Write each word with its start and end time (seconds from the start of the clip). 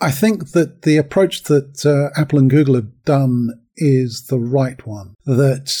I 0.00 0.10
think 0.10 0.52
that 0.52 0.82
the 0.82 0.96
approach 0.96 1.44
that 1.44 1.84
uh, 1.84 2.18
Apple 2.18 2.38
and 2.38 2.48
Google 2.48 2.74
have 2.74 3.04
done 3.04 3.50
is 3.76 4.26
the 4.28 4.38
right 4.38 4.84
one. 4.86 5.14
That 5.26 5.72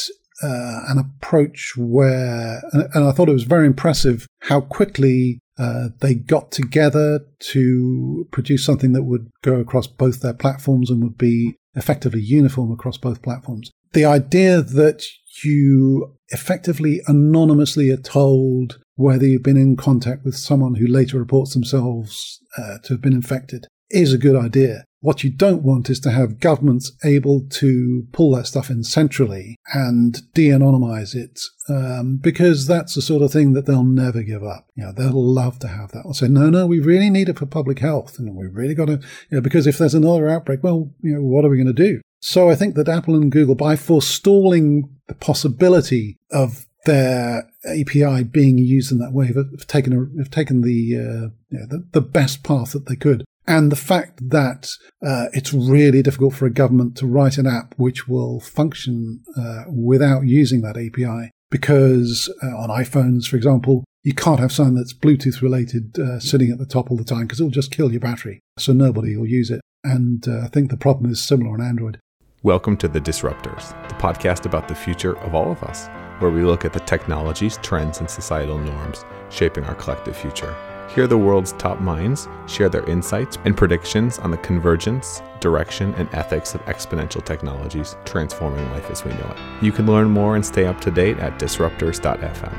uh, 0.42 0.80
an 0.88 0.98
approach 0.98 1.74
where, 1.76 2.62
and 2.72 3.04
I 3.04 3.12
thought 3.12 3.28
it 3.28 3.34
was 3.34 3.44
very 3.44 3.66
impressive 3.66 4.26
how 4.40 4.60
quickly 4.60 5.40
uh, 5.58 5.88
they 6.00 6.14
got 6.14 6.50
together 6.50 7.20
to 7.38 8.28
produce 8.30 8.64
something 8.64 8.92
that 8.92 9.04
would 9.04 9.30
go 9.42 9.56
across 9.56 9.86
both 9.86 10.20
their 10.20 10.34
platforms 10.34 10.90
and 10.90 11.02
would 11.02 11.18
be 11.18 11.56
effectively 11.74 12.20
uniform 12.20 12.72
across 12.72 12.98
both 12.98 13.22
platforms. 13.22 13.70
The 13.92 14.04
idea 14.04 14.62
that 14.62 15.04
you 15.44 16.16
effectively 16.28 17.00
anonymously 17.06 17.90
are 17.90 17.96
told 17.96 18.78
whether 18.94 19.26
you've 19.26 19.42
been 19.42 19.56
in 19.56 19.76
contact 19.76 20.24
with 20.24 20.36
someone 20.36 20.76
who 20.76 20.86
later 20.86 21.18
reports 21.18 21.54
themselves 21.54 22.40
uh, 22.56 22.78
to 22.84 22.94
have 22.94 23.02
been 23.02 23.12
infected 23.12 23.66
is 23.90 24.12
a 24.12 24.18
good 24.18 24.36
idea. 24.36 24.84
What 25.02 25.24
you 25.24 25.30
don't 25.30 25.62
want 25.62 25.88
is 25.88 25.98
to 26.00 26.10
have 26.10 26.40
governments 26.40 26.92
able 27.02 27.46
to 27.52 28.06
pull 28.12 28.32
that 28.34 28.46
stuff 28.46 28.68
in 28.68 28.84
centrally 28.84 29.56
and 29.72 30.18
de-anonymize 30.34 31.14
it, 31.14 31.40
um, 31.70 32.18
because 32.18 32.66
that's 32.66 32.94
the 32.94 33.02
sort 33.02 33.22
of 33.22 33.32
thing 33.32 33.54
that 33.54 33.64
they'll 33.64 33.82
never 33.82 34.22
give 34.22 34.44
up. 34.44 34.66
You 34.74 34.84
know, 34.84 34.92
they'll 34.92 35.12
love 35.12 35.58
to 35.60 35.68
have 35.68 35.92
that. 35.92 36.02
They'll 36.04 36.12
say, 36.12 36.28
no, 36.28 36.50
no, 36.50 36.66
we 36.66 36.80
really 36.80 37.08
need 37.08 37.30
it 37.30 37.38
for 37.38 37.46
public 37.46 37.78
health, 37.78 38.18
and 38.18 38.36
we 38.36 38.46
really 38.46 38.74
got 38.74 38.86
to, 38.86 39.00
you 39.30 39.38
know, 39.38 39.40
because 39.40 39.66
if 39.66 39.78
there's 39.78 39.94
another 39.94 40.28
outbreak, 40.28 40.62
well, 40.62 40.90
you 41.00 41.14
know, 41.14 41.22
what 41.22 41.46
are 41.46 41.48
we 41.48 41.56
going 41.56 41.66
to 41.66 41.72
do? 41.72 42.02
So 42.20 42.50
I 42.50 42.54
think 42.54 42.74
that 42.74 42.88
Apple 42.88 43.14
and 43.14 43.32
Google, 43.32 43.54
by 43.54 43.76
forestalling 43.76 44.94
the 45.08 45.14
possibility 45.14 46.18
of 46.30 46.66
their 46.84 47.48
API 47.66 48.24
being 48.24 48.58
used 48.58 48.92
in 48.92 48.98
that 48.98 49.12
way, 49.12 49.28
have 49.28 49.66
taken 49.66 50.14
have 50.18 50.30
taken 50.30 50.60
the, 50.60 50.96
uh, 50.96 51.28
you 51.48 51.58
know, 51.58 51.66
the 51.66 51.86
the 51.92 52.00
best 52.02 52.42
path 52.42 52.72
that 52.72 52.86
they 52.86 52.96
could. 52.96 53.24
And 53.50 53.72
the 53.72 53.76
fact 53.76 54.30
that 54.30 54.70
uh, 55.04 55.26
it's 55.32 55.52
really 55.52 56.02
difficult 56.02 56.34
for 56.34 56.46
a 56.46 56.52
government 56.52 56.96
to 56.98 57.06
write 57.08 57.36
an 57.36 57.48
app 57.48 57.74
which 57.76 58.06
will 58.06 58.38
function 58.38 59.24
uh, 59.36 59.64
without 59.68 60.20
using 60.20 60.60
that 60.60 60.76
API, 60.76 61.32
because 61.50 62.32
uh, 62.44 62.56
on 62.56 62.68
iPhones, 62.68 63.26
for 63.26 63.34
example, 63.34 63.82
you 64.04 64.14
can't 64.14 64.38
have 64.38 64.52
something 64.52 64.76
that's 64.76 64.94
Bluetooth 64.94 65.42
related 65.42 65.98
uh, 65.98 66.20
sitting 66.20 66.52
at 66.52 66.58
the 66.58 66.64
top 66.64 66.92
all 66.92 66.96
the 66.96 67.02
time 67.02 67.22
because 67.22 67.40
it'll 67.40 67.50
just 67.50 67.72
kill 67.72 67.90
your 67.90 67.98
battery. 67.98 68.38
So 68.56 68.72
nobody 68.72 69.16
will 69.16 69.26
use 69.26 69.50
it. 69.50 69.60
And 69.82 70.28
uh, 70.28 70.42
I 70.44 70.46
think 70.46 70.70
the 70.70 70.76
problem 70.76 71.10
is 71.10 71.20
similar 71.20 71.50
on 71.50 71.60
Android. 71.60 71.98
Welcome 72.44 72.76
to 72.76 72.86
The 72.86 73.00
Disruptors, 73.00 73.70
the 73.88 73.96
podcast 73.96 74.46
about 74.46 74.68
the 74.68 74.76
future 74.76 75.18
of 75.18 75.34
all 75.34 75.50
of 75.50 75.64
us, 75.64 75.88
where 76.20 76.30
we 76.30 76.44
look 76.44 76.64
at 76.64 76.72
the 76.72 76.78
technologies, 76.78 77.58
trends, 77.64 77.98
and 77.98 78.08
societal 78.08 78.58
norms 78.58 79.04
shaping 79.28 79.64
our 79.64 79.74
collective 79.74 80.16
future. 80.16 80.54
Hear 80.94 81.06
the 81.06 81.16
world's 81.16 81.52
top 81.52 81.80
minds 81.80 82.26
share 82.48 82.68
their 82.68 82.84
insights 82.90 83.38
and 83.44 83.56
predictions 83.56 84.18
on 84.18 84.32
the 84.32 84.36
convergence, 84.38 85.22
direction, 85.38 85.94
and 85.94 86.12
ethics 86.12 86.52
of 86.56 86.64
exponential 86.64 87.24
technologies 87.24 87.94
transforming 88.04 88.68
life 88.72 88.90
as 88.90 89.04
we 89.04 89.12
know 89.12 89.32
it. 89.36 89.62
You 89.62 89.70
can 89.70 89.86
learn 89.86 90.10
more 90.10 90.34
and 90.34 90.44
stay 90.44 90.66
up 90.66 90.80
to 90.80 90.90
date 90.90 91.20
at 91.20 91.38
disruptors.fm. 91.38 92.56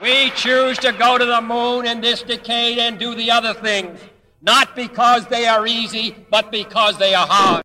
We 0.00 0.30
choose 0.30 0.78
to 0.78 0.92
go 0.92 1.18
to 1.18 1.26
the 1.26 1.42
moon 1.42 1.86
in 1.86 2.00
this 2.00 2.22
decade 2.22 2.78
and 2.78 2.98
do 2.98 3.14
the 3.14 3.30
other 3.30 3.52
things, 3.52 4.00
not 4.40 4.74
because 4.74 5.26
they 5.26 5.44
are 5.46 5.66
easy, 5.66 6.16
but 6.30 6.50
because 6.50 6.96
they 6.96 7.14
are 7.14 7.26
hard. 7.26 7.62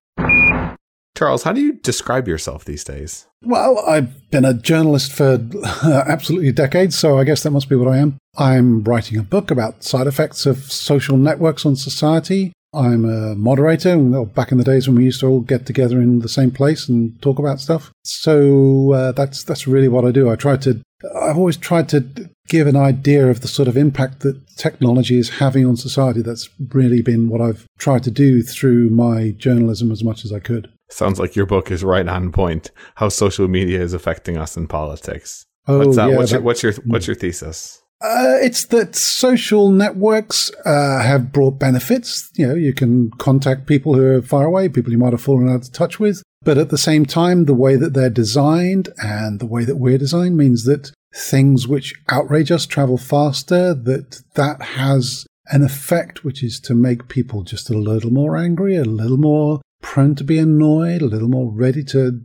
Charles, 1.17 1.41
how 1.41 1.51
do 1.51 1.61
you 1.61 1.73
describe 1.73 2.27
yourself 2.27 2.63
these 2.63 2.83
days? 2.83 3.25
Well, 3.41 3.79
I've 3.87 4.29
been 4.29 4.45
a 4.45 4.53
journalist 4.53 5.11
for 5.11 5.41
absolutely 6.07 6.51
decades, 6.51 6.95
so 6.95 7.17
I 7.17 7.23
guess 7.23 7.41
that 7.41 7.49
must 7.49 7.69
be 7.69 7.75
what 7.75 7.87
I 7.87 7.97
am. 7.97 8.19
I'm 8.37 8.83
writing 8.83 9.17
a 9.17 9.23
book 9.23 9.49
about 9.49 9.83
side 9.83 10.05
effects 10.05 10.45
of 10.45 10.71
social 10.71 11.17
networks 11.17 11.65
on 11.65 11.75
society. 11.75 12.53
I'm 12.71 13.03
a 13.03 13.33
moderator. 13.33 13.97
Back 14.25 14.51
in 14.51 14.59
the 14.59 14.63
days 14.63 14.87
when 14.87 14.97
we 14.97 15.05
used 15.05 15.21
to 15.21 15.27
all 15.27 15.39
get 15.39 15.65
together 15.65 15.99
in 15.99 16.19
the 16.19 16.29
same 16.29 16.51
place 16.51 16.87
and 16.87 17.19
talk 17.19 17.39
about 17.39 17.59
stuff, 17.59 17.91
so 18.03 18.91
uh, 18.91 19.11
that's 19.13 19.43
that's 19.43 19.65
really 19.65 19.87
what 19.87 20.05
I 20.05 20.11
do. 20.11 20.29
I 20.29 20.35
try 20.35 20.55
to. 20.57 20.79
I've 21.19 21.37
always 21.37 21.57
tried 21.57 21.89
to 21.89 22.29
give 22.47 22.67
an 22.67 22.75
idea 22.75 23.27
of 23.27 23.41
the 23.41 23.47
sort 23.47 23.67
of 23.67 23.75
impact 23.75 24.19
that 24.19 24.39
technology 24.55 25.17
is 25.17 25.39
having 25.39 25.65
on 25.65 25.77
society. 25.77 26.21
That's 26.21 26.47
really 26.69 27.01
been 27.01 27.27
what 27.27 27.41
I've 27.41 27.65
tried 27.79 28.03
to 28.03 28.11
do 28.11 28.43
through 28.43 28.91
my 28.91 29.31
journalism 29.31 29.91
as 29.91 30.03
much 30.03 30.23
as 30.23 30.31
I 30.31 30.39
could. 30.39 30.71
Sounds 30.89 31.19
like 31.19 31.35
your 31.35 31.45
book 31.45 31.69
is 31.69 31.83
right 31.83 32.07
on 32.07 32.31
point. 32.31 32.71
How 32.95 33.09
social 33.09 33.47
media 33.47 33.81
is 33.81 33.93
affecting 33.93 34.37
us 34.37 34.55
in 34.55 34.67
politics. 34.67 35.45
Oh, 35.67 35.79
what's 35.79 35.97
that? 35.97 36.09
yeah, 36.09 36.17
what's, 36.17 36.31
your, 36.31 36.41
what's 36.41 36.63
your 36.63 36.73
what's 36.85 37.07
your 37.07 37.15
thesis? 37.15 37.81
Uh, 37.99 38.37
it's 38.41 38.65
that 38.65 38.95
social 38.95 39.71
networks 39.71 40.51
uh, 40.65 41.01
have 41.01 41.31
brought 41.31 41.59
benefits. 41.59 42.29
You 42.35 42.47
know, 42.47 42.55
you 42.55 42.73
can 42.73 43.09
contact 43.17 43.65
people 43.65 43.95
who 43.95 44.17
are 44.17 44.21
far 44.21 44.45
away, 44.45 44.69
people 44.69 44.91
you 44.91 44.99
might 44.99 45.13
have 45.13 45.21
fallen 45.21 45.49
out 45.49 45.67
of 45.67 45.71
touch 45.71 45.99
with. 45.99 46.21
But 46.43 46.59
at 46.59 46.69
the 46.69 46.77
same 46.77 47.05
time, 47.05 47.45
the 47.45 47.55
way 47.55 47.75
that 47.75 47.93
they're 47.93 48.11
designed 48.11 48.89
and 49.03 49.39
the 49.39 49.47
way 49.47 49.65
that 49.65 49.77
we're 49.77 49.97
designed 49.97 50.37
means 50.37 50.65
that 50.65 50.91
things 51.13 51.67
which 51.67 51.93
outrage 52.09 52.51
us 52.51 52.67
travel 52.67 52.97
faster, 52.97 53.73
that 53.73 54.21
that 54.35 54.61
has 54.61 55.25
an 55.47 55.63
effect 55.63 56.23
which 56.23 56.43
is 56.43 56.59
to 56.59 56.75
make 56.75 57.07
people 57.07 57.41
just 57.43 57.69
a 57.69 57.77
little 57.77 58.11
more 58.11 58.37
angry, 58.37 58.75
a 58.75 58.83
little 58.83 59.17
more 59.17 59.59
prone 59.87 60.15
to 60.15 60.23
be 60.23 60.37
annoyed, 60.37 61.01
a 61.01 61.05
little 61.05 61.29
more 61.29 61.49
ready 61.49 61.81
to 61.81 62.19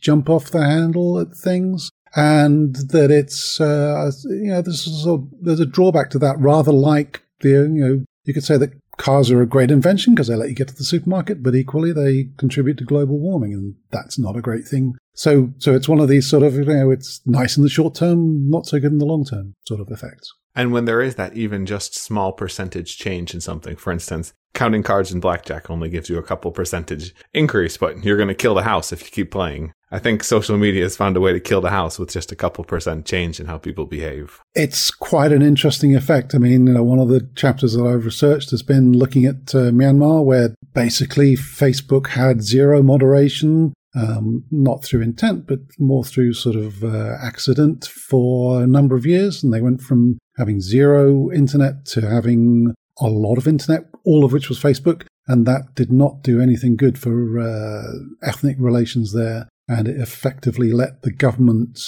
jump 0.00 0.30
off 0.30 0.50
the 0.50 0.64
handle 0.64 1.20
at 1.20 1.36
things 1.36 1.90
and 2.16 2.76
that 2.76 3.10
it's 3.10 3.60
uh, 3.60 4.10
you 4.24 4.50
know 4.50 4.62
there's 4.62 5.06
a, 5.06 5.18
there's 5.42 5.60
a 5.60 5.66
drawback 5.66 6.08
to 6.10 6.18
that 6.18 6.38
rather 6.38 6.72
like 6.72 7.22
the 7.40 7.50
you 7.50 7.68
know 7.68 8.04
you 8.24 8.32
could 8.32 8.44
say 8.44 8.56
that 8.56 8.72
cars 8.96 9.30
are 9.30 9.42
a 9.42 9.46
great 9.46 9.70
invention 9.70 10.14
because 10.14 10.28
they 10.28 10.36
let 10.36 10.48
you 10.48 10.54
get 10.54 10.68
to 10.68 10.74
the 10.74 10.84
supermarket 10.84 11.42
but 11.42 11.54
equally 11.54 11.92
they 11.92 12.28
contribute 12.38 12.78
to 12.78 12.84
global 12.84 13.18
warming 13.18 13.52
and 13.52 13.74
that's 13.90 14.18
not 14.18 14.36
a 14.36 14.42
great 14.42 14.64
thing. 14.64 14.94
So 15.14 15.52
so 15.58 15.74
it's 15.74 15.88
one 15.88 16.00
of 16.00 16.08
these 16.08 16.28
sort 16.28 16.42
of 16.42 16.54
you 16.54 16.64
know 16.64 16.90
it's 16.90 17.20
nice 17.26 17.56
in 17.56 17.62
the 17.62 17.68
short 17.68 17.94
term 17.94 18.48
not 18.48 18.66
so 18.66 18.80
good 18.80 18.92
in 18.92 18.98
the 18.98 19.04
long 19.04 19.24
term 19.24 19.54
sort 19.66 19.80
of 19.80 19.90
effects 19.90 20.32
And 20.54 20.72
when 20.72 20.84
there 20.84 21.00
is 21.00 21.16
that 21.16 21.36
even 21.36 21.66
just 21.66 21.94
small 21.96 22.32
percentage 22.32 22.96
change 22.96 23.34
in 23.34 23.40
something, 23.40 23.76
for 23.76 23.92
instance, 23.92 24.32
counting 24.54 24.84
cards 24.84 25.12
in 25.12 25.20
blackjack 25.20 25.68
only 25.68 25.88
gives 25.88 26.08
you 26.08 26.16
a 26.16 26.22
couple 26.22 26.50
percentage 26.52 27.14
increase, 27.32 27.76
but 27.76 28.04
you're 28.04 28.16
going 28.16 28.28
to 28.28 28.34
kill 28.34 28.54
the 28.54 28.62
house 28.62 28.92
if 28.92 29.02
you 29.02 29.10
keep 29.10 29.30
playing. 29.30 29.72
I 29.90 29.98
think 29.98 30.24
social 30.24 30.56
media 30.56 30.82
has 30.82 30.96
found 30.96 31.16
a 31.16 31.20
way 31.20 31.32
to 31.32 31.40
kill 31.40 31.60
the 31.60 31.70
house 31.70 31.98
with 31.98 32.10
just 32.10 32.32
a 32.32 32.36
couple 32.36 32.64
percent 32.64 33.06
change 33.06 33.38
in 33.38 33.46
how 33.46 33.58
people 33.58 33.86
behave. 33.86 34.40
it's 34.54 34.90
quite 34.90 35.32
an 35.32 35.42
interesting 35.42 35.94
effect. 35.94 36.34
I 36.34 36.38
mean, 36.38 36.66
you 36.66 36.74
know, 36.74 36.82
one 36.82 36.98
of 36.98 37.08
the 37.08 37.28
chapters 37.36 37.74
that 37.74 37.84
I've 37.84 38.04
researched 38.04 38.50
has 38.50 38.62
been 38.62 38.92
looking 38.92 39.24
at 39.24 39.54
uh, 39.54 39.70
Myanmar, 39.70 40.24
where 40.24 40.54
basically 40.72 41.36
Facebook 41.36 42.08
had 42.08 42.42
zero 42.42 42.82
moderation, 42.82 43.72
um, 43.94 44.44
not 44.50 44.84
through 44.84 45.02
intent, 45.02 45.46
but 45.46 45.60
more 45.78 46.04
through 46.04 46.32
sort 46.32 46.56
of 46.56 46.82
uh, 46.82 47.14
accident 47.22 47.84
for 47.84 48.62
a 48.62 48.66
number 48.66 48.96
of 48.96 49.06
years. 49.06 49.44
And 49.44 49.52
they 49.52 49.60
went 49.60 49.80
from 49.80 50.18
having 50.36 50.60
zero 50.60 51.30
internet 51.30 51.84
to 51.86 52.08
having 52.08 52.74
a 52.98 53.08
lot 53.08 53.38
of 53.38 53.48
internet, 53.48 53.86
all 54.04 54.24
of 54.24 54.32
which 54.32 54.48
was 54.48 54.60
Facebook. 54.60 55.06
And 55.26 55.46
that 55.46 55.74
did 55.74 55.90
not 55.90 56.22
do 56.22 56.40
anything 56.40 56.76
good 56.76 56.98
for 56.98 57.40
uh, 57.40 57.92
ethnic 58.22 58.56
relations 58.58 59.12
there. 59.12 59.48
And 59.68 59.88
it 59.88 59.98
effectively 59.98 60.70
let 60.72 61.02
the 61.02 61.12
government 61.12 61.80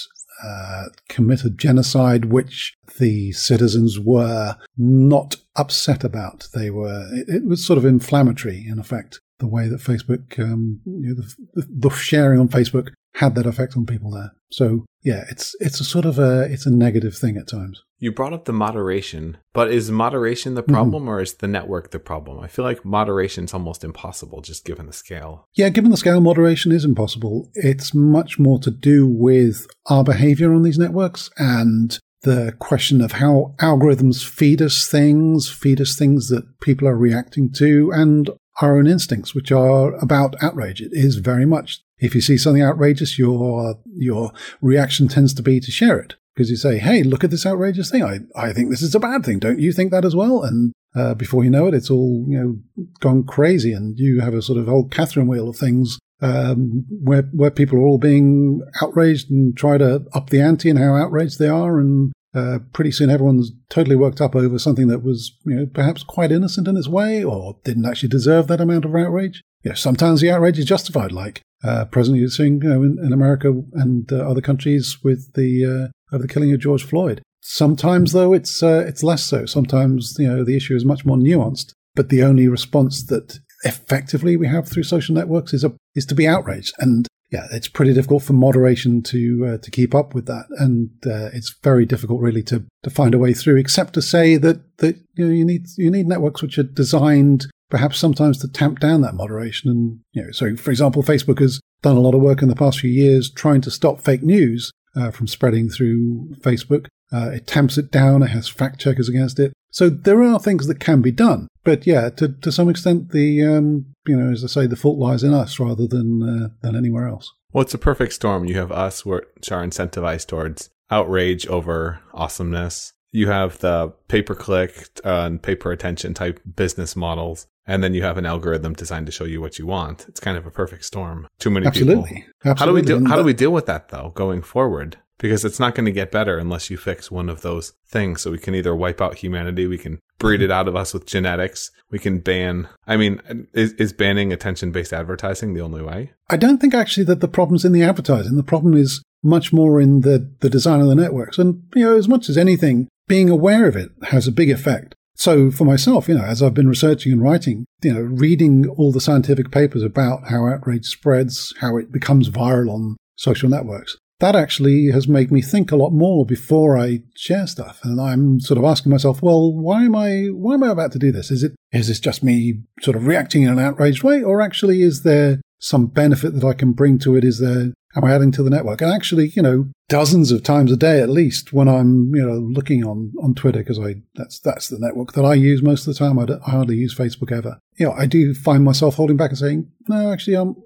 uh, 0.43 0.85
a 1.09 1.51
genocide, 1.51 2.27
which 2.27 2.75
the 2.99 3.33
citizens 3.33 3.99
were 3.99 4.57
not 4.77 5.37
upset 5.57 6.05
about. 6.05 6.49
They 6.55 6.71
were, 6.71 7.09
it, 7.13 7.29
it 7.29 7.47
was 7.47 7.65
sort 7.65 7.79
of 7.79 7.85
inflammatory, 7.85 8.67
in 8.67 8.79
effect, 8.79 9.21
the 9.39 9.47
way 9.47 9.69
that 9.69 9.81
Facebook, 9.81 10.39
um, 10.39 10.81
you 10.85 11.15
know, 11.15 11.23
the, 11.55 11.67
the 11.69 11.91
sharing 11.91 12.41
on 12.41 12.49
Facebook 12.49 12.91
had 13.15 13.35
that 13.35 13.47
effect 13.47 13.77
on 13.77 13.87
people 13.87 14.11
there. 14.11 14.33
So 14.51 14.85
yeah, 15.03 15.25
it's, 15.31 15.55
it's 15.61 15.81
a 15.81 15.85
sort 15.85 16.05
of 16.05 16.19
a, 16.19 16.43
it's 16.51 16.67
a 16.67 16.71
negative 16.71 17.17
thing 17.17 17.37
at 17.37 17.49
times. 17.49 17.83
You 17.99 18.13
brought 18.13 18.35
up 18.35 18.45
the 18.45 18.53
moderation, 18.53 19.39
but 19.55 19.71
is 19.71 19.91
moderation 19.91 20.55
the 20.55 20.63
mm-hmm. 20.63 20.73
problem 20.73 21.09
or 21.09 21.21
is 21.21 21.35
the 21.35 21.49
network 21.49 21.91
the 21.91 21.99
problem? 21.99 22.41
I 22.41 22.49
feel 22.49 22.65
like 22.65 22.85
moderation 22.85 23.45
is 23.45 23.55
almost 23.55 23.85
impossible 23.85 24.43
just 24.43 24.65
given 24.65 24.87
the 24.87 24.93
scale. 24.93 25.49
Yeah, 25.55 25.71
given 25.71 25.91
the 25.91 25.97
scale, 25.97 26.21
moderation 26.21 26.73
is 26.73 26.85
impossible. 26.85 27.51
It's 27.55 27.95
much 27.95 28.39
more 28.39 28.59
to 28.61 28.71
do 28.71 29.07
with 29.07 29.67
our 29.87 30.05
behavior 30.05 30.53
on 30.53 30.63
these 30.63 30.79
networks 30.79 31.31
and 31.39 31.99
the 32.23 32.55
question 32.59 33.01
of 33.01 33.13
how 33.13 33.55
algorithms 33.61 34.27
feed 34.27 34.61
us 34.61 34.87
things, 34.87 35.49
feed 35.49 35.81
us 35.81 35.97
things 35.97 36.29
that 36.29 36.61
people 36.61 36.89
are 36.89 36.97
reacting 36.97 37.51
to, 37.53 37.91
and 37.93 38.31
our 38.61 38.79
own 38.79 38.87
instincts, 38.87 39.35
which 39.35 39.53
are 39.53 39.95
about 39.97 40.35
outrage. 40.43 40.81
It 40.81 40.91
is 40.93 41.17
very 41.17 41.47
much 41.47 41.83
if 41.99 42.15
you 42.15 42.21
see 42.21 42.37
something 42.37 42.63
outrageous, 42.63 43.19
your 43.19 43.77
your 43.95 44.33
reaction 44.61 45.09
tends 45.09 45.33
to 45.35 45.43
be 45.43 45.61
to 45.61 45.71
share 45.71 45.99
it 45.99 46.17
because 46.37 46.51
you 46.51 46.57
say, 46.57 46.79
"Hey, 46.79 47.03
look 47.03 47.25
at 47.25 47.31
this 47.31 47.47
outrageous 47.47 47.91
thing. 47.91 48.05
I 48.05 48.19
I 48.37 48.53
think 48.53 48.71
this 48.71 48.83
is 48.83 48.95
a 48.95 49.01
bad 49.01 49.25
thing. 49.25 49.39
Don't 49.39 49.59
you 49.59 49.73
think 49.73 49.91
that 49.91 50.05
as 50.05 50.15
well?" 50.15 50.43
And 50.43 50.73
uh, 50.95 51.15
before 51.15 51.43
you 51.43 51.51
know 51.51 51.67
it, 51.67 51.75
it's 51.75 51.91
all 51.91 52.27
you 52.29 52.39
know 52.39 52.87
gone 53.01 53.25
crazy, 53.25 53.73
and 53.73 53.99
you 53.99 54.21
have 54.21 54.35
a 54.35 54.43
sort 54.43 54.59
of 54.59 54.69
old 54.69 54.91
Catherine 54.91 55.27
wheel 55.27 55.49
of 55.49 55.57
things 55.57 55.99
um, 56.21 56.85
where 57.03 57.23
where 57.33 57.51
people 57.51 57.79
are 57.79 57.87
all 57.87 57.99
being 57.99 58.63
outraged 58.83 59.31
and 59.31 59.57
try 59.57 59.79
to 59.79 60.05
up 60.13 60.31
the 60.31 60.41
ante 60.41 60.71
and 60.71 60.79
how 60.79 60.95
outraged 60.95 61.39
they 61.39 61.49
are, 61.49 61.79
and 61.79 62.13
uh, 62.35 62.59
pretty 62.73 62.91
soon 62.91 63.09
everyone's 63.09 63.51
totally 63.71 63.97
worked 63.97 64.21
up 64.21 64.37
over 64.37 64.59
something 64.59 64.89
that 64.89 65.03
was, 65.03 65.35
you 65.47 65.55
know, 65.55 65.67
perhaps 65.67 66.03
quite 66.03 66.31
innocent 66.31 66.69
in 66.69 66.77
its 66.77 66.89
way 66.89 67.25
or 67.25 67.57
didn't 67.65 67.87
actually 67.87 68.11
deserve 68.11 68.47
that 68.47 68.61
amount 68.61 68.85
of 68.85 68.95
outrage. 68.95 69.43
You 69.63 69.71
know, 69.71 69.75
sometimes 69.75 70.21
the 70.21 70.31
outrage 70.31 70.59
is 70.59 70.67
justified, 70.67 71.13
like 71.13 71.41
uh, 71.65 71.87
presently 71.87 72.27
seeing 72.29 72.61
you 72.63 72.69
know, 72.69 72.83
in, 72.83 72.99
in 73.03 73.13
America 73.15 73.55
and 73.73 74.13
uh, 74.13 74.17
other 74.29 74.43
countries 74.43 74.99
with 75.03 75.33
the 75.33 75.91
of 76.13 76.23
the 76.23 76.29
killing 76.29 76.53
of 76.53 76.61
George 76.61 76.85
Floyd. 76.85 77.23
Sometimes, 77.41 78.13
though, 78.13 78.33
it's 78.33 78.63
uh, 78.63 78.85
it's 78.87 79.03
less 79.03 79.25
so. 79.25 79.47
Sometimes, 79.47 80.17
you 80.19 80.29
know, 80.29 80.45
the 80.45 80.57
issue 80.57 80.75
is 80.75 80.85
much 80.85 81.05
more 81.05 81.17
nuanced. 81.17 81.73
But 81.95 82.11
the 82.11 82.23
only 82.23 82.47
response 82.47 83.05
that 83.07 83.39
effectively 83.65 84.37
we 84.37 84.47
have 84.47 84.69
through 84.69 84.83
social 84.83 85.15
networks 85.15 85.55
is 85.55 85.65
a, 85.65 85.73
is 85.95 86.07
to 86.07 86.15
be 86.15 86.27
outraged, 86.27 86.75
and 86.79 87.07
yeah, 87.33 87.47
it's 87.51 87.69
pretty 87.69 87.93
difficult 87.93 88.23
for 88.23 88.35
moderation 88.35 89.03
to 89.05 89.47
uh, 89.49 89.59
to 89.59 89.71
keep 89.71 89.95
up 89.95 90.15
with 90.15 90.27
that, 90.27 90.47
and 90.59 90.91
uh, 91.07 91.31
it's 91.33 91.57
very 91.63 91.87
difficult 91.87 92.21
really 92.21 92.43
to, 92.45 92.65
to 92.83 92.91
find 92.91 93.15
a 93.15 93.19
way 93.19 93.33
through. 93.33 93.57
Except 93.57 93.95
to 93.95 94.03
say 94.03 94.37
that 94.37 94.61
that 94.79 94.97
you 95.15 95.27
know 95.27 95.33
you 95.33 95.45
need 95.45 95.67
you 95.77 95.91
need 95.91 96.07
networks 96.07 96.43
which 96.43 96.59
are 96.59 96.65
designed 96.65 97.47
perhaps 97.69 97.99
sometimes 97.99 98.39
to 98.39 98.49
tamp 98.49 98.79
down 98.79 99.01
that 99.01 99.15
moderation. 99.15 99.71
And 99.71 100.01
you 100.13 100.23
know, 100.23 100.31
so 100.31 100.55
for 100.57 100.71
example, 100.71 101.03
Facebook 101.03 101.41
has 101.41 101.61
done 101.83 101.97
a 101.97 102.01
lot 102.01 102.15
of 102.15 102.21
work 102.21 102.43
in 102.43 102.49
the 102.49 102.55
past 102.55 102.81
few 102.81 102.91
years 102.91 103.31
trying 103.31 103.61
to 103.63 103.71
stop 103.71 104.01
fake 104.01 104.23
news 104.23 104.71
uh, 104.97 105.11
from 105.11 105.27
spreading 105.27 105.69
through 105.69 106.35
Facebook. 106.41 106.87
Uh, 107.13 107.31
it 107.31 107.47
tamps 107.47 107.79
it 107.79 107.91
down. 107.91 108.23
It 108.23 108.31
has 108.31 108.49
fact 108.49 108.81
checkers 108.81 109.09
against 109.09 109.39
it. 109.39 109.53
So 109.71 109.89
there 109.89 110.23
are 110.23 110.39
things 110.39 110.67
that 110.67 110.81
can 110.81 111.03
be 111.03 111.13
done. 111.13 111.49
But 111.63 111.87
yeah, 111.87 112.09
to, 112.11 112.29
to 112.29 112.51
some 112.51 112.69
extent, 112.69 113.11
the 113.11 113.45
um, 113.45 113.87
you 114.07 114.17
know, 114.17 114.33
as 114.33 114.43
I 114.43 114.47
say, 114.47 114.67
the 114.67 114.77
fault 114.77 114.99
lies 114.99 115.23
in 115.23 115.35
us 115.35 115.61
rather 115.61 115.87
than 115.87 116.23
uh, 116.23 116.49
than 116.63 116.77
anywhere 116.77 117.07
else. 117.07 117.33
Well, 117.53 117.63
it's 117.63 117.75
a 117.75 117.79
perfect 117.79 118.13
storm. 118.13 118.45
You 118.45 118.57
have 118.59 118.73
us, 118.73 119.05
which 119.05 119.53
are 119.53 119.65
incentivized 119.65 120.27
towards 120.27 120.71
outrage 120.91 121.47
over 121.47 122.01
awesomeness. 122.15 122.93
You 123.13 123.29
have 123.29 123.59
the 123.59 123.93
pay 124.09 124.23
per 124.23 124.35
click 124.35 124.89
uh, 125.05 125.27
and 125.27 125.43
pay 125.43 125.55
per 125.55 125.73
attention 125.73 126.15
type 126.15 126.41
business 126.57 126.97
models, 126.97 127.47
and 127.67 127.83
then 127.83 127.95
you 127.95 128.03
have 128.03 128.19
an 128.19 128.27
algorithm 128.27 128.75
designed 128.75 129.07
to 129.07 129.13
show 129.13 129.25
you 129.25 129.41
what 129.41 129.59
you 129.59 129.67
want. 129.67 130.07
It's 130.09 130.21
kind 130.21 130.37
of 130.37 130.47
a 130.47 130.51
perfect 130.51 130.85
storm. 130.85 131.29
Too 131.39 131.51
many 131.51 131.67
Absolutely. 131.67 132.09
people. 132.11 132.33
Absolutely. 132.45 132.59
How 132.59 132.67
do 132.67 132.73
we 132.73 132.83
deal? 132.83 133.09
How 133.09 133.17
do 133.17 133.25
we 133.25 133.35
deal 133.35 133.53
with 133.53 133.67
that 133.67 133.89
though, 133.89 134.13
going 134.15 134.43
forward? 134.43 134.99
because 135.19 135.45
it's 135.45 135.61
not 135.61 135.75
going 135.75 135.87
to 135.87 135.93
get 135.93 136.11
better 136.11 136.39
unless 136.39 136.71
you 136.71 136.77
fix 136.77 137.11
one 137.11 137.29
of 137.29 137.43
those 137.43 137.73
things. 137.89 138.23
So 138.23 138.31
we 138.31 138.39
can 138.39 138.55
either 138.55 138.75
wipe 138.75 139.01
out 139.01 139.17
humanity, 139.17 139.67
we 139.67 139.79
can 139.79 139.99
breed 140.19 140.43
it 140.43 140.51
out 140.51 140.69
of 140.69 140.77
us 140.77 140.93
with 140.93 141.07
genetics, 141.07 141.71
we 141.91 141.99
can 141.99 142.19
ban. 142.19 142.69
I 142.87 142.97
mean, 142.97 143.47
is, 143.53 143.73
is 143.75 143.93
banning 143.93 144.33
attention 144.33 144.73
based 144.73 144.93
advertising 144.93 145.55
the 145.55 145.63
only 145.63 145.83
way? 145.83 146.13
I 146.29 146.37
don't 146.37 146.59
think 146.59 146.75
actually 146.75 147.05
that 147.05 147.21
the 147.21 147.29
problem's 147.29 147.65
in 147.65 147.73
the 147.73 147.83
advertising. 147.83 148.37
The 148.37 148.43
problem 148.43 148.75
is 148.75 149.03
much 149.23 149.53
more 149.53 149.81
in 149.81 150.03
the, 150.03 150.31
the 150.41 150.51
design 150.51 150.81
of 150.81 150.89
the 150.89 150.95
networks. 150.95 151.39
And, 151.39 151.63
you 151.75 151.85
know, 151.85 151.97
as 151.97 152.09
much 152.09 152.29
as 152.29 152.37
anything, 152.37 152.89
being 153.09 153.31
aware 153.31 153.67
of 153.67 153.77
it 153.77 153.91
has 154.09 154.27
a 154.27 154.33
big 154.33 154.51
effect. 154.51 154.95
So 155.17 155.51
for 155.51 155.65
myself, 155.65 156.09
you 156.09 156.15
know, 156.15 156.25
as 156.25 156.43
I've 156.43 156.55
been 156.55 156.69
researching 156.69 157.11
and 157.11 157.23
writing, 157.23 157.67
you 157.83 157.93
know, 157.93 158.01
reading 158.01 158.69
all 158.69 158.93
the 158.93 159.01
scientific 159.01 159.51
papers 159.51 159.83
about 159.83 160.29
how 160.29 160.47
outrage 160.47 160.87
spreads, 160.87 161.55
how 161.61 161.77
it 161.79 161.91
becomes 161.91 162.29
viral 162.29 162.71
on 162.71 162.97
social 163.17 163.49
networks, 163.49 163.97
that 164.21 164.37
actually 164.37 164.91
has 164.93 165.09
made 165.09 165.31
me 165.31 165.43
think 165.43 165.73
a 165.73 165.77
lot 165.77 165.91
more 165.91 166.25
before 166.25 166.79
I 166.79 167.01
share 167.17 167.47
stuff. 167.47 167.81
And 167.83 168.01
I'm 168.01 168.41
sort 168.41 168.59
of 168.59 168.65
asking 168.65 168.91
myself, 168.91 169.23
well, 169.23 169.53
why 169.53 169.85
am 169.85 169.97
I 169.97 170.27
why 170.33 170.55
am 170.55 170.63
I 170.63 170.69
about 170.69 170.93
to 170.93 170.99
do 170.99 171.13
this? 171.13 171.31
Is 171.31 171.43
it 171.43 171.53
is 171.73 171.89
this 171.89 172.01
just 172.01 172.23
me 172.23 172.61
sort 172.83 172.97
of 172.97 173.07
reacting 173.07 173.43
in 173.43 173.51
an 173.51 173.59
outraged 173.59 174.03
way, 174.03 174.23
or 174.23 174.41
actually 174.41 174.83
is 174.83 175.03
there 175.03 175.41
some 175.59 175.87
benefit 175.87 176.35
that 176.35 176.45
I 176.45 176.53
can 176.53 176.73
bring 176.73 176.99
to 177.01 177.17
it? 177.17 177.25
Is 177.25 177.41
there 177.41 177.73
am 177.97 178.05
I 178.05 178.13
adding 178.13 178.33
to 178.33 178.43
the 178.43 178.51
network? 178.51 178.81
And 178.81 178.93
actually, 178.93 179.29
you 179.31 179.43
know, 179.43 179.69
dozens 179.89 180.31
of 180.31 180.43
times 180.43 180.71
a 180.71 180.77
day 180.77 181.01
at 181.01 181.09
least 181.09 181.53
when 181.53 181.69
I'm 181.69 182.15
you 182.15 182.27
know 182.27 182.39
looking 182.39 182.85
on 182.85 183.13
on 183.23 183.35
Twitter 183.35 183.61
because 183.61 183.79
I 183.79 183.97
that's 184.15 184.39
that's 184.41 184.69
the 184.69 184.79
network 184.79 185.13
that 185.13 185.25
I 185.25 185.35
use 185.35 185.63
most 185.63 185.87
of 185.87 185.95
the 185.95 185.99
time. 185.99 186.19
I, 186.19 186.27
I 186.47 186.51
hardly 186.51 186.77
use 186.77 186.95
Facebook 186.95 187.33
ever. 187.33 187.59
You 187.77 187.87
know, 187.87 187.93
I 187.93 188.07
do 188.07 188.35
find 188.35 188.65
myself 188.65 188.97
holding 188.97 189.17
back 189.17 189.31
and 189.31 189.39
saying, 189.39 189.71
no, 189.89 190.13
actually, 190.13 190.37
um, 190.37 190.57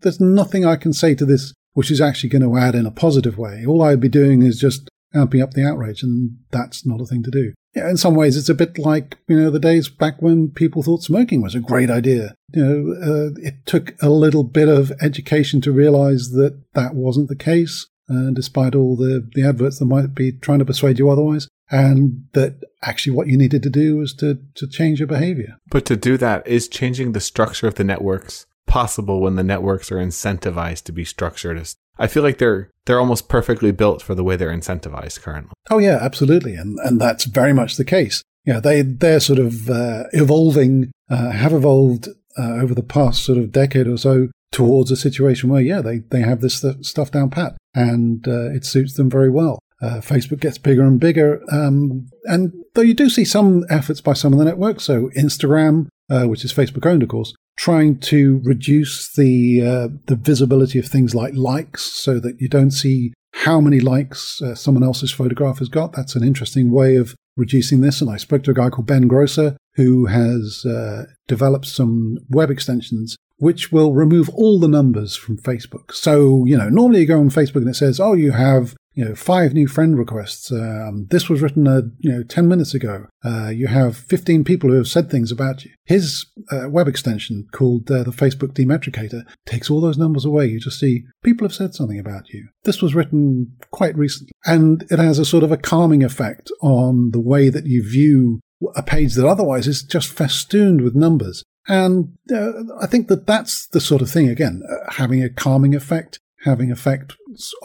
there's 0.00 0.20
nothing 0.20 0.64
I 0.64 0.76
can 0.76 0.92
say 0.92 1.14
to 1.14 1.24
this 1.24 1.52
which 1.74 1.90
is 1.90 2.00
actually 2.00 2.28
going 2.28 2.42
to 2.42 2.56
add 2.56 2.74
in 2.74 2.86
a 2.86 2.90
positive 2.90 3.38
way. 3.38 3.64
All 3.64 3.82
I'd 3.82 4.00
be 4.00 4.08
doing 4.08 4.42
is 4.42 4.58
just 4.58 4.88
amping 5.14 5.42
up 5.42 5.54
the 5.54 5.64
outrage, 5.64 6.02
and 6.02 6.36
that's 6.50 6.84
not 6.86 7.00
a 7.00 7.06
thing 7.06 7.22
to 7.22 7.30
do. 7.30 7.52
Yeah, 7.74 7.88
in 7.88 7.96
some 7.96 8.14
ways, 8.14 8.36
it's 8.36 8.48
a 8.48 8.54
bit 8.54 8.78
like 8.78 9.18
you 9.28 9.36
know 9.36 9.50
the 9.50 9.60
days 9.60 9.88
back 9.88 10.20
when 10.20 10.50
people 10.50 10.82
thought 10.82 11.02
smoking 11.02 11.40
was 11.40 11.54
a 11.54 11.60
great 11.60 11.90
idea. 11.90 12.34
You 12.52 12.64
know, 12.64 12.94
uh, 12.94 13.30
it 13.40 13.64
took 13.64 13.94
a 14.02 14.08
little 14.08 14.42
bit 14.42 14.68
of 14.68 14.92
education 15.00 15.60
to 15.62 15.72
realize 15.72 16.30
that 16.30 16.60
that 16.74 16.94
wasn't 16.94 17.28
the 17.28 17.36
case, 17.36 17.86
uh, 18.08 18.30
despite 18.32 18.74
all 18.74 18.96
the 18.96 19.28
the 19.34 19.46
adverts 19.46 19.78
that 19.78 19.84
might 19.84 20.14
be 20.14 20.32
trying 20.32 20.58
to 20.58 20.64
persuade 20.64 20.98
you 20.98 21.08
otherwise. 21.10 21.48
And 21.70 22.24
that 22.32 22.64
actually 22.82 23.14
what 23.14 23.28
you 23.28 23.36
needed 23.36 23.62
to 23.62 23.70
do 23.70 23.96
was 23.96 24.12
to, 24.14 24.40
to 24.56 24.66
change 24.66 24.98
your 24.98 25.06
behavior. 25.06 25.56
But 25.70 25.86
to 25.86 25.96
do 25.96 26.16
that 26.16 26.44
is 26.46 26.66
changing 26.66 27.12
the 27.12 27.20
structure 27.20 27.68
of 27.68 27.76
the 27.76 27.84
networks 27.84 28.46
possible 28.66 29.20
when 29.20 29.36
the 29.36 29.44
networks 29.44 29.90
are 29.92 29.98
incentivized 29.98 30.84
to 30.84 30.92
be 30.92 31.04
structured 31.04 31.58
as 31.58 31.76
I 32.00 32.06
feel 32.06 32.22
like 32.22 32.38
they're 32.38 32.70
they're 32.86 32.98
almost 32.98 33.28
perfectly 33.28 33.70
built 33.70 34.02
for 34.02 34.14
the 34.14 34.24
way 34.24 34.34
they're 34.34 34.48
incentivized 34.48 35.20
currently. 35.20 35.52
Oh 35.70 35.78
yeah, 35.78 35.98
absolutely, 36.00 36.54
and 36.54 36.78
and 36.80 37.00
that's 37.00 37.26
very 37.26 37.52
much 37.52 37.76
the 37.76 37.84
case. 37.84 38.24
Yeah, 38.44 38.58
they 38.58 38.80
they're 38.82 39.20
sort 39.20 39.38
of 39.38 39.68
uh, 39.68 40.04
evolving, 40.12 40.90
uh, 41.10 41.30
have 41.30 41.52
evolved 41.52 42.08
uh, 42.38 42.54
over 42.54 42.74
the 42.74 42.82
past 42.82 43.22
sort 43.22 43.38
of 43.38 43.52
decade 43.52 43.86
or 43.86 43.98
so 43.98 44.28
towards 44.50 44.90
a 44.90 44.96
situation 44.96 45.50
where 45.50 45.60
yeah, 45.60 45.82
they 45.82 45.98
they 45.98 46.22
have 46.22 46.40
this 46.40 46.64
stuff 46.80 47.10
down 47.10 47.28
pat, 47.28 47.56
and 47.74 48.26
uh, 48.26 48.50
it 48.50 48.64
suits 48.64 48.94
them 48.94 49.10
very 49.10 49.30
well. 49.30 49.58
Uh, 49.82 50.00
Facebook 50.00 50.40
gets 50.40 50.58
bigger 50.58 50.82
and 50.82 51.00
bigger, 51.00 51.42
um, 51.52 52.08
and 52.24 52.52
though 52.74 52.82
you 52.82 52.94
do 52.94 53.10
see 53.10 53.24
some 53.24 53.64
efforts 53.68 54.00
by 54.00 54.14
some 54.14 54.32
of 54.32 54.38
the 54.38 54.44
networks, 54.44 54.84
so 54.84 55.10
Instagram, 55.16 55.88
uh, 56.10 56.24
which 56.24 56.44
is 56.44 56.52
Facebook 56.52 56.84
owned, 56.86 57.02
of 57.02 57.08
course, 57.08 57.34
trying 57.60 57.98
to 57.98 58.40
reduce 58.42 59.12
the 59.12 59.60
uh, 59.60 59.88
the 60.06 60.16
visibility 60.16 60.78
of 60.78 60.86
things 60.86 61.14
like 61.14 61.34
likes, 61.34 61.82
so 61.82 62.18
that 62.18 62.40
you 62.40 62.48
don't 62.48 62.70
see 62.70 63.12
how 63.34 63.60
many 63.60 63.80
likes 63.80 64.40
uh, 64.40 64.54
someone 64.54 64.82
else's 64.82 65.12
photograph 65.12 65.58
has 65.58 65.68
got. 65.68 65.92
That's 65.92 66.16
an 66.16 66.24
interesting 66.24 66.70
way 66.70 66.96
of 66.96 67.14
reducing 67.36 67.82
this. 67.82 68.00
And 68.00 68.10
I 68.10 68.16
spoke 68.16 68.42
to 68.44 68.50
a 68.50 68.54
guy 68.54 68.70
called 68.70 68.86
Ben 68.86 69.06
Grosser 69.08 69.56
who 69.74 70.06
has 70.06 70.64
uh, 70.64 71.04
developed 71.28 71.66
some 71.66 72.16
web 72.30 72.50
extensions 72.50 73.16
which 73.36 73.72
will 73.72 73.94
remove 73.94 74.28
all 74.30 74.58
the 74.58 74.68
numbers 74.68 75.16
from 75.16 75.38
Facebook. 75.38 75.92
So, 75.92 76.44
you 76.44 76.58
know, 76.58 76.68
normally 76.68 77.00
you 77.00 77.06
go 77.06 77.18
on 77.18 77.30
Facebook 77.30 77.62
and 77.62 77.70
it 77.70 77.74
says, 77.74 77.98
oh, 77.98 78.12
you 78.12 78.32
have 78.32 78.74
you 78.94 79.04
know, 79.04 79.14
five 79.14 79.52
new 79.54 79.68
friend 79.68 79.96
requests. 79.98 80.50
Um, 80.50 81.06
this 81.10 81.28
was 81.28 81.40
written, 81.40 81.66
uh, 81.68 81.82
you 81.98 82.10
know, 82.10 82.22
10 82.22 82.48
minutes 82.48 82.74
ago. 82.74 83.06
Uh, 83.24 83.48
you 83.48 83.68
have 83.68 83.96
15 83.96 84.44
people 84.44 84.70
who 84.70 84.76
have 84.76 84.88
said 84.88 85.10
things 85.10 85.30
about 85.30 85.64
you. 85.64 85.70
His 85.84 86.26
uh, 86.50 86.68
web 86.68 86.88
extension 86.88 87.46
called 87.52 87.90
uh, 87.90 88.02
the 88.02 88.10
Facebook 88.10 88.52
Demetricator 88.52 89.22
takes 89.46 89.70
all 89.70 89.80
those 89.80 89.98
numbers 89.98 90.24
away. 90.24 90.46
You 90.46 90.60
just 90.60 90.80
see 90.80 91.04
people 91.22 91.46
have 91.46 91.54
said 91.54 91.74
something 91.74 91.98
about 91.98 92.30
you. 92.30 92.48
This 92.64 92.82
was 92.82 92.94
written 92.94 93.56
quite 93.70 93.96
recently 93.96 94.32
and 94.44 94.84
it 94.90 94.98
has 94.98 95.18
a 95.18 95.24
sort 95.24 95.44
of 95.44 95.52
a 95.52 95.56
calming 95.56 96.02
effect 96.02 96.50
on 96.60 97.10
the 97.12 97.20
way 97.20 97.48
that 97.48 97.66
you 97.66 97.88
view 97.88 98.40
a 98.76 98.82
page 98.82 99.14
that 99.14 99.26
otherwise 99.26 99.66
is 99.66 99.82
just 99.82 100.12
festooned 100.12 100.82
with 100.82 100.94
numbers. 100.94 101.44
And 101.68 102.16
uh, 102.32 102.52
I 102.80 102.86
think 102.86 103.08
that 103.08 103.26
that's 103.26 103.66
the 103.68 103.80
sort 103.80 104.02
of 104.02 104.10
thing, 104.10 104.28
again, 104.28 104.62
uh, 104.68 104.92
having 104.92 105.22
a 105.22 105.30
calming 105.30 105.74
effect 105.74 106.18
having 106.42 106.70
effects 106.70 107.16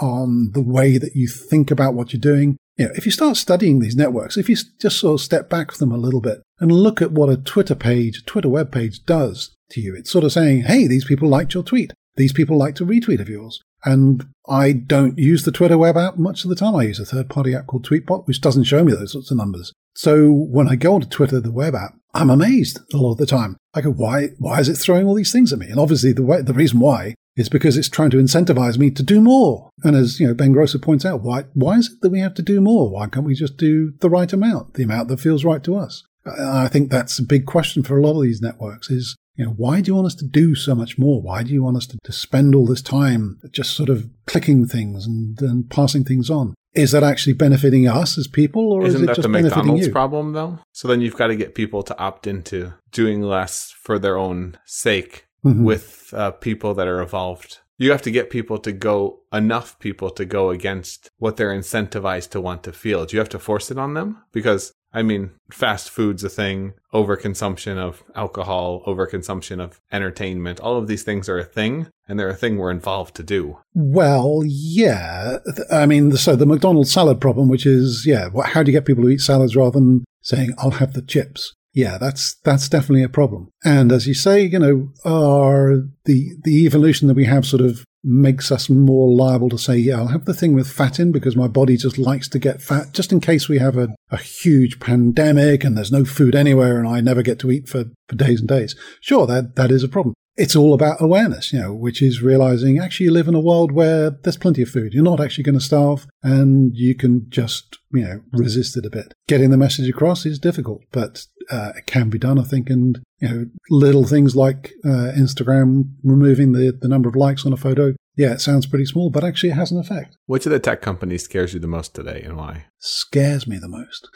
on 0.01 0.51
the 0.53 0.61
way 0.61 0.97
that 0.97 1.15
you 1.15 1.27
think 1.27 1.71
about 1.71 1.93
what 1.93 2.13
you're 2.13 2.19
doing. 2.19 2.57
You 2.77 2.85
know, 2.85 2.91
if 2.95 3.05
you 3.05 3.11
start 3.11 3.37
studying 3.37 3.79
these 3.79 3.95
networks, 3.95 4.37
if 4.37 4.49
you 4.49 4.57
just 4.79 4.99
sort 4.99 5.19
of 5.19 5.23
step 5.23 5.49
back 5.49 5.71
from 5.71 5.89
them 5.89 5.97
a 5.97 6.01
little 6.01 6.21
bit 6.21 6.41
and 6.59 6.71
look 6.71 7.01
at 7.01 7.11
what 7.11 7.29
a 7.29 7.37
Twitter 7.37 7.75
page, 7.75 8.25
Twitter 8.25 8.49
web 8.49 8.71
page 8.71 9.05
does 9.05 9.55
to 9.69 9.81
you, 9.81 9.95
it's 9.95 10.11
sort 10.11 10.25
of 10.25 10.33
saying, 10.33 10.63
hey, 10.63 10.87
these 10.87 11.05
people 11.05 11.29
liked 11.29 11.53
your 11.53 11.63
tweet. 11.63 11.93
These 12.17 12.33
people 12.33 12.57
like 12.57 12.75
to 12.75 12.85
retweet 12.85 13.19
of 13.19 13.29
yours. 13.29 13.61
And 13.83 14.25
I 14.47 14.71
don't 14.71 15.17
use 15.17 15.43
the 15.43 15.51
Twitter 15.51 15.77
web 15.77 15.95
app 15.95 16.17
much 16.17 16.43
of 16.43 16.49
the 16.49 16.55
time. 16.55 16.75
I 16.75 16.83
use 16.83 16.99
a 16.99 17.05
third 17.05 17.29
party 17.29 17.53
app 17.53 17.67
called 17.67 17.85
Tweetbot, 17.85 18.27
which 18.27 18.41
doesn't 18.41 18.63
show 18.63 18.83
me 18.83 18.93
those 18.93 19.11
sorts 19.11 19.31
of 19.31 19.37
numbers. 19.37 19.73
So 19.95 20.29
when 20.31 20.67
I 20.67 20.75
go 20.75 20.95
onto 20.95 21.07
Twitter, 21.07 21.39
the 21.39 21.51
web 21.51 21.75
app, 21.75 21.95
I'm 22.13 22.29
amazed 22.29 22.79
a 22.93 22.97
lot 22.97 23.13
of 23.13 23.17
the 23.17 23.25
time. 23.25 23.57
I 23.73 23.81
go, 23.81 23.91
why, 23.91 24.29
why 24.39 24.59
is 24.59 24.69
it 24.69 24.75
throwing 24.75 25.05
all 25.05 25.13
these 25.13 25.31
things 25.31 25.53
at 25.53 25.59
me? 25.59 25.67
And 25.67 25.79
obviously 25.79 26.13
the 26.13 26.23
way, 26.23 26.41
the 26.41 26.53
reason 26.53 26.79
why 26.79 27.15
is 27.35 27.49
because 27.49 27.77
it's 27.77 27.89
trying 27.89 28.09
to 28.11 28.17
incentivize 28.17 28.77
me 28.77 28.89
to 28.91 29.03
do 29.03 29.21
more. 29.21 29.69
And 29.83 29.95
as 29.95 30.19
you 30.19 30.27
know, 30.27 30.33
Ben 30.33 30.53
Grosser 30.53 30.79
points 30.79 31.05
out, 31.05 31.21
why 31.21 31.43
why 31.53 31.77
is 31.77 31.91
it 31.91 32.01
that 32.01 32.11
we 32.11 32.19
have 32.19 32.33
to 32.35 32.41
do 32.41 32.61
more? 32.61 32.89
Why 32.89 33.07
can't 33.07 33.25
we 33.25 33.35
just 33.35 33.57
do 33.57 33.93
the 33.99 34.09
right 34.09 34.31
amount, 34.31 34.75
the 34.75 34.83
amount 34.83 35.09
that 35.09 35.19
feels 35.19 35.45
right 35.45 35.63
to 35.63 35.75
us? 35.75 36.03
I 36.25 36.67
think 36.67 36.89
that's 36.89 37.19
a 37.19 37.23
big 37.23 37.45
question 37.45 37.83
for 37.83 37.97
a 37.97 38.01
lot 38.01 38.17
of 38.17 38.23
these 38.23 38.41
networks 38.41 38.89
is, 38.89 39.15
you 39.35 39.45
know, 39.45 39.51
why 39.51 39.81
do 39.81 39.89
you 39.91 39.95
want 39.95 40.07
us 40.07 40.15
to 40.15 40.25
do 40.25 40.55
so 40.55 40.73
much 40.73 40.97
more? 40.97 41.21
Why 41.21 41.43
do 41.43 41.53
you 41.53 41.61
want 41.61 41.77
us 41.77 41.85
to, 41.87 41.99
to 42.03 42.11
spend 42.11 42.55
all 42.55 42.65
this 42.65 42.81
time 42.81 43.39
just 43.51 43.75
sort 43.75 43.89
of 43.89 44.09
clicking 44.25 44.65
things 44.65 45.05
and, 45.05 45.39
and 45.41 45.69
passing 45.69 46.03
things 46.03 46.29
on? 46.29 46.55
Is 46.73 46.91
that 46.91 47.03
actually 47.03 47.33
benefiting 47.33 47.87
us 47.87 48.17
as 48.17 48.27
people, 48.27 48.73
or 48.73 48.85
Isn't 48.85 48.97
is 48.97 49.03
it 49.03 49.05
that 49.05 49.15
just 49.17 49.27
the 49.27 49.29
benefiting 49.29 49.57
McDonald's 49.57 49.85
you? 49.87 49.91
problem 49.91 50.33
though? 50.33 50.59
So 50.71 50.87
then 50.87 51.01
you've 51.01 51.15
got 51.15 51.27
to 51.27 51.35
get 51.35 51.53
people 51.53 51.83
to 51.83 51.97
opt 51.97 52.27
into 52.27 52.73
doing 52.91 53.21
less 53.21 53.73
for 53.81 53.99
their 53.99 54.17
own 54.17 54.57
sake 54.65 55.27
Mhm. 55.45 55.63
with 55.63 56.13
uh, 56.13 56.31
people 56.31 56.73
that 56.73 56.87
are 56.87 57.01
evolved 57.01 57.59
you 57.77 57.91
have 57.91 58.01
to 58.03 58.11
get 58.11 58.29
people 58.29 58.57
to 58.59 58.71
go 58.71 59.19
enough 59.33 59.77
people 59.79 60.09
to 60.11 60.25
go 60.25 60.49
against 60.49 61.09
what 61.17 61.37
they're 61.37 61.53
incentivized 61.53 62.29
to 62.29 62.41
want 62.41 62.63
to 62.63 62.71
feel. 62.71 63.05
Do 63.05 63.15
you 63.15 63.19
have 63.19 63.29
to 63.29 63.39
force 63.39 63.69
it 63.69 63.77
on 63.77 63.95
them? 63.95 64.23
Because 64.31 64.71
I 64.93 65.03
mean, 65.03 65.31
fast 65.51 65.89
food's 65.89 66.23
a 66.23 66.29
thing, 66.29 66.73
overconsumption 66.93 67.77
of 67.77 68.01
alcohol, 68.15 68.81
overconsumption 68.87 69.59
of 69.61 69.81
entertainment, 69.91 70.61
all 70.61 70.77
of 70.77 70.87
these 70.87 71.03
things 71.03 71.27
are 71.27 71.37
a 71.37 71.43
thing, 71.43 71.87
and 72.07 72.17
they're 72.17 72.29
a 72.29 72.33
thing 72.35 72.57
we're 72.57 72.71
involved 72.71 73.13
to 73.15 73.23
do. 73.23 73.57
Well, 73.73 74.41
yeah. 74.45 75.39
I 75.69 75.85
mean, 75.85 76.15
so 76.15 76.37
the 76.37 76.45
McDonald's 76.45 76.93
salad 76.93 77.19
problem, 77.19 77.49
which 77.49 77.65
is, 77.65 78.05
yeah, 78.05 78.29
how 78.45 78.63
do 78.63 78.71
you 78.71 78.77
get 78.77 78.85
people 78.85 79.03
to 79.03 79.09
eat 79.09 79.19
salads 79.19 79.53
rather 79.53 79.79
than 79.81 80.05
saying, 80.21 80.53
I'll 80.57 80.71
have 80.71 80.93
the 80.93 81.01
chips? 81.01 81.53
Yeah, 81.75 81.97
that's 81.97 82.35
that's 82.45 82.69
definitely 82.69 83.03
a 83.03 83.09
problem. 83.09 83.51
And 83.65 83.91
as 83.91 84.07
you 84.07 84.13
say, 84.13 84.43
you 84.43 84.59
know, 84.59 84.93
our 85.03 85.83
the 86.05 86.31
the 86.43 86.65
evolution 86.65 87.09
that 87.09 87.15
we 87.15 87.25
have 87.25 87.45
sort 87.45 87.61
of 87.61 87.83
makes 88.01 88.49
us 88.49 88.69
more 88.69 89.11
liable 89.11 89.49
to 89.49 89.57
say, 89.57 89.75
yeah, 89.75 89.97
I'll 89.97 90.07
have 90.07 90.23
the 90.23 90.33
thing 90.33 90.53
with 90.53 90.71
fat 90.71 90.99
in 90.99 91.11
because 91.11 91.35
my 91.35 91.49
body 91.49 91.75
just 91.75 91.97
likes 91.97 92.29
to 92.29 92.39
get 92.39 92.61
fat, 92.61 92.93
just 92.93 93.11
in 93.11 93.19
case 93.19 93.49
we 93.49 93.59
have 93.59 93.77
a, 93.77 93.89
a 94.09 94.17
huge 94.17 94.79
pandemic 94.79 95.65
and 95.65 95.75
there's 95.75 95.91
no 95.91 96.05
food 96.05 96.33
anywhere 96.33 96.79
and 96.79 96.87
I 96.87 97.01
never 97.01 97.21
get 97.21 97.39
to 97.39 97.51
eat 97.51 97.67
for, 97.67 97.85
for 98.07 98.15
days 98.15 98.39
and 98.39 98.47
days. 98.47 98.75
Sure, 99.01 99.27
that 99.27 99.55
that 99.57 99.71
is 99.71 99.83
a 99.83 99.89
problem 99.89 100.13
it's 100.37 100.55
all 100.55 100.73
about 100.73 101.01
awareness, 101.01 101.53
you 101.53 101.59
know, 101.59 101.73
which 101.73 102.01
is 102.01 102.21
realizing 102.21 102.77
actually 102.77 103.05
you 103.05 103.11
live 103.11 103.27
in 103.27 103.35
a 103.35 103.39
world 103.39 103.71
where 103.71 104.09
there's 104.09 104.37
plenty 104.37 104.61
of 104.61 104.69
food. 104.69 104.93
You're 104.93 105.03
not 105.03 105.21
actually 105.21 105.45
going 105.45 105.57
to 105.57 105.63
starve 105.63 106.07
and 106.23 106.75
you 106.75 106.93
can 106.95 107.27
just, 107.29 107.79
you 107.93 108.03
know, 108.03 108.21
resist 108.33 108.75
it 108.75 108.85
a 108.85 108.89
bit. 108.89 109.13
Getting 109.27 109.49
the 109.49 109.57
message 109.57 109.89
across 109.89 110.25
is 110.25 110.37
difficult, 110.37 110.81
but 110.91 111.25
uh, 111.49 111.73
it 111.75 111.85
can 111.85 112.09
be 112.09 112.17
done, 112.17 112.39
I 112.39 112.43
think. 112.43 112.69
And, 112.69 112.99
you 113.19 113.27
know, 113.27 113.45
little 113.69 114.05
things 114.05 114.35
like 114.35 114.73
uh, 114.83 115.11
Instagram 115.17 115.89
removing 116.03 116.51
the, 116.51 116.77
the 116.79 116.87
number 116.87 117.09
of 117.09 117.15
likes 117.15 117.45
on 117.45 117.53
a 117.53 117.57
photo. 117.57 117.93
Yeah, 118.17 118.31
it 118.33 118.41
sounds 118.41 118.65
pretty 118.65 118.85
small, 118.85 119.09
but 119.09 119.23
actually 119.23 119.49
it 119.49 119.55
has 119.55 119.71
an 119.71 119.79
effect. 119.79 120.15
Which 120.25 120.45
of 120.45 120.51
the 120.51 120.59
tech 120.59 120.81
companies 120.81 121.23
scares 121.23 121.53
you 121.53 121.59
the 121.59 121.67
most 121.67 121.93
today 121.93 122.21
and 122.23 122.37
why? 122.37 122.65
Scares 122.79 123.45
me 123.45 123.57
the 123.57 123.67
most. 123.67 124.07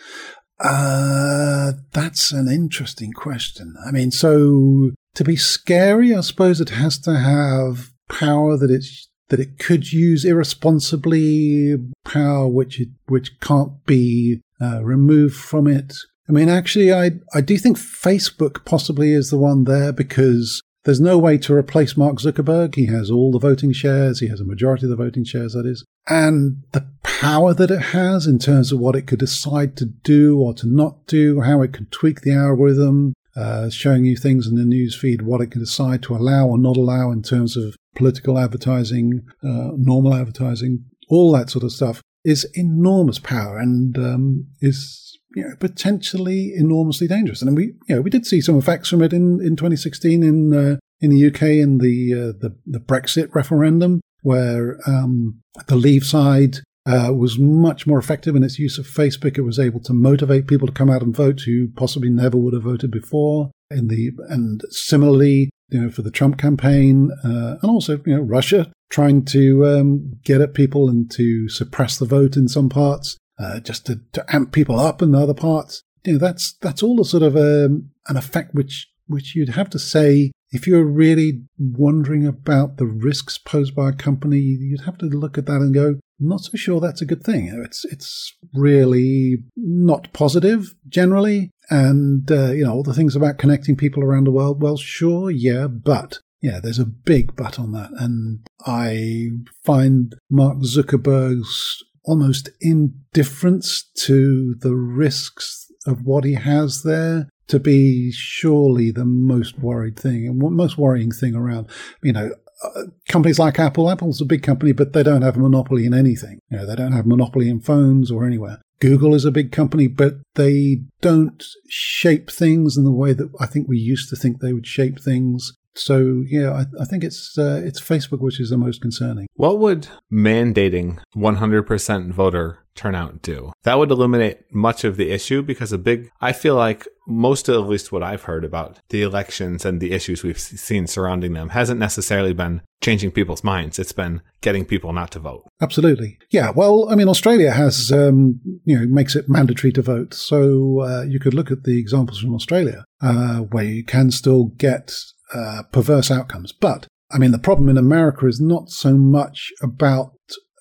Uh, 0.59 1.74
that's 1.91 2.31
an 2.31 2.50
interesting 2.50 3.12
question. 3.13 3.75
I 3.86 3.91
mean, 3.91 4.12
so 4.12 4.91
to 5.15 5.24
be 5.24 5.36
scary, 5.36 6.13
I 6.13 6.21
suppose 6.21 6.59
it 6.59 6.69
has 6.69 6.98
to 7.00 7.17
have 7.17 7.91
power 8.09 8.57
that 8.57 8.71
it's 8.71 9.07
that 9.29 9.39
it 9.39 9.59
could 9.59 9.93
use 9.93 10.25
irresponsibly, 10.25 11.75
power 12.03 12.48
which 12.48 12.79
it, 12.79 12.89
which 13.07 13.39
can't 13.39 13.86
be 13.86 14.41
uh, 14.59 14.83
removed 14.83 15.36
from 15.36 15.67
it. 15.67 15.93
I 16.29 16.31
mean, 16.31 16.48
actually, 16.48 16.93
I 16.93 17.12
I 17.33 17.41
do 17.41 17.57
think 17.57 17.77
Facebook 17.77 18.63
possibly 18.63 19.13
is 19.13 19.31
the 19.31 19.38
one 19.38 19.63
there 19.63 19.91
because 19.91 20.62
there's 20.86 21.01
no 21.01 21.17
way 21.17 21.38
to 21.39 21.53
replace 21.53 21.98
Mark 21.98 22.17
Zuckerberg. 22.17 22.75
He 22.75 22.86
has 22.86 23.12
all 23.12 23.31
the 23.31 23.39
voting 23.39 23.74
shares. 23.74 24.19
He 24.19 24.27
has 24.27 24.39
a 24.39 24.45
majority 24.45 24.86
of 24.86 24.91
the 24.91 24.95
voting 24.95 25.24
shares, 25.24 25.53
that 25.53 25.65
is. 25.65 25.83
And 26.07 26.63
the 26.71 26.88
power 27.03 27.53
that 27.53 27.71
it 27.71 27.81
has 27.81 28.25
in 28.27 28.39
terms 28.39 28.71
of 28.71 28.79
what 28.79 28.95
it 28.95 29.05
could 29.05 29.19
decide 29.19 29.75
to 29.77 29.86
do 29.86 30.39
or 30.39 30.53
to 30.55 30.67
not 30.67 31.05
do, 31.05 31.41
how 31.41 31.62
it 31.62 31.74
can 31.74 31.88
tweak 31.88 32.21
the 32.21 32.33
algorithm, 32.33 33.13
uh, 33.36 33.69
showing 33.69 34.05
you 34.05 34.15
things 34.15 34.48
in 34.48 34.55
the 34.55 34.63
news 34.63 34.95
feed, 34.95 35.24
what 35.24 35.41
it 35.41 35.51
can 35.51 35.62
decide 35.62 36.01
to 36.03 36.15
allow 36.15 36.48
or 36.48 36.57
not 36.57 36.77
allow 36.77 37.12
in 37.12 37.24
terms 37.24 37.57
of 37.57 37.75
political 37.95 38.39
advertising, 38.39 39.24
uh, 39.43 39.71
normal 39.75 40.13
advertising, 40.13 40.86
all 41.09 41.31
that 41.33 41.50
sort 41.50 41.63
of 41.63 41.71
stuff 41.71 42.01
is 42.24 42.45
enormous 42.53 43.19
power 43.19 43.57
and 43.57 43.98
um, 43.98 44.48
is 44.62 45.09
you 45.36 45.43
know, 45.43 45.55
potentially 45.59 46.53
enormously 46.55 47.07
dangerous. 47.07 47.41
And 47.41 47.55
we, 47.55 47.74
you 47.88 47.95
know, 47.95 48.01
we 48.01 48.09
did 48.09 48.25
see 48.25 48.41
some 48.41 48.57
effects 48.57 48.89
from 48.89 49.01
it 49.01 49.13
in, 49.13 49.41
in 49.41 49.55
2016 49.55 50.24
in 50.24 50.53
uh, 50.53 50.77
in 51.01 51.12
the 51.12 51.27
UK 51.27 51.43
in 51.43 51.77
the, 51.77 52.13
uh, 52.13 52.39
the, 52.39 52.55
the 52.65 52.79
Brexit 52.79 53.33
referendum, 53.33 54.01
where 54.21 54.79
um, 54.86 55.39
the 55.67 55.75
Leave 55.75 56.03
side 56.03 56.57
uh, 56.86 57.13
was 57.13 57.38
much 57.39 57.86
more 57.88 58.00
effective 58.00 58.36
in 58.36 58.43
its 58.43 58.59
use 58.59 58.77
of 58.77 58.86
Facebook. 58.86 59.38
It 59.38 59.43
was 59.43 59.59
able 59.59 59.79
to 59.81 59.93
motivate 59.93 60.48
people 60.48 60.67
to 60.67 60.74
come 60.74 60.89
out 60.89 61.01
and 61.01 61.15
vote 61.15 61.41
who 61.41 61.69
possibly 61.75 62.09
never 62.09 62.38
would 62.38 62.53
have 62.53 62.63
voted 62.63 62.91
before. 62.91 63.51
In 63.71 63.88
the 63.88 64.12
and 64.29 64.62
similarly, 64.71 65.51
you 65.69 65.81
know, 65.81 65.89
for 65.91 66.01
the 66.01 66.09
Trump 66.09 66.39
campaign, 66.39 67.12
uh, 67.24 67.57
and 67.62 67.69
also 67.69 68.01
you 68.05 68.15
know 68.15 68.21
Russia 68.21 68.71
trying 68.89 69.24
to 69.24 69.67
um, 69.67 70.13
get 70.24 70.41
at 70.41 70.55
people 70.55 70.89
and 70.89 71.12
to 71.12 71.48
suppress 71.48 72.00
the 72.00 72.07
vote 72.07 72.36
in 72.36 72.48
some 72.48 72.69
parts, 72.69 73.17
uh, 73.39 73.60
just 73.60 73.86
to, 73.86 74.01
to 74.13 74.25
amp 74.34 74.51
people 74.51 74.79
up 74.79 75.01
in 75.01 75.12
the 75.12 75.19
other 75.19 75.34
parts. 75.34 75.84
You 76.05 76.13
know, 76.13 76.19
that's 76.19 76.53
that's 76.62 76.84
all 76.84 77.00
a 77.01 77.05
sort 77.05 77.24
of 77.24 77.36
um, 77.36 77.91
an 78.08 78.17
effect 78.17 78.53
which 78.53 78.88
which 79.08 79.36
you'd 79.36 79.50
have 79.50 79.69
to 79.72 79.79
say 79.79 80.31
if 80.51 80.65
you're 80.65 80.86
really 80.86 81.43
wondering 81.58 82.25
about 82.25 82.77
the 82.77 82.86
risks 82.86 83.38
posed 83.38 83.75
by 83.75 83.89
a 83.89 83.93
company, 83.93 84.39
you'd 84.39 84.81
have 84.81 84.98
to 85.00 85.05
look 85.05 85.38
at 85.38 85.46
that 85.46 85.62
and 85.62 85.74
go, 85.74 86.00
not 86.19 86.41
so 86.41 86.58
sure 86.58 86.79
that's 86.79 87.01
a 87.01 87.05
good 87.05 87.24
thing. 87.24 87.48
It's 87.63 87.86
it's 87.86 88.36
really 88.53 89.38
not 89.55 90.12
positive 90.12 90.75
generally, 90.88 91.51
and 91.69 92.29
uh, 92.31 92.51
you 92.51 92.65
know 92.65 92.74
all 92.74 92.84
the 92.84 92.93
things 92.93 93.15
about 93.15 93.38
connecting 93.38 93.75
people 93.75 94.03
around 94.03 94.25
the 94.25 94.31
world. 94.31 94.62
Well, 94.62 94.77
sure, 94.77 95.31
yeah, 95.31 95.67
but 95.67 96.19
yeah, 96.41 96.60
there's 96.62 96.79
a 96.79 96.86
big 96.86 97.36
but 97.36 97.60
on 97.60 97.72
that, 97.74 97.91
and 98.00 98.39
I 98.65 99.29
find 99.63 100.15
Mark 100.29 100.58
Zuckerberg's 100.60 101.84
almost 102.03 102.50
indifference 102.62 103.84
to 104.06 104.56
the 104.60 104.75
risks 104.75 105.72
of 105.86 106.03
what 106.03 106.24
he 106.24 106.34
has 106.34 106.84
there 106.84 107.29
to 107.48 107.60
be 107.60 108.12
surely 108.12 108.91
the 108.91 109.06
most 109.06 109.60
worried 109.60 109.98
thing 109.98 110.27
and 110.27 110.38
most 110.38 110.77
worrying 110.77 111.12
thing 111.12 111.36
around. 111.36 111.68
You 112.03 112.13
know, 112.13 112.32
uh, 112.63 112.84
companies 113.08 113.39
like 113.39 113.60
Apple, 113.60 113.89
Apple's 113.89 114.22
a 114.22 114.25
big 114.25 114.44
company, 114.44 114.72
but 114.72 114.94
they 114.94 115.03
don't 115.03 115.22
have 115.22 115.38
a 115.38 115.39
monopoly 115.39 115.86
in 115.86 115.94
anything. 115.94 116.39
You 116.50 116.58
know, 116.58 116.65
they 116.65 116.75
don't 116.75 116.91
have 116.91 117.06
monopoly 117.06 117.50
in 117.50 117.60
phones 117.60 118.12
or 118.12 118.25
anywhere. 118.25 118.62
Google 118.79 119.13
is 119.13 119.25
a 119.25 119.32
big 119.32 119.51
company, 119.51 119.88
but 119.88 120.15
they 120.36 120.82
don't 121.01 121.44
shape 121.70 122.29
things 122.29 122.77
in 122.77 122.86
the 122.86 122.91
way 122.91 123.13
that 123.13 123.29
I 123.39 123.46
think 123.46 123.68
we 123.68 123.77
used 123.77 124.10
to 124.10 124.15
think 124.15 124.39
they 124.39 124.53
would 124.53 124.68
shape 124.68 125.00
things. 125.01 125.53
So 125.79 126.24
yeah, 126.27 126.51
I, 126.51 126.81
I 126.81 126.86
think 126.86 127.03
it's 127.03 127.38
uh, 127.38 127.62
it's 127.63 127.81
Facebook 127.81 128.19
which 128.19 128.39
is 128.39 128.50
the 128.50 128.57
most 128.57 128.81
concerning. 128.81 129.27
What 129.36 129.59
would 129.59 129.88
mandating 130.12 131.00
100% 131.15 132.12
voter 132.12 132.59
turnout 132.75 133.21
do? 133.21 133.51
That 133.63 133.77
would 133.77 133.91
eliminate 133.91 134.53
much 134.53 134.83
of 134.83 134.98
the 134.98 135.12
issue 135.12 135.41
because 135.41 135.71
a 135.71 135.77
big, 135.77 136.12
I 136.21 136.33
feel 136.33 136.55
like 136.55 136.88
most 137.07 137.50
of 137.50 137.63
at 137.63 137.69
least 137.69 137.91
what 137.91 138.03
I've 138.03 138.24
heard 138.24 138.45
about 138.45 138.79
the 138.89 139.01
elections 139.01 139.65
and 139.65 139.81
the 139.81 139.91
issues 139.91 140.24
we've 140.24 140.39
seen 140.39 140.88
surrounding 140.88 141.33
them 141.33 141.50
hasn't 141.50 141.79
necessarily 141.79 142.33
been 142.33 142.62
changing 142.81 143.12
people's 143.12 143.43
minds. 143.43 143.79
It's 143.79 143.91
been 143.91 144.21
getting 144.41 144.65
people 144.65 144.93
not 144.93 145.12
to 145.12 145.19
vote. 145.19 145.45
Absolutely. 145.62 146.17
Yeah. 146.29 146.51
Well, 146.51 146.88
I 146.89 146.95
mean, 146.95 147.09
Australia 147.09 147.51
has, 147.51 147.91
um, 147.91 148.39
you 148.63 148.77
know, 148.77 148.86
makes 148.88 149.15
it 149.15 149.27
mandatory 149.27 149.71
to 149.74 149.81
vote. 149.81 150.13
So 150.13 150.81
uh, 150.81 151.01
you 151.03 151.19
could 151.19 151.33
look 151.33 151.51
at 151.51 151.63
the 151.63 151.79
examples 151.79 152.19
from 152.19 152.36
Australia 152.36 152.86
uh, 153.01 153.39
where 153.39 153.65
you 153.65 153.83
can 153.83 154.12
still 154.12 154.45
get 154.57 154.93
uh, 155.33 155.63
perverse 155.71 156.12
outcomes. 156.12 156.51
But 156.51 156.88
I 157.12 157.17
mean, 157.17 157.31
the 157.31 157.39
problem 157.39 157.69
in 157.69 157.77
America 157.77 158.27
is 158.27 158.39
not 158.39 158.69
so 158.69 158.95
much 158.95 159.51
about 159.62 160.13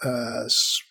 uh, 0.04 0.44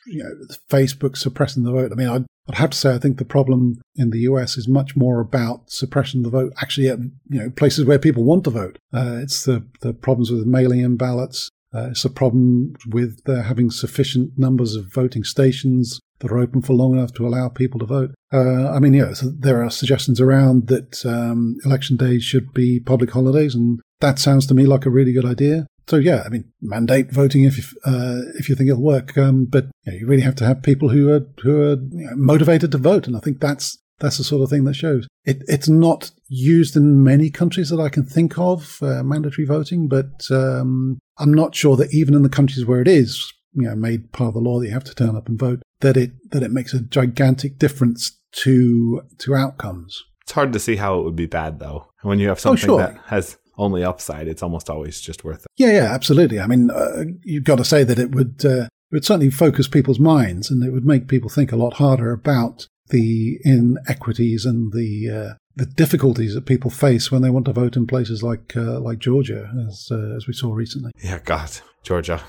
you 0.06 0.24
know 0.24 0.32
Facebook 0.70 1.18
suppressing 1.18 1.64
the 1.64 1.72
vote. 1.72 1.92
I 1.92 1.96
mean, 1.96 2.10
I'd, 2.10 2.26
I'd, 2.50 2.56
have 2.56 2.72
to 2.72 2.78
say 2.78 2.94
I 2.94 2.98
think 2.98 3.18
the 3.18 3.26
problem 3.26 3.80
in 3.96 4.10
the 4.10 4.20
US 4.20 4.58
is 4.58 4.68
much 4.68 4.96
more 4.96 5.20
about 5.20 5.70
suppression 5.70 6.20
of 6.20 6.32
the 6.32 6.38
vote. 6.38 6.54
Actually, 6.62 6.90
at 6.90 7.00
you 7.30 7.40
know 7.40 7.50
places 7.50 7.86
where 7.86 8.00
people 8.00 8.24
want 8.24 8.44
to 8.44 8.50
vote, 8.50 8.78
uh, 8.94 9.20
it's 9.22 9.46
the 9.46 9.66
the 9.82 9.94
problems 9.94 10.32
with 10.32 10.46
mailing 10.46 10.82
in 10.82 10.98
ballots. 10.98 11.50
Uh, 11.74 11.90
it's 11.92 12.06
a 12.06 12.10
problem 12.10 12.74
with 12.88 13.20
uh, 13.28 13.44
having 13.44 13.70
sufficient 13.70 14.32
numbers 14.38 14.76
of 14.76 14.92
voting 14.94 15.24
stations 15.24 16.00
that 16.20 16.32
are 16.32 16.40
open 16.40 16.62
for 16.62 16.74
long 16.74 16.94
enough 16.94 17.14
to 17.14 17.28
allow 17.28 17.50
people 17.50 17.80
to 17.80 17.86
vote. 17.86 18.14
Uh, 18.34 18.70
I 18.70 18.80
mean, 18.80 18.94
yeah, 18.94 19.14
so 19.14 19.30
there 19.30 19.64
are 19.64 19.70
suggestions 19.70 20.20
around 20.20 20.68
that 20.68 21.06
um, 21.06 21.58
election 21.66 21.98
days 21.98 22.24
should 22.24 22.54
be 22.54 22.80
public 22.80 23.12
holidays, 23.12 23.56
and 23.56 23.80
that 24.00 24.20
sounds 24.20 24.48
to 24.48 24.54
me 24.54 24.66
like 24.66 24.86
a 24.86 24.90
really 24.90 25.14
good 25.14 25.26
idea 25.26 25.68
so 25.88 25.96
yeah, 25.96 26.24
I 26.26 26.30
mean, 26.30 26.52
mandate 26.62 27.12
voting 27.12 27.46
if 27.46 27.58
you, 27.58 27.64
uh, 27.86 28.20
if 28.36 28.50
you 28.50 28.56
think 28.56 28.70
it'll 28.70 28.82
work, 28.82 29.18
um, 29.18 29.46
but 29.46 29.66
you, 29.86 29.92
know, 29.92 29.98
you, 29.98 30.08
really 30.08 30.22
have 30.22 30.36
to 30.36 30.46
have 30.46 30.62
people 30.62 30.90
who 30.90 31.10
are 31.10 31.26
who 31.42 31.62
are 31.62 31.78
you 31.92 32.06
know, 32.06 32.16
motivated 32.16 32.72
to 32.72 32.78
vote, 32.78 33.08
and 33.08 33.16
I 33.16 33.20
think 33.20 33.40
that's 33.40 33.78
that's 34.00 34.18
the 34.18 34.24
sort 34.24 34.44
of 34.44 34.50
thing 34.50 34.66
that 34.66 34.76
shows. 34.76 35.08
It, 35.24 35.44
it's 35.48 35.70
not 35.70 36.12
used 36.28 36.76
in 36.76 37.04
many 37.04 37.30
countries 37.30 37.70
that 37.70 37.80
I 37.80 37.90
can 37.90 38.06
think 38.06 38.38
of, 38.38 38.78
uh, 38.82 39.02
mandatory 39.02 39.48
voting, 39.48 39.88
but 39.88 40.26
um, 40.30 41.00
I'm 41.18 41.34
not 41.34 41.56
sure 41.56 41.76
that 41.78 41.94
even 41.94 42.14
in 42.14 42.22
the 42.22 42.30
countries 42.30 42.66
where 42.66 42.82
it 42.82 42.88
is, 42.88 43.34
you 43.54 43.64
know, 43.64 43.76
made 43.76 44.12
part 44.12 44.30
of 44.30 44.34
the 44.36 44.40
law 44.42 44.60
that 44.60 44.68
you 44.68 44.74
have 44.74 44.84
to 44.84 44.96
turn 44.96 45.16
up 45.16 45.28
and 45.28 45.40
vote, 45.40 45.64
that 45.82 45.98
it 45.98 46.12
that 46.32 46.44
it 46.44 46.52
makes 46.52 46.74
a 46.74 46.82
gigantic 46.82 47.58
difference 47.58 48.20
to 48.32 49.02
to 49.20 49.36
outcomes. 49.36 50.04
It's 50.22 50.34
hard 50.34 50.52
to 50.54 50.60
see 50.60 50.76
how 50.76 51.00
it 51.00 51.04
would 51.04 51.16
be 51.16 51.26
bad 51.26 51.60
though 51.60 51.88
when 52.02 52.20
you 52.20 52.30
have 52.30 52.38
oh, 52.38 52.56
something 52.56 52.70
oh, 52.70 52.78
sure. 52.78 52.88
that 52.88 52.98
has 53.08 53.38
only 53.58 53.84
upside, 53.84 54.28
it's 54.28 54.44
almost 54.44 54.70
always 54.70 55.02
just 55.02 55.24
worth 55.24 55.42
it. 55.42 55.48
Yeah, 55.58 55.72
yeah, 55.72 55.94
absolutely. 55.94 56.40
I 56.40 56.48
mean, 56.48 56.70
uh, 56.70 57.04
you've 57.24 57.44
got 57.44 57.58
to 57.58 57.66
say 57.66 57.84
that 57.84 58.00
it 58.00 58.14
would 58.14 58.46
uh, 58.46 58.66
it 58.66 58.94
would 58.94 59.06
certainly 59.06 59.30
focus 59.30 59.68
people's 59.68 60.00
minds, 60.00 60.50
and 60.50 60.64
it 60.64 60.72
would 60.72 60.86
make 60.86 61.08
people 61.08 61.30
think 61.30 61.52
a 61.52 61.58
lot 61.58 61.74
harder 61.74 62.12
about 62.12 62.68
the 62.90 63.40
inequities 63.44 64.46
and 64.46 64.72
the 64.72 65.10
uh, 65.10 65.34
the 65.56 65.66
difficulties 65.66 66.36
that 66.36 66.46
people 66.46 66.70
face 66.70 67.12
when 67.12 67.22
they 67.22 67.30
want 67.30 67.46
to 67.46 67.54
vote 67.54 67.76
in 67.76 67.88
places 67.88 68.24
like 68.24 68.56
uh, 68.56 68.80
like 68.80 69.00
Georgia, 69.00 69.52
as 69.68 69.90
uh, 69.92 70.16
as 70.16 70.28
we 70.28 70.34
saw 70.34 70.54
recently. 70.54 70.92
Yeah, 71.04 71.20
God, 71.24 71.50
Georgia, 71.84 72.22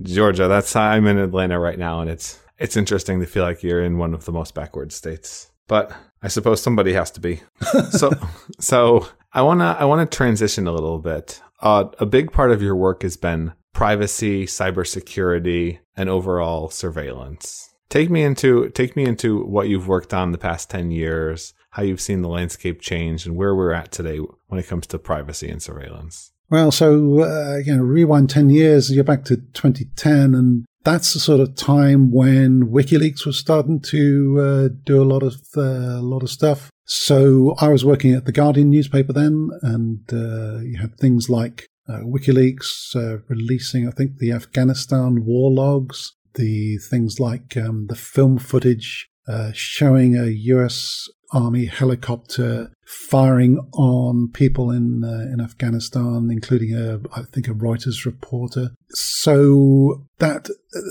Georgia. 0.00 0.48
That's 0.48 0.74
I'm 0.74 1.06
in 1.06 1.18
Atlanta 1.18 1.58
right 1.58 1.78
now, 1.78 2.00
and 2.00 2.10
it's 2.10 2.40
it's 2.62 2.76
interesting 2.76 3.20
to 3.20 3.26
feel 3.26 3.42
like 3.42 3.62
you're 3.62 3.82
in 3.82 3.98
one 3.98 4.14
of 4.14 4.24
the 4.24 4.32
most 4.32 4.54
backward 4.54 4.92
states. 4.92 5.50
But 5.66 5.92
I 6.22 6.28
suppose 6.28 6.62
somebody 6.62 6.92
has 6.92 7.10
to 7.12 7.20
be. 7.20 7.40
so 7.90 8.12
so 8.58 9.08
I 9.32 9.42
wanna 9.42 9.76
I 9.78 9.84
wanna 9.84 10.06
transition 10.06 10.66
a 10.66 10.72
little 10.72 10.98
bit. 10.98 11.40
Uh, 11.60 11.86
a 11.98 12.06
big 12.06 12.32
part 12.32 12.52
of 12.52 12.62
your 12.62 12.76
work 12.76 13.02
has 13.02 13.16
been 13.16 13.52
privacy, 13.72 14.46
cybersecurity, 14.46 15.78
and 15.96 16.08
overall 16.08 16.70
surveillance. 16.70 17.74
Take 17.88 18.10
me 18.10 18.22
into 18.22 18.70
take 18.70 18.96
me 18.96 19.04
into 19.04 19.44
what 19.44 19.68
you've 19.68 19.88
worked 19.88 20.14
on 20.14 20.32
the 20.32 20.38
past 20.38 20.70
10 20.70 20.90
years, 20.90 21.54
how 21.70 21.82
you've 21.82 22.00
seen 22.00 22.22
the 22.22 22.28
landscape 22.28 22.80
change 22.80 23.26
and 23.26 23.36
where 23.36 23.54
we're 23.54 23.72
at 23.72 23.92
today 23.92 24.18
when 24.46 24.60
it 24.60 24.68
comes 24.68 24.86
to 24.88 24.98
privacy 24.98 25.48
and 25.48 25.62
surveillance. 25.62 26.32
Well, 26.48 26.70
so 26.70 27.22
uh, 27.22 27.56
you 27.64 27.76
know, 27.76 27.82
rewind 27.82 28.30
10 28.30 28.50
years, 28.50 28.90
you're 28.90 29.04
back 29.04 29.24
to 29.24 29.36
2010 29.36 30.34
and 30.34 30.64
that's 30.84 31.14
the 31.14 31.20
sort 31.20 31.40
of 31.40 31.54
time 31.54 32.10
when 32.10 32.68
WikiLeaks 32.68 33.24
was 33.24 33.38
starting 33.38 33.80
to 33.80 34.40
uh, 34.40 34.68
do 34.84 35.02
a 35.02 35.04
lot 35.04 35.22
of 35.22 35.36
uh, 35.56 36.00
a 36.00 36.02
lot 36.02 36.22
of 36.22 36.30
stuff. 36.30 36.70
So 36.84 37.54
I 37.58 37.68
was 37.68 37.84
working 37.84 38.12
at 38.14 38.24
the 38.24 38.32
Guardian 38.32 38.70
newspaper 38.70 39.12
then, 39.12 39.50
and 39.62 40.00
uh, 40.12 40.60
you 40.60 40.78
had 40.80 40.98
things 40.98 41.30
like 41.30 41.68
uh, 41.88 42.00
WikiLeaks 42.00 42.96
uh, 42.96 43.18
releasing, 43.28 43.86
I 43.86 43.92
think, 43.92 44.18
the 44.18 44.32
Afghanistan 44.32 45.24
war 45.24 45.50
logs, 45.50 46.12
the 46.34 46.78
things 46.78 47.20
like 47.20 47.56
um, 47.56 47.86
the 47.88 47.94
film 47.96 48.38
footage 48.38 49.08
uh, 49.28 49.52
showing 49.54 50.16
a 50.16 50.26
U.S. 50.26 51.08
Army 51.32 51.66
helicopter 51.66 52.70
firing 52.84 53.58
on 53.72 54.30
people 54.32 54.70
in 54.70 55.02
uh, 55.04 55.32
in 55.32 55.40
Afghanistan, 55.40 56.28
including 56.30 56.74
a 56.74 57.00
I 57.16 57.22
think 57.32 57.48
a 57.48 57.52
Reuters 57.52 58.04
reporter. 58.04 58.70
So 58.90 60.06
that 60.18 60.48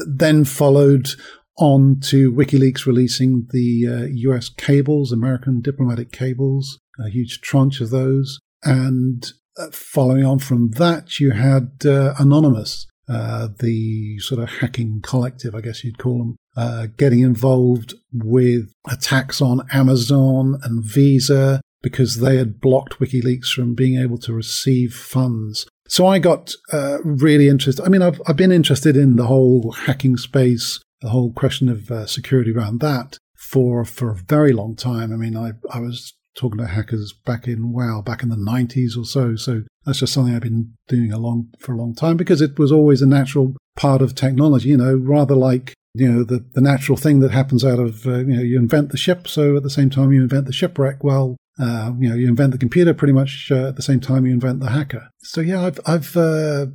then 0.08 0.46
followed 0.46 1.10
on 1.58 2.00
to 2.00 2.32
WikiLeaks 2.32 2.86
releasing 2.86 3.48
the 3.52 3.88
uh, 3.88 4.06
U.S. 4.12 4.50
cables, 4.50 5.12
American 5.12 5.62
diplomatic 5.62 6.12
cables, 6.12 6.80
a 7.00 7.10
huge 7.10 7.42
tranche 7.42 7.82
of 7.82 7.92
those, 7.92 8.40
and 8.64 9.32
uh, 9.58 9.68
following 9.72 10.26
on 10.26 10.40
from 10.40 10.72
that, 10.72 11.20
you 11.20 11.32
had 11.32 11.72
uh, 11.86 12.14
Anonymous, 12.18 12.88
uh, 13.08 13.50
the 13.60 14.18
sort 14.20 14.42
of 14.42 14.50
hacking 14.50 15.02
collective, 15.04 15.54
I 15.54 15.62
guess 15.62 15.84
you'd 15.84 15.98
call 15.98 16.18
them, 16.18 16.38
uh, 16.56 16.88
getting 16.98 17.20
involved 17.20 17.94
with 18.14 18.74
attacks 18.90 19.42
on 19.42 19.68
Amazon 19.72 20.60
and 20.64 20.84
Visa 20.84 21.62
because 21.82 22.20
they 22.20 22.38
had 22.38 22.60
blocked 22.60 23.00
WikiLeaks 23.00 23.52
from 23.54 23.74
being 23.74 24.00
able 24.00 24.18
to 24.20 24.34
receive 24.34 24.94
funds. 24.94 25.66
So 25.88 26.08
I 26.08 26.20
got 26.20 26.54
uh, 26.72 27.00
really 27.04 27.50
interested. 27.50 27.84
I 27.84 27.90
mean, 27.90 28.02
I've, 28.02 28.22
I've 28.28 28.38
been 28.38 28.52
interested 28.52 28.96
in 28.96 29.16
the 29.16 29.26
whole 29.26 29.72
hacking 29.72 30.18
space, 30.18 30.80
the 31.02 31.10
whole 31.10 31.34
question 31.34 31.70
of 31.70 31.90
uh, 31.90 32.06
security 32.06 32.52
around 32.52 32.80
that 32.82 33.18
for 33.36 33.84
for 33.84 34.12
a 34.12 34.16
very 34.16 34.54
long 34.54 34.76
time. 34.76 35.12
I 35.12 35.16
mean, 35.16 35.36
I, 35.36 35.54
I 35.74 35.80
was 35.80 36.14
talking 36.36 36.60
to 36.60 36.68
hackers 36.68 37.14
back 37.26 37.48
in 37.48 37.74
wow 37.74 38.02
back 38.02 38.24
in 38.24 38.30
the 38.30 38.36
90s 38.36 38.98
or 38.98 39.04
so 39.04 39.36
so 39.36 39.64
that's 39.86 40.00
just 40.00 40.14
something 40.14 40.34
i've 40.34 40.42
been 40.42 40.74
doing 40.88 41.12
a 41.12 41.18
long 41.18 41.50
for 41.60 41.74
a 41.74 41.78
long 41.78 41.94
time 41.94 42.16
because 42.16 42.42
it 42.42 42.58
was 42.58 42.72
always 42.72 43.02
a 43.02 43.06
natural 43.06 43.54
part 43.76 44.02
of 44.02 44.16
technology 44.16 44.70
you 44.70 44.78
know 44.78 44.96
rather 44.96 45.36
like 45.36 45.74
you 45.94 46.12
know 46.12 46.24
the, 46.24 46.46
the 46.54 46.62
natural 46.62 46.98
thing 46.98 47.20
that 47.20 47.32
happens 47.32 47.66
out 47.66 47.80
of 47.80 48.06
uh, 48.06 48.20
you 48.20 48.36
know 48.36 48.42
you 48.42 48.58
invent 48.58 48.90
the 48.90 48.98
ship. 48.98 49.28
So 49.28 49.58
at 49.58 49.64
the 49.64 49.70
same 49.70 49.90
time 49.90 50.12
you 50.12 50.22
invent 50.22 50.46
the 50.46 50.54
shipwreck 50.54 51.04
well 51.04 51.38
uh, 51.60 51.92
you 52.00 52.10
know 52.10 52.16
you 52.16 52.28
invent 52.28 52.52
the 52.52 52.58
computer 52.58 52.94
pretty 52.94 53.14
much 53.14 53.52
uh, 53.52 53.70
at 53.70 53.76
the 53.76 53.82
same 53.82 54.00
time 54.00 54.26
you 54.26 54.34
invent 54.34 54.60
the 54.60 54.70
hacker. 54.70 55.10
So 55.24 55.42
yeah 55.42 55.62
i've 55.62 55.80
i've 55.86 56.18
uh, 56.18 56.68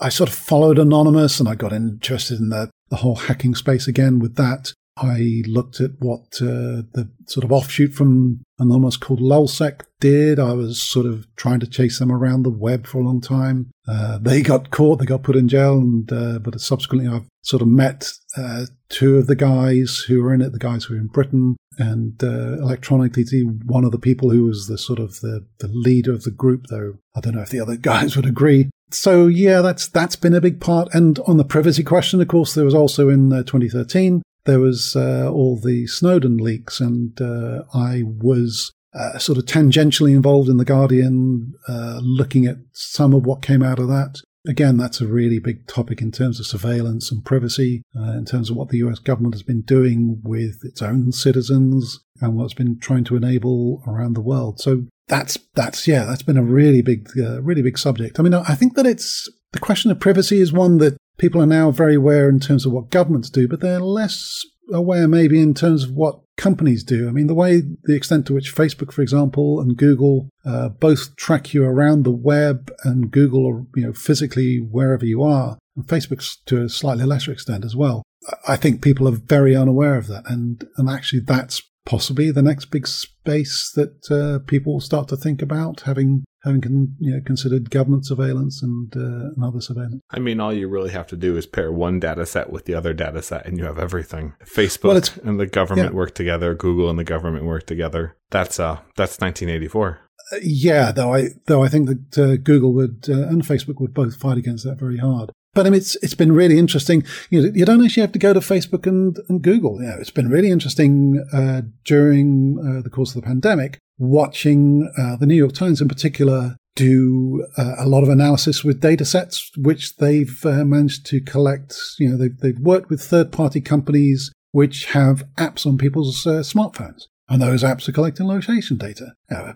i 0.00 0.08
sort 0.08 0.28
of 0.28 0.34
followed 0.34 0.78
anonymous 0.78 1.40
and 1.40 1.48
i 1.48 1.54
got 1.54 1.72
interested 1.72 2.38
in 2.38 2.48
the 2.48 2.70
the 2.88 2.96
whole 2.96 3.16
hacking 3.16 3.54
space 3.54 3.88
again 3.88 4.18
with 4.18 4.36
that 4.36 4.72
I 4.96 5.42
looked 5.46 5.80
at 5.80 5.92
what 5.98 6.40
uh, 6.40 6.88
the 6.92 7.10
sort 7.26 7.44
of 7.44 7.52
offshoot 7.52 7.92
from 7.92 8.40
Anonymous 8.58 8.96
called 8.96 9.20
Lulzsec 9.20 9.82
did. 10.00 10.38
I 10.38 10.54
was 10.54 10.82
sort 10.82 11.04
of 11.04 11.26
trying 11.36 11.60
to 11.60 11.66
chase 11.66 11.98
them 11.98 12.10
around 12.10 12.42
the 12.42 12.50
web 12.50 12.86
for 12.86 12.98
a 12.98 13.04
long 13.04 13.20
time. 13.20 13.70
Uh, 13.86 14.18
they 14.18 14.40
got 14.40 14.70
caught, 14.70 14.98
they 14.98 15.04
got 15.04 15.22
put 15.22 15.36
in 15.36 15.48
jail, 15.48 15.74
and 15.74 16.10
uh, 16.10 16.38
but 16.38 16.58
subsequently 16.60 17.08
I've 17.08 17.26
sort 17.42 17.60
of 17.60 17.68
met 17.68 18.10
uh, 18.38 18.66
two 18.88 19.18
of 19.18 19.26
the 19.26 19.36
guys 19.36 20.04
who 20.08 20.22
were 20.22 20.32
in 20.32 20.40
it, 20.40 20.52
the 20.52 20.58
guys 20.58 20.84
who 20.84 20.94
were 20.94 21.00
in 21.00 21.08
Britain, 21.08 21.56
and 21.78 22.22
uh, 22.24 22.54
electronically 22.58 23.24
one 23.66 23.84
of 23.84 23.92
the 23.92 23.98
people 23.98 24.30
who 24.30 24.44
was 24.44 24.66
the 24.66 24.78
sort 24.78 24.98
of 24.98 25.20
the, 25.20 25.46
the 25.58 25.68
leader 25.68 26.12
of 26.12 26.22
the 26.22 26.30
group, 26.30 26.66
though 26.70 26.94
I 27.14 27.20
don't 27.20 27.34
know 27.34 27.42
if 27.42 27.50
the 27.50 27.60
other 27.60 27.76
guys 27.76 28.16
would 28.16 28.26
agree. 28.26 28.70
So 28.92 29.26
yeah, 29.26 29.60
that's 29.60 29.88
that's 29.88 30.16
been 30.16 30.34
a 30.34 30.40
big 30.40 30.58
part. 30.58 30.88
And 30.94 31.18
on 31.26 31.36
the 31.36 31.44
privacy 31.44 31.82
question, 31.82 32.22
of 32.22 32.28
course, 32.28 32.54
there 32.54 32.64
was 32.64 32.74
also 32.74 33.10
in 33.10 33.30
uh, 33.30 33.42
2013 33.42 34.22
there 34.46 34.60
was 34.60 34.96
uh, 34.96 35.30
all 35.30 35.58
the 35.58 35.86
Snowden 35.86 36.38
leaks, 36.38 36.80
and 36.80 37.20
uh, 37.20 37.64
I 37.74 38.02
was 38.04 38.72
uh, 38.94 39.18
sort 39.18 39.38
of 39.38 39.44
tangentially 39.44 40.14
involved 40.14 40.48
in 40.48 40.56
the 40.56 40.64
Guardian, 40.64 41.52
uh, 41.68 42.00
looking 42.02 42.46
at 42.46 42.56
some 42.72 43.12
of 43.12 43.26
what 43.26 43.42
came 43.42 43.62
out 43.62 43.78
of 43.78 43.88
that. 43.88 44.20
Again, 44.48 44.76
that's 44.76 45.00
a 45.00 45.06
really 45.06 45.40
big 45.40 45.66
topic 45.66 46.00
in 46.00 46.12
terms 46.12 46.38
of 46.38 46.46
surveillance 46.46 47.10
and 47.10 47.24
privacy, 47.24 47.82
uh, 47.98 48.12
in 48.12 48.24
terms 48.24 48.48
of 48.48 48.56
what 48.56 48.68
the 48.68 48.78
US 48.78 49.00
government 49.00 49.34
has 49.34 49.42
been 49.42 49.62
doing 49.62 50.20
with 50.22 50.60
its 50.62 50.80
own 50.80 51.10
citizens 51.12 51.98
and 52.20 52.36
what's 52.36 52.54
been 52.54 52.78
trying 52.78 53.04
to 53.04 53.16
enable 53.16 53.82
around 53.86 54.14
the 54.14 54.20
world. 54.20 54.60
So 54.60 54.84
that's 55.08 55.36
that's 55.54 55.86
yeah, 55.86 56.04
that's 56.04 56.22
been 56.22 56.36
a 56.36 56.42
really 56.42 56.80
big, 56.80 57.08
uh, 57.18 57.42
really 57.42 57.62
big 57.62 57.76
subject. 57.76 58.18
I 58.18 58.22
mean, 58.22 58.34
I 58.34 58.54
think 58.54 58.76
that 58.76 58.86
it's 58.86 59.28
the 59.52 59.58
question 59.58 59.90
of 59.90 60.00
privacy 60.00 60.40
is 60.40 60.52
one 60.52 60.78
that 60.78 60.96
people 61.18 61.40
are 61.40 61.46
now 61.46 61.70
very 61.70 61.94
aware 61.94 62.28
in 62.28 62.40
terms 62.40 62.66
of 62.66 62.72
what 62.72 62.90
governments 62.90 63.30
do, 63.30 63.48
but 63.48 63.60
they're 63.60 63.80
less 63.80 64.42
aware 64.72 65.06
maybe 65.06 65.40
in 65.40 65.54
terms 65.54 65.84
of 65.84 65.92
what 65.92 66.20
companies 66.36 66.84
do. 66.84 67.08
I 67.08 67.12
mean, 67.12 67.28
the 67.28 67.34
way, 67.34 67.62
the 67.84 67.96
extent 67.96 68.26
to 68.26 68.34
which 68.34 68.54
Facebook, 68.54 68.92
for 68.92 69.02
example, 69.02 69.60
and 69.60 69.76
Google 69.76 70.28
uh, 70.44 70.68
both 70.68 71.16
track 71.16 71.54
you 71.54 71.64
around 71.64 72.02
the 72.02 72.10
web 72.10 72.70
and 72.84 73.10
Google, 73.10 73.66
you 73.74 73.86
know, 73.86 73.92
physically 73.92 74.58
wherever 74.58 75.04
you 75.04 75.22
are, 75.22 75.58
and 75.76 75.86
Facebook's 75.86 76.38
to 76.46 76.62
a 76.62 76.68
slightly 76.68 77.04
lesser 77.04 77.32
extent 77.32 77.64
as 77.64 77.76
well. 77.76 78.02
I 78.46 78.56
think 78.56 78.82
people 78.82 79.06
are 79.08 79.12
very 79.12 79.54
unaware 79.54 79.96
of 79.96 80.08
that. 80.08 80.24
And, 80.26 80.66
and 80.76 80.90
actually 80.90 81.20
that's 81.20 81.62
possibly 81.84 82.30
the 82.30 82.42
next 82.42 82.66
big 82.66 82.86
space 82.86 83.70
that 83.74 84.10
uh, 84.10 84.44
people 84.46 84.74
will 84.74 84.80
start 84.80 85.08
to 85.08 85.16
think 85.16 85.40
about 85.40 85.82
having 85.82 86.24
having 86.46 86.60
con- 86.60 86.96
you 86.98 87.12
know, 87.12 87.20
considered 87.24 87.70
government 87.70 88.06
surveillance 88.06 88.62
and, 88.62 88.96
uh, 88.96 89.34
and 89.34 89.44
other 89.44 89.60
surveillance. 89.60 90.00
I 90.10 90.20
mean, 90.20 90.40
all 90.40 90.52
you 90.52 90.68
really 90.68 90.90
have 90.90 91.06
to 91.08 91.16
do 91.16 91.36
is 91.36 91.46
pair 91.46 91.72
one 91.72 92.00
data 92.00 92.24
set 92.24 92.50
with 92.50 92.64
the 92.64 92.74
other 92.74 92.94
data 92.94 93.20
set, 93.22 93.44
and 93.46 93.58
you 93.58 93.64
have 93.64 93.78
everything. 93.78 94.34
Facebook 94.44 94.84
well, 94.84 95.28
and 95.28 95.40
the 95.40 95.46
government 95.46 95.90
yeah. 95.90 95.96
work 95.96 96.14
together. 96.14 96.54
Google 96.54 96.88
and 96.88 96.98
the 96.98 97.04
government 97.04 97.44
work 97.44 97.66
together. 97.66 98.16
That's 98.30 98.58
uh, 98.58 98.78
that's 98.96 99.18
1984. 99.20 100.00
Uh, 100.32 100.36
yeah, 100.42 100.92
though 100.92 101.14
I 101.14 101.28
though 101.46 101.62
I 101.62 101.68
think 101.68 101.88
that 101.88 102.18
uh, 102.18 102.36
Google 102.36 102.72
would 102.74 103.06
uh, 103.08 103.28
and 103.28 103.42
Facebook 103.42 103.80
would 103.80 103.94
both 103.94 104.16
fight 104.16 104.38
against 104.38 104.64
that 104.64 104.78
very 104.78 104.98
hard. 104.98 105.32
But 105.54 105.66
I 105.66 105.70
mean, 105.70 105.78
it's 105.78 105.96
it's 105.96 106.14
been 106.14 106.32
really 106.32 106.58
interesting. 106.58 107.02
You 107.30 107.42
know, 107.42 107.52
you 107.54 107.64
don't 107.64 107.84
actually 107.84 108.02
have 108.02 108.12
to 108.12 108.18
go 108.18 108.34
to 108.34 108.40
Facebook 108.40 108.86
and, 108.86 109.18
and 109.28 109.40
Google. 109.40 109.80
You 109.80 109.88
know, 109.88 109.96
it's 109.98 110.10
been 110.10 110.28
really 110.28 110.50
interesting 110.50 111.24
uh, 111.32 111.62
during 111.84 112.58
uh, 112.58 112.82
the 112.82 112.90
course 112.90 113.14
of 113.14 113.22
the 113.22 113.26
pandemic 113.26 113.78
watching 113.98 114.90
uh, 114.98 115.16
the 115.16 115.26
New 115.26 115.34
York 115.34 115.52
Times 115.52 115.80
in 115.80 115.88
particular 115.88 116.56
do 116.74 117.46
uh, 117.56 117.74
a 117.78 117.88
lot 117.88 118.02
of 118.02 118.08
analysis 118.08 118.62
with 118.62 118.80
data 118.80 119.04
sets, 119.04 119.50
which 119.56 119.96
they've 119.96 120.44
uh, 120.44 120.64
managed 120.64 121.06
to 121.06 121.20
collect. 121.20 121.76
You 121.98 122.10
know, 122.10 122.16
they've, 122.16 122.36
they've 122.38 122.58
worked 122.58 122.90
with 122.90 123.02
third 123.02 123.32
party 123.32 123.60
companies 123.60 124.30
which 124.52 124.86
have 124.86 125.24
apps 125.36 125.66
on 125.66 125.78
people's 125.78 126.26
uh, 126.26 126.40
smartphones. 126.40 127.04
And 127.28 127.42
those 127.42 127.64
apps 127.64 127.88
are 127.88 127.92
collecting 127.92 128.26
location 128.26 128.76
data. 128.76 129.14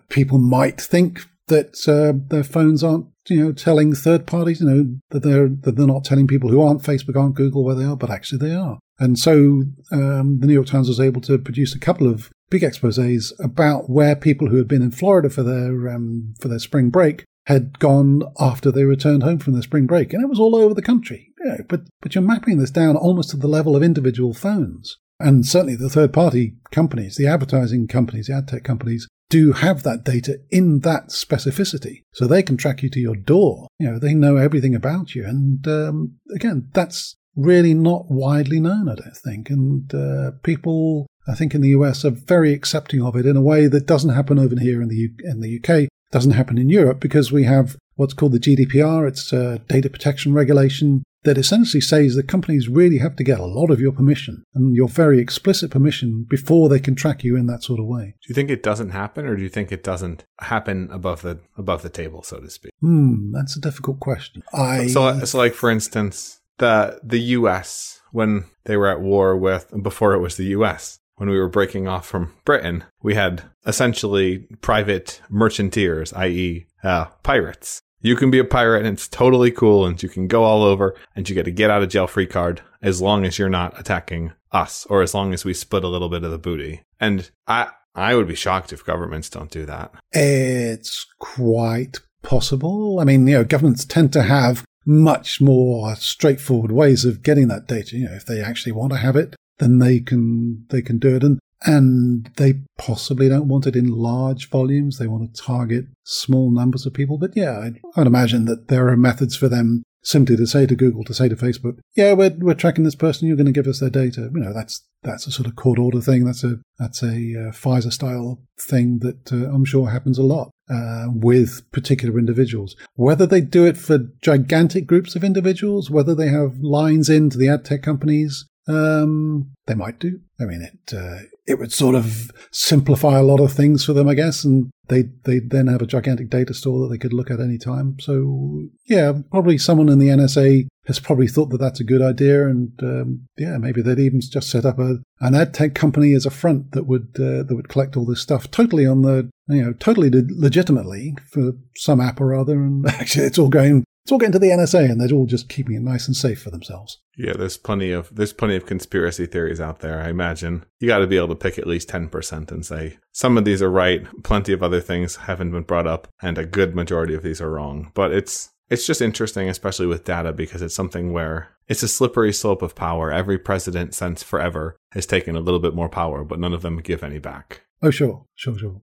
People 0.09 0.39
might 0.39 0.81
think 0.81 1.21
that 1.47 1.87
uh, 1.87 2.19
their 2.29 2.43
phones 2.43 2.83
aren't, 2.83 3.07
you 3.29 3.45
know, 3.45 3.53
telling 3.53 3.95
third 3.95 4.27
parties, 4.27 4.61
you 4.61 4.67
know, 4.67 4.97
that 5.11 5.23
they're 5.23 5.49
that 5.49 5.77
they're 5.77 5.87
not 5.87 6.05
telling 6.05 6.27
people 6.27 6.51
who 6.51 6.61
aren't 6.61 6.83
Facebook, 6.83 7.17
aren't 7.17 7.37
Google 7.37 7.65
where 7.65 7.75
they 7.75 7.85
are, 7.85 7.97
but 7.97 8.11
actually 8.11 8.39
they 8.39 8.55
are. 8.55 8.79
And 8.99 9.19
so 9.19 9.63
um, 9.93 10.41
the 10.41 10.47
New 10.47 10.53
York 10.53 10.67
Times 10.67 10.89
was 10.89 11.01
able 11.01 11.21
to 11.23 11.39
produce 11.39 11.75
a 11.75 11.79
couple 11.79 12.09
of 12.09 12.31
big 12.51 12.63
exposés 12.63 13.33
about 13.43 13.89
where 13.89 14.17
people 14.17 14.49
who 14.49 14.57
had 14.57 14.69
been 14.69 14.83
in 14.83 14.91
Florida 14.91 15.31
for 15.31 15.43
their 15.43 15.89
um, 15.89 16.35
for 16.41 16.49
their 16.49 16.59
spring 16.59 16.91
break 16.91 17.25
had 17.47 17.79
gone 17.79 18.23
after 18.39 18.71
they 18.71 18.85
returned 18.85 19.23
home 19.23 19.39
from 19.39 19.55
their 19.55 19.63
spring 19.63 19.87
break, 19.87 20.13
and 20.13 20.23
it 20.23 20.29
was 20.29 20.41
all 20.41 20.55
over 20.55 20.75
the 20.75 20.83
country. 20.83 21.33
Yeah, 21.45 21.59
but 21.69 21.83
but 22.03 22.15
you're 22.15 22.23
mapping 22.23 22.59
this 22.59 22.71
down 22.71 22.97
almost 22.97 23.31
to 23.31 23.37
the 23.37 23.49
level 23.49 23.75
of 23.75 23.83
individual 23.83 24.35
phones, 24.35 24.99
and 25.19 25.47
certainly 25.47 25.77
the 25.77 25.89
third 25.89 26.13
party 26.13 26.57
companies, 26.71 27.17
the 27.17 27.27
advertising 27.27 27.89
companies, 27.89 28.27
the 28.27 28.35
ad 28.35 28.49
tech 28.49 28.65
companies. 28.65 29.09
Do 29.31 29.53
have 29.53 29.85
that 29.85 30.03
data 30.03 30.41
in 30.51 30.81
that 30.81 31.11
specificity, 31.11 32.03
so 32.13 32.27
they 32.27 32.43
can 32.43 32.57
track 32.57 32.83
you 32.83 32.91
to 32.91 32.99
your 32.99 33.15
door. 33.15 33.69
You 33.79 33.93
know, 33.93 33.99
they 34.01 34.13
know 34.13 34.37
everything 34.37 34.75
about 34.75 35.15
you, 35.15 35.25
and 35.25 35.67
um, 35.69 36.17
again, 36.35 36.69
that's 36.75 37.15
really 37.37 37.75
not 37.75 38.11
widely 38.11 38.61
known, 38.61 38.89
I 38.89 38.97
don't 38.97 39.17
think. 39.17 39.51
And 39.51 39.95
uh, 39.95 40.33
people 40.43 41.07
I 41.31 41.35
think 41.35 41.55
in 41.55 41.61
the 41.61 41.69
US 41.71 42.05
are 42.05 42.11
very 42.11 42.53
accepting 42.53 43.03
of 43.03 43.17
it 43.17 43.27
in 43.27 43.37
a 43.37 43.43
way 43.43 43.67
that 43.67 43.87
doesn't 43.87 44.15
happen 44.15 44.39
over 44.39 44.59
here 44.59 44.83
in 44.83 44.89
the 44.89 44.97
U- 44.97 45.15
in 45.25 45.41
the 45.41 45.59
UK, 45.59 45.89
doesn't 46.11 46.33
happen 46.33 46.59
in 46.59 46.69
Europe 46.69 47.01
because 47.01 47.31
we 47.31 47.45
have 47.45 47.77
what's 47.97 48.15
called 48.15 48.33
the 48.33 48.41
GDPR. 48.41 49.07
It's 49.07 49.33
a 49.33 49.59
data 49.69 49.89
protection 49.91 50.33
regulation 50.33 51.03
that 51.23 51.37
essentially 51.37 51.81
says 51.83 52.15
that 52.15 52.27
companies 52.29 52.69
really 52.69 52.99
have 52.99 53.15
to 53.17 53.25
get 53.25 53.39
a 53.39 53.45
lot 53.45 53.71
of 53.71 53.81
your 53.81 53.93
permission 53.93 54.43
and 54.55 54.75
your 54.75 54.89
very 54.89 55.21
explicit 55.21 55.71
permission 55.71 56.27
before 56.29 56.69
they 56.69 56.81
can 56.81 56.95
track 56.95 57.23
you 57.23 57.37
in 57.37 57.47
that 57.47 57.63
sort 57.63 57.79
of 57.79 57.87
way. 57.87 58.15
Do 58.23 58.29
you 58.29 58.35
think 58.35 58.51
it 58.51 58.63
doesn't 58.63 58.91
happen, 58.91 59.27
or 59.27 59.37
do 59.37 59.43
you 59.43 59.51
think 59.51 59.71
it 59.71 59.85
doesn't 59.85 60.25
happen 60.41 60.89
above 60.91 61.23
the 61.23 61.41
above 61.59 61.83
the 61.83 61.91
table, 61.91 62.23
so 62.23 62.41
to 62.41 62.49
speak? 62.49 62.73
Hmm, 62.81 63.33
that's 63.33 63.57
a 63.57 63.61
difficult 63.61 64.01
question. 64.01 64.43
I 64.55 64.87
So, 64.87 65.19
so 65.25 65.39
like 65.39 65.55
for 65.55 65.71
instance, 65.71 66.41
the 66.59 66.99
the 67.05 67.21
U.S. 67.39 68.01
when 68.13 68.45
they 68.65 68.77
were 68.79 68.89
at 68.89 69.01
war 69.01 69.37
with 69.37 69.71
before 69.83 70.15
it 70.15 70.21
was 70.21 70.37
the 70.37 70.47
U.S. 70.57 71.00
When 71.21 71.29
we 71.29 71.39
were 71.39 71.51
breaking 71.51 71.87
off 71.87 72.07
from 72.07 72.33
Britain, 72.47 72.83
we 73.03 73.15
had 73.15 73.43
essentially 73.67 74.47
private 74.63 75.21
merchanteers, 75.31 76.17
i.e., 76.17 76.65
uh, 76.83 77.05
pirates. 77.23 77.83
You 78.01 78.17
can 78.17 78.31
be 78.31 78.39
a 78.39 78.45
pirate 78.45 78.87
and 78.87 78.95
it's 78.95 79.07
totally 79.07 79.51
cool 79.51 79.85
and 79.85 80.03
you 80.03 80.09
can 80.09 80.29
go 80.29 80.45
all 80.45 80.63
over 80.63 80.97
and 81.15 81.29
you 81.29 81.35
get 81.35 81.47
a 81.47 81.51
get 81.51 81.71
out 81.71 81.83
of 81.83 81.91
jail 81.91 82.07
free 82.07 82.27
card 82.27 82.63
as 82.81 83.03
long 83.03 83.27
as 83.27 83.39
you're 83.39 83.51
not 83.51 83.79
attacking 83.79 84.33
us 84.51 84.87
or 84.87 85.03
as 85.03 85.13
long 85.13 85.35
as 85.35 85.45
we 85.45 85.53
split 85.53 85.85
a 85.85 85.89
little 85.89 86.09
bit 86.09 86.25
of 86.25 86.31
the 86.31 86.39
booty. 86.39 86.85
And 86.99 87.31
I, 87.47 87.69
I 87.95 88.15
would 88.15 88.27
be 88.27 88.35
shocked 88.35 88.73
if 88.73 88.83
governments 88.83 89.29
don't 89.29 89.51
do 89.51 89.67
that. 89.67 89.93
It's 90.13 91.05
quite 91.19 91.99
possible. 92.23 92.99
I 92.99 93.05
mean, 93.05 93.27
you 93.27 93.35
know, 93.35 93.45
governments 93.45 93.85
tend 93.85 94.15
to 94.15 94.23
have 94.23 94.65
much 94.87 95.39
more 95.39 95.95
straightforward 95.97 96.73
ways 96.73 97.05
of 97.05 97.23
getting 97.23 97.49
that 97.49 97.69
data. 97.69 97.99
You 97.99 98.07
know, 98.07 98.15
if 98.15 98.25
they 98.25 98.41
actually 98.41 98.73
want 98.73 98.93
to 98.93 98.99
have 98.99 99.17
it, 99.17 99.37
then 99.61 99.79
they 99.79 100.01
can 100.01 100.67
they 100.71 100.83
can 100.83 100.99
do 100.99 101.15
it. 101.15 101.23
And 101.23 101.39
and 101.63 102.31
they 102.37 102.55
possibly 102.79 103.29
don't 103.29 103.49
want 103.49 103.67
it 103.67 103.77
in 103.77 103.89
large 103.89 104.49
volumes. 104.49 104.99
They 104.99 105.07
want 105.07 105.35
to 105.35 105.43
target 105.43 105.85
small 106.05 106.51
numbers 106.51 106.87
of 106.87 106.95
people. 106.95 107.19
But 107.19 107.37
yeah, 107.37 107.59
I'd, 107.59 107.81
I'd 107.97 108.07
imagine 108.07 108.47
that 108.47 108.69
there 108.69 108.89
are 108.89 108.97
methods 108.97 109.37
for 109.37 109.49
them 109.49 109.83
simply 110.03 110.35
to 110.37 110.47
say 110.47 110.65
to 110.65 110.75
Google, 110.75 111.05
to 111.05 111.13
say 111.13 111.29
to 111.29 111.37
Facebook, 111.37 111.79
yeah, 111.95 112.15
we're, 112.15 112.35
we're 112.39 112.55
tracking 112.55 112.85
this 112.85 112.95
person. 112.95 113.29
You're 113.29 113.37
going 113.37 113.45
to 113.45 113.53
give 113.53 113.67
us 113.67 113.81
their 113.81 113.91
data. 113.91 114.31
You 114.35 114.41
know, 114.41 114.55
that's, 114.55 114.83
that's 115.03 115.27
a 115.27 115.31
sort 115.31 115.47
of 115.47 115.57
court 115.57 115.79
order 115.79 116.01
thing. 116.01 116.25
That's 116.25 116.43
a, 116.43 116.61
that's 116.79 117.03
a 117.03 117.09
uh, 117.09 117.53
FISA 117.53 117.93
style 117.93 118.41
thing 118.59 119.01
that 119.01 119.31
uh, 119.31 119.53
I'm 119.55 119.67
sure 119.67 119.91
happens 119.91 120.17
a 120.17 120.23
lot. 120.23 120.51
Uh, 120.71 121.07
with 121.13 121.69
particular 121.73 122.17
individuals. 122.17 122.77
Whether 122.95 123.27
they 123.27 123.41
do 123.41 123.67
it 123.67 123.77
for 123.77 124.07
gigantic 124.23 124.87
groups 124.87 125.17
of 125.17 125.25
individuals, 125.25 125.91
whether 125.91 126.15
they 126.15 126.29
have 126.29 126.61
lines 126.61 127.11
into 127.11 127.37
the 127.37 127.49
ad 127.49 127.65
tech 127.65 127.83
companies, 127.83 128.47
um, 128.69 129.53
they 129.67 129.75
might 129.75 129.99
do. 129.99 130.21
I 130.41 130.45
mean, 130.45 130.63
it 130.63 130.95
uh, 130.95 131.25
it 131.47 131.59
would 131.59 131.73
sort 131.73 131.95
of 131.95 132.31
simplify 132.53 133.19
a 133.19 133.23
lot 133.23 133.41
of 133.41 133.53
things 133.53 133.85
for 133.85 133.93
them, 133.93 134.09
I 134.09 134.15
guess, 134.15 134.45
and 134.45 134.71
they 134.89 135.05
they 135.25 135.41
then 135.41 135.67
have 135.67 135.83
a 135.83 135.87
gigantic 135.87 136.31
data 136.31 136.55
store 136.55 136.81
that 136.81 136.89
they 136.89 136.99
could 136.99 137.13
look 137.13 137.31
at 137.31 137.41
any 137.41 137.59
time. 137.59 137.97
So 138.01 138.69
yeah, 138.87 139.13
probably 139.31 139.59
someone 139.59 139.89
in 139.89 139.99
the 139.99 140.09
NSA 140.09 140.67
has 140.87 140.99
probably 140.99 141.29
thought 141.29 141.51
that 141.51 141.59
that's 141.59 141.81
a 141.81 141.85
good 141.85 142.03
idea, 142.03 142.47
and 142.47 142.73
um, 142.83 143.29
yeah, 143.37 143.59
maybe 143.59 143.83
they'd 143.83 143.99
even 143.99 144.21
just 144.21 144.51
set 144.51 144.65
up 144.65 144.79
a 144.79 144.99
an 145.21 145.35
ad 145.35 145.55
tech 145.55 145.75
company 145.75 146.15
as 146.15 146.27
a 146.27 146.31
front 146.31 146.73
that 146.73 146.87
would 146.87 147.09
uh, 147.17 147.43
that 147.43 147.55
would 147.55 147.69
collect 147.69 147.97
all 147.97 148.07
this 148.07 148.21
stuff 148.21 148.51
totally 148.51 148.87
on 148.87 149.03
the 149.03 149.31
you 149.49 149.65
know 149.65 149.73
totally 149.73 150.11
legitimately 150.13 151.17
for 151.31 151.53
some 151.77 152.01
app 152.01 152.21
or 152.21 152.35
other, 152.35 152.63
and 152.63 152.87
actually 152.89 153.27
it's 153.27 153.39
all 153.39 153.49
going 153.49 153.85
it's 154.11 154.13
all 154.13 154.19
getting 154.19 154.33
to 154.33 154.41
the 154.41 154.49
NSA, 154.49 154.91
and 154.91 155.01
they're 155.01 155.17
all 155.17 155.25
just 155.25 155.49
keeping 155.49 155.77
it 155.77 155.83
nice 155.83 156.09
and 156.09 156.17
safe 156.17 156.43
for 156.43 156.51
themselves. 156.51 156.99
Yeah, 157.17 157.35
there's 157.35 157.57
plenty 157.57 157.93
of 157.93 158.13
there's 158.13 158.33
plenty 158.33 158.57
of 158.57 158.67
conspiracy 158.67 159.25
theories 159.25 159.61
out 159.61 159.79
there. 159.79 160.01
I 160.01 160.09
imagine 160.09 160.65
you 160.81 160.89
got 160.89 160.99
to 160.99 161.07
be 161.07 161.17
able 161.17 161.29
to 161.29 161.37
pick 161.37 161.61
at 161.61 161.67
least 161.69 161.89
ten 161.89 162.09
percent 162.09 162.51
and 162.51 162.67
say 162.67 162.99
some 163.13 163.39
of 163.39 163.45
these 163.45 163.63
are 163.63 163.71
right, 163.71 164.05
plenty 164.25 164.53
of 164.53 164.65
other 164.65 164.81
things 164.81 165.15
haven't 165.15 165.53
been 165.53 165.63
brought 165.63 165.87
up, 165.87 166.09
and 166.21 166.39
a 166.39 166.45
good 166.45 166.75
majority 166.75 167.15
of 167.15 167.23
these 167.23 167.41
are 167.41 167.53
wrong. 167.53 167.93
But 167.95 168.11
it's 168.11 168.51
it's 168.69 168.85
just 168.85 169.01
interesting, 169.01 169.49
especially 169.49 169.87
with 169.87 170.05
data, 170.05 170.33
because 170.33 170.61
it's 170.61 170.75
something 170.75 171.13
where 171.13 171.51
it's 171.69 171.85
a 171.85 171.89
slippery 171.89 172.33
slope 172.33 172.63
of 172.63 172.75
power. 172.75 173.13
Every 173.13 173.39
president 173.39 173.95
since 173.95 174.25
forever 174.25 174.75
has 174.91 175.07
taken 175.07 175.37
a 175.37 175.41
little 175.41 175.61
bit 175.61 175.75
more 175.75 175.89
power, 175.89 176.25
but 176.25 176.41
none 176.41 176.53
of 176.53 176.63
them 176.63 176.79
give 176.79 177.05
any 177.05 177.21
back. 177.21 177.61
Oh, 177.81 177.93
sure, 177.93 178.25
sure, 178.35 178.59
sure. 178.59 178.83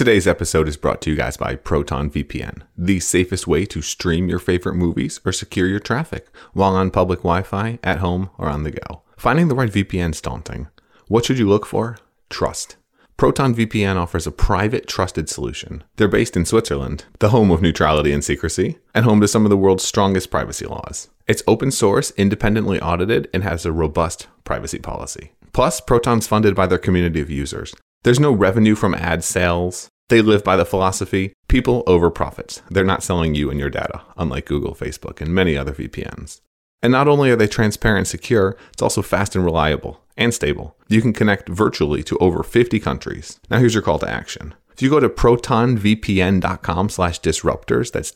Today's 0.00 0.26
episode 0.26 0.66
is 0.66 0.78
brought 0.78 1.02
to 1.02 1.10
you 1.10 1.16
guys 1.16 1.36
by 1.36 1.56
Proton 1.56 2.10
VPN, 2.10 2.62
the 2.74 3.00
safest 3.00 3.46
way 3.46 3.66
to 3.66 3.82
stream 3.82 4.30
your 4.30 4.38
favorite 4.38 4.74
movies 4.74 5.20
or 5.26 5.30
secure 5.30 5.66
your 5.66 5.78
traffic 5.78 6.26
while 6.54 6.74
on 6.74 6.90
public 6.90 7.18
Wi 7.18 7.42
Fi, 7.42 7.78
at 7.84 7.98
home, 7.98 8.30
or 8.38 8.48
on 8.48 8.62
the 8.62 8.70
go. 8.70 9.02
Finding 9.18 9.48
the 9.48 9.54
right 9.54 9.70
VPN 9.70 10.12
is 10.12 10.22
daunting. 10.22 10.68
What 11.08 11.26
should 11.26 11.38
you 11.38 11.46
look 11.46 11.66
for? 11.66 11.98
Trust. 12.30 12.76
Proton 13.18 13.54
VPN 13.54 13.96
offers 13.96 14.26
a 14.26 14.32
private, 14.32 14.86
trusted 14.86 15.28
solution. 15.28 15.84
They're 15.96 16.08
based 16.08 16.34
in 16.34 16.46
Switzerland, 16.46 17.04
the 17.18 17.28
home 17.28 17.50
of 17.50 17.60
neutrality 17.60 18.10
and 18.10 18.24
secrecy, 18.24 18.78
and 18.94 19.04
home 19.04 19.20
to 19.20 19.28
some 19.28 19.44
of 19.44 19.50
the 19.50 19.56
world's 19.58 19.84
strongest 19.84 20.30
privacy 20.30 20.64
laws. 20.64 21.10
It's 21.28 21.42
open 21.46 21.70
source, 21.70 22.10
independently 22.12 22.80
audited, 22.80 23.28
and 23.34 23.42
has 23.42 23.66
a 23.66 23.70
robust 23.70 24.28
privacy 24.44 24.78
policy. 24.78 25.32
Plus, 25.52 25.78
Proton's 25.82 26.26
funded 26.26 26.54
by 26.54 26.66
their 26.66 26.78
community 26.78 27.20
of 27.20 27.28
users. 27.28 27.74
There's 28.02 28.20
no 28.20 28.32
revenue 28.32 28.74
from 28.74 28.94
ad 28.94 29.22
sales. 29.22 29.88
They 30.08 30.22
live 30.22 30.42
by 30.42 30.56
the 30.56 30.64
philosophy 30.64 31.34
people 31.48 31.82
over 31.86 32.10
profits. 32.10 32.62
They're 32.70 32.82
not 32.84 33.02
selling 33.02 33.34
you 33.34 33.50
and 33.50 33.60
your 33.60 33.68
data, 33.68 34.00
unlike 34.16 34.46
Google, 34.46 34.74
Facebook, 34.74 35.20
and 35.20 35.34
many 35.34 35.56
other 35.56 35.72
VPNs. 35.72 36.40
And 36.82 36.92
not 36.92 37.08
only 37.08 37.30
are 37.30 37.36
they 37.36 37.46
transparent 37.46 37.98
and 37.98 38.08
secure, 38.08 38.56
it's 38.72 38.80
also 38.80 39.02
fast 39.02 39.36
and 39.36 39.44
reliable 39.44 40.00
and 40.16 40.32
stable. 40.32 40.76
You 40.88 41.02
can 41.02 41.12
connect 41.12 41.50
virtually 41.50 42.02
to 42.04 42.16
over 42.18 42.42
50 42.42 42.80
countries. 42.80 43.38
Now 43.50 43.58
here's 43.58 43.74
your 43.74 43.82
call 43.82 43.98
to 43.98 44.08
action. 44.08 44.54
If 44.72 44.80
you 44.80 44.88
go 44.88 45.00
to 45.00 45.10
protonvpn.com 45.10 46.88
slash 46.88 47.20
disruptors, 47.20 47.92
that's 47.92 48.12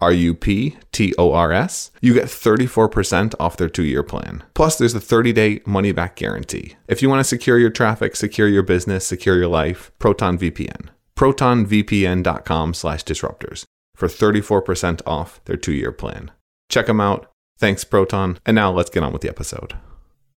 D-I-S-R-U-P-T-O-R-S, 0.00 1.90
you 2.00 2.14
get 2.14 2.24
34% 2.24 3.34
off 3.40 3.56
their 3.56 3.68
two-year 3.68 4.02
plan. 4.02 4.44
Plus, 4.54 4.78
there's 4.78 4.94
a 4.94 5.00
30-day 5.00 5.60
money-back 5.66 6.16
guarantee. 6.16 6.76
If 6.86 7.02
you 7.02 7.08
want 7.08 7.20
to 7.20 7.24
secure 7.24 7.58
your 7.58 7.70
traffic, 7.70 8.16
secure 8.16 8.48
your 8.48 8.62
business, 8.62 9.06
secure 9.06 9.36
your 9.36 9.48
life, 9.48 9.92
Proton 9.98 10.38
VPN. 10.38 10.88
protonvpn.com 11.16 12.74
slash 12.74 13.04
disruptors 13.04 13.64
for 13.94 14.08
34% 14.08 15.02
off 15.06 15.40
their 15.44 15.56
two-year 15.56 15.92
plan. 15.92 16.30
Check 16.68 16.86
them 16.86 17.00
out. 17.00 17.30
Thanks, 17.58 17.82
Proton. 17.84 18.38
And 18.46 18.54
now 18.54 18.70
let's 18.70 18.90
get 18.90 19.02
on 19.02 19.12
with 19.12 19.22
the 19.22 19.28
episode. 19.28 19.74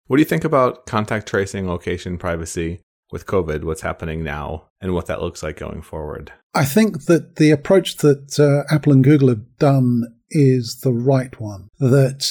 What 0.07 0.17
do 0.17 0.21
you 0.21 0.25
think 0.25 0.45
about 0.45 0.85
contact 0.85 1.27
tracing, 1.27 1.67
location 1.67 2.17
privacy, 2.17 2.79
with 3.11 3.25
COVID, 3.25 3.63
what's 3.63 3.81
happening 3.81 4.23
now, 4.23 4.65
and 4.81 4.93
what 4.93 5.07
that 5.07 5.21
looks 5.21 5.43
like 5.43 5.57
going 5.57 5.81
forward? 5.81 6.31
I 6.53 6.65
think 6.65 7.05
that 7.05 7.35
the 7.35 7.51
approach 7.51 7.97
that 7.97 8.39
uh, 8.39 8.73
Apple 8.73 8.93
and 8.93 9.03
Google 9.03 9.29
have 9.29 9.57
done 9.57 10.03
is 10.29 10.81
the 10.83 10.93
right 10.93 11.39
one. 11.39 11.69
That 11.79 12.27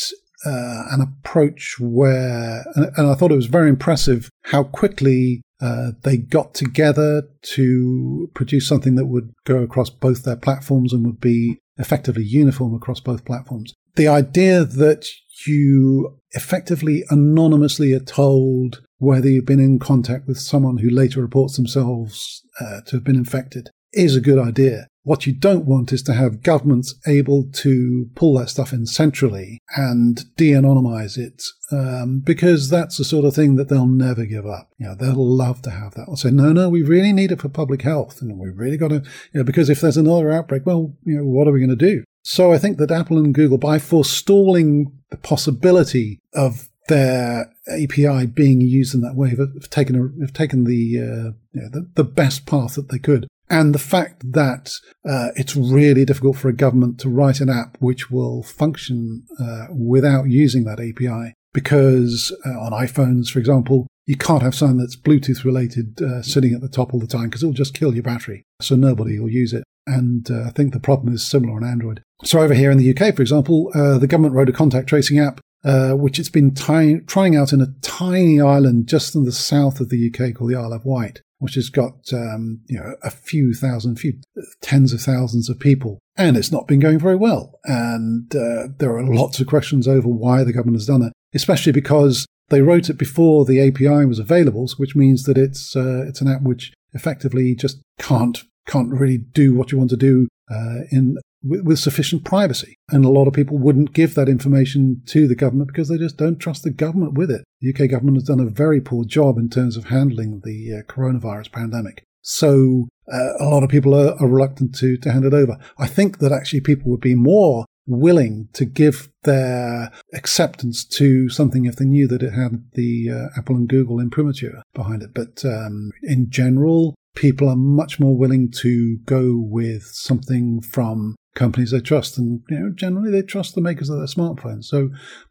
uh, 0.47 0.83
an 0.91 1.01
approach 1.01 1.77
where, 1.81 2.65
and 2.75 3.09
I 3.09 3.15
thought 3.15 3.33
it 3.33 3.37
was 3.37 3.47
very 3.47 3.69
impressive 3.69 4.31
how 4.45 4.65
quickly 4.65 5.43
uh, 5.61 5.93
they 6.03 6.17
got 6.17 6.55
together 6.55 7.23
to 7.43 8.31
produce 8.35 8.69
something 8.69 8.95
that 8.95 9.07
would 9.07 9.33
go 9.45 9.59
across 9.59 9.91
both 9.91 10.23
their 10.23 10.37
platforms 10.37 10.93
and 10.93 11.05
would 11.05 11.21
be 11.21 11.59
effectively 11.79 12.25
uniform 12.25 12.75
across 12.75 13.01
both 13.01 13.25
platforms. 13.25 13.75
The 13.97 14.09
idea 14.09 14.65
that 14.65 15.07
you 15.47 16.19
effectively 16.33 17.05
anonymously 17.11 17.93
are 17.93 18.01
told 18.01 18.83
whether 18.99 19.29
you've 19.29 19.47
been 19.47 19.61
in 19.61 19.79
contact 19.79 20.27
with 20.27 20.39
someone 20.39 20.79
who 20.79 20.91
later 20.91 21.21
reports 21.21 21.57
themselves 21.57 22.43
uh, 22.61 22.81
to 22.87 22.97
have 22.97 23.05
been 23.05 23.17
infected 23.17 23.71
is 23.93 24.15
a 24.15 24.21
good 24.21 24.39
idea. 24.39 24.87
What 25.03 25.27
you 25.27 25.33
don't 25.33 25.65
want 25.65 25.91
is 25.91 26.03
to 26.03 26.13
have 26.13 26.43
governments 26.43 26.95
able 27.07 27.49
to 27.55 28.11
pull 28.15 28.35
that 28.39 28.51
stuff 28.51 28.75
in 28.75 28.85
centrally 28.85 29.59
and 29.75 30.23
de-anonymize 30.37 31.17
it, 31.17 31.43
um, 31.73 32.21
because 32.21 32.69
that's 32.69 32.99
the 32.99 33.05
sort 33.05 33.25
of 33.25 33.35
thing 33.35 33.57
that 33.57 33.71
they'll 33.71 33.87
never 33.87 34.27
give 34.27 34.45
up. 34.45 34.69
You 34.77 34.89
know, 34.89 34.95
they'll 34.95 35.15
love 35.15 35.63
to 35.63 35.71
have 35.71 35.95
that. 35.95 36.07
They'll 36.07 36.17
say, 36.17 36.31
no, 36.31 36.53
no, 36.53 36.69
we 36.69 36.83
really 36.83 37.15
need 37.15 37.33
it 37.33 37.41
for 37.41 37.49
public 37.49 37.81
health, 37.81 38.21
and 38.21 38.39
we've 38.39 38.59
really 38.59 38.77
got 38.77 38.89
to, 38.89 38.97
you 38.97 39.41
know, 39.41 39.45
because 39.45 39.71
if 39.71 39.81
there's 39.81 39.97
another 39.97 40.31
outbreak, 40.31 40.67
well, 40.67 40.95
you 41.05 41.17
know, 41.17 41.25
what 41.25 41.49
are 41.49 41.53
we 41.53 41.61
going 41.61 41.71
to 41.71 41.77
do? 41.77 42.05
So 42.23 42.53
I 42.53 42.59
think 42.59 42.77
that 42.77 42.91
Apple 42.91 43.17
and 43.17 43.33
Google, 43.33 43.57
by 43.57 43.79
forestalling 43.79 44.93
the 45.11 45.17
possibility 45.17 46.19
of 46.35 46.69
their 46.89 47.53
API 47.69 48.27
being 48.27 48.61
used 48.61 48.95
in 48.95 49.01
that 49.03 49.15
way, 49.15 49.31
have 49.31 49.71
taken 49.71 49.97
a, 49.97 50.21
have 50.23 50.33
taken 50.33 50.65
the, 50.65 50.99
uh, 50.99 51.31
the 51.55 51.89
the 51.95 52.05
best 52.05 52.47
path 52.47 52.75
that 52.75 52.89
they 52.89 52.99
could. 52.99 53.27
And 53.51 53.75
the 53.75 53.79
fact 53.79 54.33
that 54.33 54.73
uh, 55.09 55.29
it's 55.35 55.57
really 55.57 56.05
difficult 56.05 56.37
for 56.37 56.49
a 56.49 56.53
government 56.53 57.01
to 57.01 57.09
write 57.09 57.41
an 57.41 57.49
app 57.49 57.77
which 57.81 58.11
will 58.11 58.43
function 58.43 59.25
uh, 59.41 59.67
without 59.71 60.25
using 60.29 60.65
that 60.65 60.81
API, 60.81 61.35
because 61.55 62.35
uh, 62.45 62.51
on 62.61 62.73
iPhones, 62.73 63.31
for 63.31 63.39
example, 63.39 63.87
you 64.07 64.17
can't 64.17 64.43
have 64.43 64.55
something 64.55 64.79
that's 64.79 64.97
Bluetooth 64.97 65.45
related 65.45 66.01
uh, 66.03 66.23
sitting 66.23 66.55
at 66.55 66.61
the 66.61 66.69
top 66.69 66.93
all 66.93 67.01
the 67.01 67.07
time 67.07 67.25
because 67.25 67.43
it'll 67.43 67.55
just 67.55 67.75
kill 67.75 67.95
your 67.95 68.03
battery. 68.03 68.43
So 68.61 68.77
nobody 68.77 69.19
will 69.19 69.31
use 69.31 69.53
it. 69.53 69.65
And 69.87 70.31
uh, 70.31 70.45
I 70.45 70.51
think 70.51 70.75
the 70.75 70.81
problem 70.81 71.15
is 71.15 71.27
similar 71.27 71.55
on 71.55 71.65
Android. 71.65 72.03
So 72.25 72.41
over 72.41 72.53
here 72.53 72.71
in 72.71 72.77
the 72.77 72.91
UK, 72.91 73.15
for 73.15 73.23
example, 73.23 73.71
the 73.73 74.07
government 74.07 74.35
wrote 74.35 74.49
a 74.49 74.53
contact 74.53 74.89
tracing 74.89 75.19
app 75.19 75.41
uh, 75.65 75.93
which 75.93 76.19
it's 76.19 76.29
been 76.29 76.55
trying 76.55 77.37
out 77.37 77.53
in 77.53 77.61
a 77.61 77.75
tiny 77.83 78.41
island 78.41 78.87
just 78.87 79.15
in 79.15 79.25
the 79.25 79.33
south 79.33 79.81
of 79.81 79.89
the 79.89 80.09
UK 80.09 80.35
called 80.35 80.51
the 80.51 80.57
Isle 80.57 80.73
of 80.73 80.85
Wight, 80.85 81.23
which 81.39 81.55
has 81.55 81.69
got 81.69 82.13
um, 82.13 82.61
you 82.69 82.79
know 82.79 82.95
a 83.03 83.11
few 83.11 83.55
thousand, 83.55 83.97
few 83.97 84.15
tens 84.61 84.93
of 84.93 85.01
thousands 85.01 85.49
of 85.49 85.59
people, 85.59 85.99
and 86.17 86.37
it's 86.37 86.53
not 86.53 86.69
been 86.69 86.81
going 86.81 86.99
very 86.99 87.17
well. 87.17 87.59
And 87.65 88.35
uh, 88.35 88.69
there 88.79 88.97
are 88.97 89.05
lots 89.05 89.41
of 89.41 89.47
questions 89.47 89.89
over 89.89 90.09
why 90.09 90.45
the 90.45 90.53
government 90.53 90.77
has 90.77 90.87
done 90.87 91.03
it, 91.03 91.13
especially 91.35 91.73
because 91.73 92.27
they 92.51 92.63
wrote 92.63 92.89
it 92.89 92.99
before 92.99 93.45
the 93.45 93.61
API 93.61 94.05
was 94.05 94.19
available, 94.19 94.69
which 94.77 94.97
means 94.97 95.25
that 95.25 95.37
it's 95.37 95.75
uh, 95.75 96.05
it's 96.07 96.21
an 96.21 96.29
app 96.29 96.43
which 96.43 96.73
effectively 96.95 97.55
just 97.55 97.81
can't 97.99 98.45
can't 98.67 98.91
really 98.91 99.19
do 99.19 99.55
what 99.55 99.73
you 99.73 99.79
want 99.79 99.91
to 99.91 99.97
do 99.97 100.29
uh, 100.51 100.85
in 100.91 101.17
with, 101.43 101.63
with, 101.63 101.79
sufficient 101.79 102.25
privacy. 102.25 102.77
And 102.91 103.05
a 103.05 103.11
lot 103.11 103.29
of 103.29 103.35
people 103.35 103.59
wouldn't 103.59 103.93
give 103.93 104.15
that 104.15 104.29
information 104.29 105.03
to 105.07 105.29
the 105.29 105.37
government 105.37 105.69
because 105.69 105.89
they 105.89 105.99
just 105.99 106.17
don't 106.17 106.39
trust 106.39 106.65
the 106.65 106.71
government 106.71 107.15
with 107.15 107.31
it. 107.31 107.45
The 107.61 107.71
UK 107.71 107.91
government 107.91 108.17
has 108.17 108.25
done 108.25 108.41
a 108.41 108.51
very 108.51 108.81
poor 108.81 109.05
job 109.05 109.39
in 109.39 109.49
terms 109.49 109.77
of 109.77 109.85
handling 109.87 110.43
the 110.45 110.81
uh, 110.81 110.93
coronavirus 110.93 111.53
pandemic. 111.53 112.05
So 112.23 112.89
uh, 113.11 113.33
a 113.41 113.45
lot 113.45 113.63
of 113.63 113.71
people 113.71 113.95
are, 113.95 114.21
are, 114.21 114.29
reluctant 114.29 114.75
to, 114.77 114.97
to 114.99 115.13
hand 115.13 115.25
it 115.25 115.33
over. 115.33 115.59
I 115.79 115.87
think 115.87 116.19
that 116.19 116.33
actually 116.33 116.61
people 116.61 116.91
would 116.91 117.01
be 117.01 117.15
more 117.15 117.65
willing 117.87 118.49
to 118.53 118.67
give 118.67 119.09
their 119.23 119.91
acceptance 120.13 120.85
to 120.85 121.29
something 121.31 121.65
if 121.65 121.77
they 121.77 121.87
knew 121.87 122.07
that 122.07 122.23
it 122.23 122.35
had 122.35 122.71
the 122.75 123.11
uh, 123.11 123.39
Apple 123.39 123.57
and 123.57 123.69
Google 123.69 123.99
imprimatur 123.99 124.63
behind 124.75 125.03
it. 125.03 125.15
But 125.15 125.43
um, 125.45 125.91
in 126.03 126.29
general, 126.29 126.95
people 127.15 127.49
are 127.49 127.57
much 127.57 127.99
more 127.99 128.17
willing 128.17 128.51
to 128.63 128.99
go 129.05 129.35
with 129.37 129.83
something 129.85 130.61
from 130.61 131.17
companies 131.35 131.71
they 131.71 131.81
trust. 131.81 132.19
And 132.19 132.43
you 132.49 132.59
know, 132.59 132.71
generally, 132.75 133.11
they 133.11 133.23
trust 133.23 133.55
the 133.55 133.61
makers 133.61 133.89
of 133.89 133.99
their 133.99 134.07
smartphones. 134.07 134.65
So, 134.65 134.91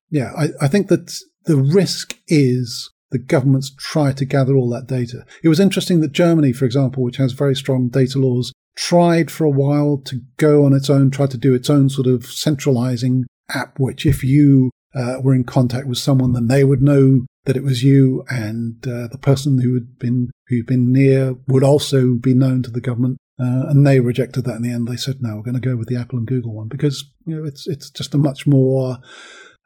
yeah, 0.10 0.32
I, 0.38 0.50
I 0.62 0.68
think 0.68 0.88
that 0.88 1.20
the 1.46 1.58
risk 1.58 2.18
is 2.28 2.92
the 3.12 3.20
governments 3.20 3.74
try 3.78 4.12
to 4.12 4.26
gather 4.26 4.56
all 4.56 4.70
that 4.70 4.88
data. 4.88 5.26
It 5.44 5.50
was 5.50 5.60
interesting 5.60 6.02
that 6.02 6.12
Germany, 6.12 6.52
for 6.52 6.66
example, 6.66 7.04
which 7.04 7.18
has 7.18 7.32
very 7.32 7.56
strong 7.56 7.88
data 7.90 8.20
laws, 8.20 8.52
tried 8.76 9.32
for 9.32 9.46
a 9.46 9.50
while 9.50 9.98
to 10.06 10.22
go 10.38 10.66
on 10.66 10.74
its 10.74 10.90
own, 10.90 11.10
try 11.10 11.26
to 11.28 11.38
do 11.38 11.54
its 11.54 11.70
own 11.70 11.90
sort 11.90 12.08
of 12.08 12.26
centralizing 12.26 13.26
app, 13.50 13.80
which 13.80 14.06
if 14.06 14.24
you 14.24 14.72
uh, 14.94 15.18
were 15.22 15.34
in 15.34 15.44
contact 15.44 15.88
with 15.88 15.98
someone, 15.98 16.34
then 16.34 16.48
they 16.48 16.64
would 16.64 16.82
know 16.82 17.26
that 17.48 17.58
it 17.58 17.64
was 17.64 17.82
you, 17.82 18.24
and 18.30 18.86
uh, 18.88 19.08
the 19.08 19.18
person 19.20 19.60
who 19.60 19.74
had 19.74 19.98
been 19.98 20.30
who'd 20.48 20.68
been 20.68 20.92
near 20.92 21.36
would 21.48 21.64
also 21.64 22.14
be 22.14 22.34
known 22.34 22.62
to 22.64 22.72
the 22.72 22.82
government. 22.82 23.18
Uh, 23.40 23.70
and 23.70 23.86
they 23.86 24.00
rejected 24.00 24.46
that 24.46 24.56
in 24.56 24.64
the 24.64 24.72
end. 24.72 24.88
They 24.88 24.98
said, 24.98 25.22
"No, 25.22 25.36
we're 25.36 25.44
going 25.44 25.60
to 25.60 25.70
go 25.70 25.76
with 25.76 25.88
the 25.88 25.96
Apple 25.96 26.20
and 26.20 26.28
Google 26.28 26.54
one 26.54 26.68
because 26.68 27.04
you 27.26 27.36
know 27.36 27.46
it's 27.46 27.68
it's 27.68 27.90
just 27.90 28.14
a 28.14 28.18
much 28.18 28.46
more 28.46 28.98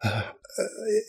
uh, 0.04 0.24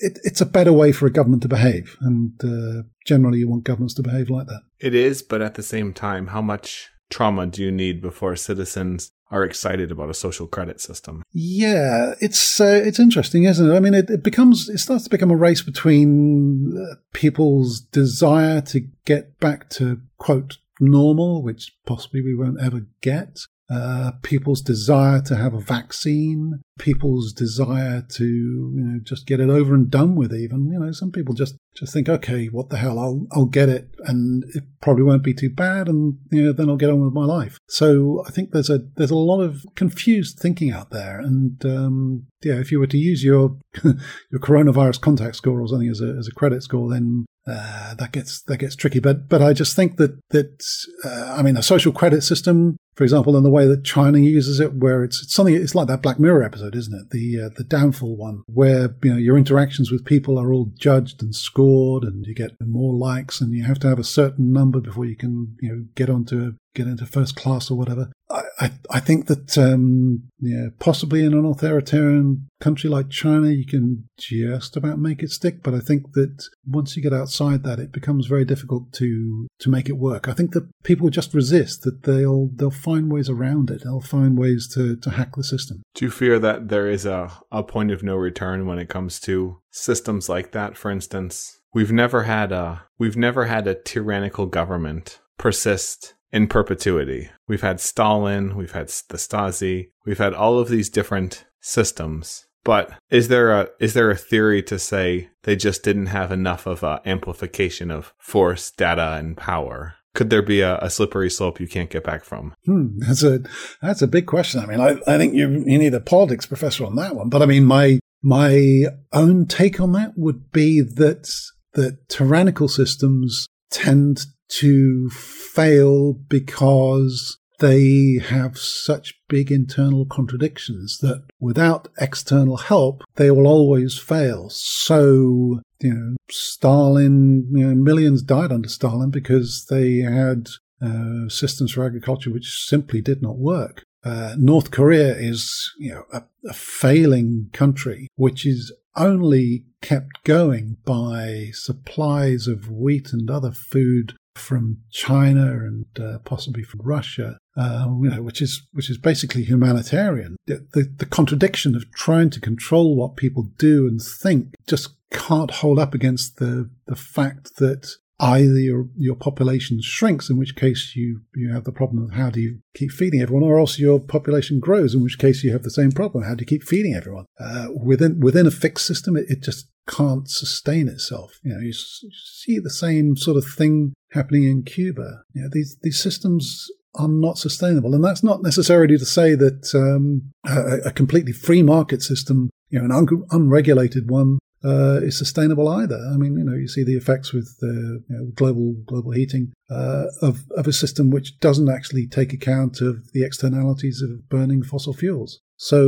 it, 0.00 0.18
it's 0.22 0.40
a 0.40 0.46
better 0.46 0.72
way 0.72 0.92
for 0.92 1.06
a 1.06 1.12
government 1.12 1.42
to 1.42 1.48
behave, 1.48 1.96
and 2.00 2.32
uh, 2.44 2.82
generally 3.06 3.38
you 3.38 3.48
want 3.48 3.64
governments 3.64 3.94
to 3.94 4.02
behave 4.02 4.30
like 4.30 4.46
that. 4.46 4.62
It 4.80 4.94
is, 4.94 5.22
but 5.22 5.42
at 5.42 5.54
the 5.54 5.62
same 5.62 5.92
time, 5.92 6.28
how 6.28 6.42
much 6.42 6.90
trauma 7.10 7.46
do 7.46 7.62
you 7.62 7.70
need 7.70 8.00
before 8.00 8.36
citizens 8.36 9.12
are 9.32 9.44
excited 9.44 9.90
about 9.90 10.10
a 10.10 10.14
social 10.14 10.46
credit 10.46 10.80
system? 10.80 11.24
Yeah, 11.32 12.14
it's 12.20 12.60
uh, 12.60 12.82
it's 12.84 13.00
interesting, 13.00 13.44
isn't 13.44 13.70
it? 13.70 13.74
I 13.74 13.80
mean, 13.80 13.94
it, 13.94 14.10
it, 14.10 14.22
becomes 14.22 14.68
it 14.68 14.78
starts 14.78 15.04
to 15.04 15.10
become 15.10 15.30
a 15.30 15.36
race 15.36 15.62
between 15.62 16.76
uh, 16.76 16.96
people's 17.12 17.80
desire 17.80 18.60
to 18.60 18.80
get 19.06 19.40
back 19.40 19.70
to 19.70 20.00
quote 20.18 20.58
normal, 20.78 21.42
which 21.42 21.72
possibly 21.86 22.22
we 22.22 22.36
won't 22.36 22.60
ever 22.60 22.86
get, 23.00 23.40
uh, 23.70 24.12
people's 24.22 24.60
desire 24.60 25.20
to 25.22 25.36
have 25.36 25.54
a 25.54 25.60
vaccine, 25.60 26.60
people's 26.78 27.32
desire 27.32 28.02
to 28.10 28.24
you 28.24 28.82
know 28.82 29.00
just 29.02 29.26
get 29.26 29.40
it 29.40 29.48
over 29.48 29.74
and 29.74 29.90
done 29.90 30.14
with. 30.14 30.34
Even 30.34 30.70
you 30.70 30.78
know 30.78 30.92
some 30.92 31.10
people 31.10 31.34
just 31.34 31.56
just 31.74 31.92
think, 31.92 32.08
okay, 32.08 32.46
what 32.46 32.68
the 32.68 32.76
hell, 32.76 32.98
I'll 32.98 33.26
I'll 33.32 33.46
get 33.46 33.68
it, 33.68 33.88
and 34.04 34.44
it 34.54 34.64
probably 34.82 35.04
won't 35.04 35.22
be 35.22 35.34
too 35.34 35.50
bad, 35.50 35.88
and 35.88 36.18
you 36.30 36.44
know 36.44 36.52
then 36.52 36.68
I'll 36.68 36.76
get 36.76 36.90
on 36.90 37.02
with 37.02 37.14
my 37.14 37.24
life. 37.24 37.58
So 37.68 38.22
I 38.26 38.30
think 38.30 38.50
there's 38.50 38.70
a 38.70 38.80
there's 38.96 39.10
a 39.10 39.16
lot 39.16 39.40
of 39.40 39.64
confused 39.74 40.38
thinking 40.38 40.70
out 40.70 40.90
there, 40.90 41.18
and 41.20 41.64
um, 41.64 42.26
yeah, 42.44 42.58
if 42.58 42.72
you 42.72 42.78
were 42.78 42.86
to 42.88 42.98
use 42.98 43.24
your 43.24 43.56
your 43.84 44.40
coronavirus 44.40 45.00
contact 45.00 45.36
score 45.36 45.60
or 45.60 45.68
something 45.68 45.88
as 45.88 46.00
a 46.00 46.14
as 46.18 46.28
a 46.28 46.34
credit 46.34 46.62
score, 46.62 46.90
then 46.90 47.26
uh, 47.46 47.94
that 47.94 48.12
gets 48.12 48.42
that 48.42 48.58
gets 48.58 48.76
tricky. 48.76 49.00
But 49.00 49.28
but 49.28 49.42
I 49.42 49.52
just 49.52 49.74
think 49.74 49.96
that 49.96 50.18
that 50.30 50.62
uh, 51.04 51.34
I 51.36 51.42
mean 51.42 51.56
a 51.56 51.62
social 51.62 51.92
credit 51.92 52.22
system, 52.22 52.76
for 53.02 53.04
example, 53.04 53.36
in 53.36 53.42
the 53.42 53.50
way 53.50 53.66
that 53.66 53.82
China 53.82 54.18
uses 54.18 54.60
it, 54.60 54.74
where 54.74 55.02
it's, 55.02 55.24
it's 55.24 55.34
something 55.34 55.56
it's 55.56 55.74
like 55.74 55.88
that 55.88 56.02
Black 56.02 56.20
Mirror 56.20 56.44
episode, 56.44 56.76
isn't 56.76 56.94
it? 56.94 57.10
The 57.10 57.46
uh, 57.46 57.48
the 57.56 57.64
downfall 57.64 58.16
one, 58.16 58.44
where 58.46 58.94
you 59.02 59.10
know 59.10 59.18
your 59.18 59.36
interactions 59.36 59.90
with 59.90 60.04
people 60.04 60.38
are 60.38 60.52
all 60.52 60.70
judged 60.78 61.20
and 61.20 61.34
scored, 61.34 62.04
and 62.04 62.24
you 62.24 62.32
get 62.32 62.52
more 62.60 62.94
likes, 62.94 63.40
and 63.40 63.52
you 63.52 63.64
have 63.64 63.80
to 63.80 63.88
have 63.88 63.98
a 63.98 64.04
certain 64.04 64.52
number 64.52 64.78
before 64.78 65.04
you 65.04 65.16
can 65.16 65.56
you 65.60 65.68
know 65.68 65.84
get 65.96 66.08
onto 66.08 66.52
get 66.74 66.86
into 66.86 67.06
first 67.06 67.36
class 67.36 67.70
or 67.70 67.76
whatever. 67.76 68.10
I, 68.30 68.42
I, 68.58 68.70
I 68.90 69.00
think 69.00 69.26
that 69.26 69.58
um, 69.58 70.24
yeah, 70.40 70.68
possibly 70.78 71.24
in 71.24 71.34
an 71.34 71.44
authoritarian 71.44 72.48
country 72.60 72.88
like 72.88 73.10
China, 73.10 73.50
you 73.50 73.66
can 73.66 74.08
just 74.16 74.76
about 74.76 74.98
make 74.98 75.22
it 75.22 75.30
stick. 75.30 75.62
But 75.62 75.74
I 75.74 75.80
think 75.80 76.12
that 76.12 76.44
once 76.66 76.96
you 76.96 77.02
get 77.02 77.12
outside 77.12 77.62
that, 77.64 77.78
it 77.78 77.92
becomes 77.92 78.26
very 78.26 78.44
difficult 78.44 78.92
to 78.94 79.48
to 79.58 79.70
make 79.70 79.88
it 79.88 79.98
work. 79.98 80.28
I 80.28 80.32
think 80.32 80.52
that 80.52 80.68
people 80.82 81.10
just 81.10 81.34
resist. 81.34 81.82
That 81.82 82.04
they'll 82.04 82.48
they'll 82.54 82.70
find 82.70 82.91
ways 83.00 83.28
around 83.28 83.70
it. 83.70 83.82
They'll 83.84 84.00
find 84.00 84.38
ways 84.38 84.68
to 84.74 84.96
to 84.96 85.10
hack 85.10 85.36
the 85.36 85.44
system. 85.44 85.82
Do 85.94 86.04
you 86.04 86.10
fear 86.10 86.38
that 86.38 86.68
there 86.68 86.88
is 86.88 87.06
a 87.06 87.30
a 87.50 87.62
point 87.62 87.90
of 87.90 88.02
no 88.02 88.16
return 88.16 88.66
when 88.66 88.78
it 88.78 88.88
comes 88.88 89.20
to 89.20 89.58
systems 89.70 90.28
like 90.28 90.52
that? 90.52 90.76
For 90.76 90.90
instance, 90.90 91.60
we've 91.72 91.92
never 91.92 92.24
had 92.24 92.52
a 92.52 92.84
we've 92.98 93.16
never 93.16 93.46
had 93.46 93.66
a 93.66 93.74
tyrannical 93.74 94.46
government 94.46 95.20
persist 95.38 96.14
in 96.32 96.46
perpetuity. 96.46 97.30
We've 97.46 97.62
had 97.62 97.80
Stalin, 97.80 98.56
we've 98.56 98.72
had 98.72 98.88
the 99.08 99.18
Stasi, 99.18 99.90
we've 100.06 100.18
had 100.18 100.34
all 100.34 100.58
of 100.58 100.68
these 100.68 100.88
different 100.88 101.44
systems. 101.60 102.46
But 102.64 102.92
is 103.10 103.28
there 103.28 103.50
a 103.50 103.68
is 103.80 103.94
there 103.94 104.10
a 104.10 104.16
theory 104.16 104.62
to 104.64 104.78
say 104.78 105.30
they 105.42 105.56
just 105.56 105.82
didn't 105.82 106.06
have 106.06 106.30
enough 106.30 106.66
of 106.66 106.82
a 106.82 107.00
amplification 107.04 107.90
of 107.90 108.14
force, 108.18 108.70
data, 108.70 109.16
and 109.18 109.36
power? 109.36 109.96
Could 110.14 110.30
there 110.30 110.42
be 110.42 110.60
a, 110.60 110.78
a 110.78 110.90
slippery 110.90 111.30
slope 111.30 111.60
you 111.60 111.66
can't 111.66 111.90
get 111.90 112.04
back 112.04 112.24
from? 112.24 112.54
Hmm, 112.66 112.98
that's 112.98 113.22
a 113.22 113.40
that's 113.80 114.02
a 114.02 114.06
big 114.06 114.26
question. 114.26 114.60
I 114.60 114.66
mean, 114.66 114.80
I, 114.80 114.96
I 115.06 115.16
think 115.16 115.34
you 115.34 115.48
you 115.66 115.78
need 115.78 115.94
a 115.94 116.00
politics 116.00 116.46
professor 116.46 116.84
on 116.84 116.96
that 116.96 117.16
one. 117.16 117.28
But 117.28 117.42
I 117.42 117.46
mean, 117.46 117.64
my 117.64 117.98
my 118.22 118.84
own 119.12 119.46
take 119.46 119.80
on 119.80 119.92
that 119.92 120.12
would 120.16 120.52
be 120.52 120.80
that 120.80 121.30
that 121.74 122.08
tyrannical 122.08 122.68
systems 122.68 123.46
tend 123.70 124.26
to 124.48 125.08
fail 125.08 126.12
because 126.12 127.38
they 127.62 128.18
have 128.18 128.58
such 128.58 129.14
big 129.28 129.52
internal 129.52 130.04
contradictions 130.04 130.98
that 130.98 131.22
without 131.38 131.86
external 132.00 132.56
help, 132.56 133.04
they 133.14 133.30
will 133.30 133.46
always 133.46 133.96
fail. 133.96 134.48
So, 134.50 135.60
you 135.80 135.94
know, 135.94 136.16
Stalin, 136.28 137.46
you 137.52 137.68
know, 137.68 137.74
millions 137.76 138.20
died 138.22 138.50
under 138.50 138.68
Stalin 138.68 139.10
because 139.10 139.66
they 139.70 139.98
had 139.98 140.48
uh, 140.84 141.28
systems 141.28 141.70
for 141.72 141.86
agriculture 141.86 142.32
which 142.32 142.66
simply 142.66 143.00
did 143.00 143.22
not 143.22 143.38
work. 143.38 143.84
Uh, 144.04 144.34
North 144.36 144.72
Korea 144.72 145.14
is, 145.16 145.72
you 145.78 145.94
know, 145.94 146.04
a, 146.12 146.24
a 146.48 146.52
failing 146.52 147.48
country 147.52 148.08
which 148.16 148.44
is 148.44 148.72
only 148.96 149.66
kept 149.80 150.24
going 150.24 150.78
by 150.84 151.50
supplies 151.52 152.48
of 152.48 152.68
wheat 152.68 153.12
and 153.12 153.30
other 153.30 153.52
food 153.52 154.14
from 154.34 154.78
China 154.90 155.52
and 155.52 155.86
uh, 156.00 156.18
possibly 156.24 156.62
from 156.62 156.80
Russia, 156.82 157.38
uh, 157.56 157.86
you 158.00 158.10
know, 158.10 158.22
which 158.22 158.40
is 158.40 158.62
which 158.72 158.90
is 158.90 158.98
basically 158.98 159.42
humanitarian. 159.44 160.36
The, 160.46 160.66
the, 160.72 160.92
the 160.96 161.06
contradiction 161.06 161.74
of 161.74 161.90
trying 161.92 162.30
to 162.30 162.40
control 162.40 162.96
what 162.96 163.16
people 163.16 163.50
do 163.58 163.86
and 163.86 164.00
think 164.00 164.54
just 164.66 164.90
can't 165.10 165.50
hold 165.50 165.78
up 165.78 165.94
against 165.94 166.38
the 166.38 166.70
the 166.86 166.96
fact 166.96 167.56
that 167.56 167.96
either 168.20 168.58
your 168.58 168.88
your 168.96 169.16
population 169.16 169.80
shrinks, 169.82 170.30
in 170.30 170.38
which 170.38 170.56
case 170.56 170.92
you 170.94 171.22
you 171.34 171.52
have 171.52 171.64
the 171.64 171.72
problem 171.72 172.02
of 172.02 172.12
how 172.12 172.30
do 172.30 172.40
you 172.40 172.60
keep 172.74 172.90
feeding 172.90 173.20
everyone, 173.20 173.42
or 173.42 173.58
else 173.58 173.78
your 173.78 174.00
population 174.00 174.60
grows, 174.60 174.94
in 174.94 175.02
which 175.02 175.18
case 175.18 175.44
you 175.44 175.52
have 175.52 175.64
the 175.64 175.70
same 175.70 175.92
problem. 175.92 176.24
How 176.24 176.34
do 176.34 176.42
you 176.42 176.46
keep 176.46 176.62
feeding 176.62 176.94
everyone 176.94 177.26
uh, 177.38 177.68
within 177.74 178.20
within 178.20 178.46
a 178.46 178.50
fixed 178.50 178.86
system? 178.86 179.16
It, 179.16 179.26
it 179.28 179.42
just 179.42 179.68
can't 179.88 180.30
sustain 180.30 180.88
itself. 180.88 181.38
You 181.42 181.54
know, 181.54 181.60
you 181.60 181.72
see 181.72 182.58
the 182.58 182.70
same 182.70 183.16
sort 183.16 183.36
of 183.36 183.44
thing 183.44 183.92
happening 184.12 184.44
in 184.44 184.62
Cuba. 184.62 185.24
You 185.34 185.42
know, 185.42 185.48
these 185.52 185.76
these 185.82 186.00
systems 186.00 186.68
are 186.94 187.08
not 187.08 187.38
sustainable, 187.38 187.94
and 187.94 188.04
that's 188.04 188.22
not 188.22 188.42
necessarily 188.42 188.98
to 188.98 189.04
say 189.04 189.34
that 189.34 189.74
um, 189.74 190.32
a, 190.44 190.88
a, 190.88 190.92
completely 190.92 191.32
free 191.32 191.62
market 191.62 192.02
system, 192.02 192.50
you 192.68 192.78
know, 192.78 192.84
an 192.84 192.92
un- 192.92 193.24
unregulated 193.30 194.10
one, 194.10 194.38
uh, 194.64 195.00
is 195.02 195.18
sustainable 195.18 195.68
either. 195.68 195.98
I 196.12 196.16
mean, 196.16 196.36
you 196.36 196.44
know, 196.44 196.54
you 196.54 196.68
see 196.68 196.84
the 196.84 196.96
effects 196.96 197.32
with 197.32 197.56
the 197.60 198.02
you 198.08 198.16
know, 198.16 198.26
global 198.34 198.74
global 198.86 199.12
heating 199.12 199.52
uh, 199.70 200.06
of 200.20 200.44
of 200.56 200.66
a 200.66 200.72
system 200.72 201.10
which 201.10 201.38
doesn't 201.40 201.68
actually 201.68 202.06
take 202.06 202.32
account 202.32 202.80
of 202.80 203.10
the 203.12 203.24
externalities 203.24 204.02
of 204.02 204.28
burning 204.28 204.62
fossil 204.62 204.92
fuels. 204.92 205.40
So 205.56 205.78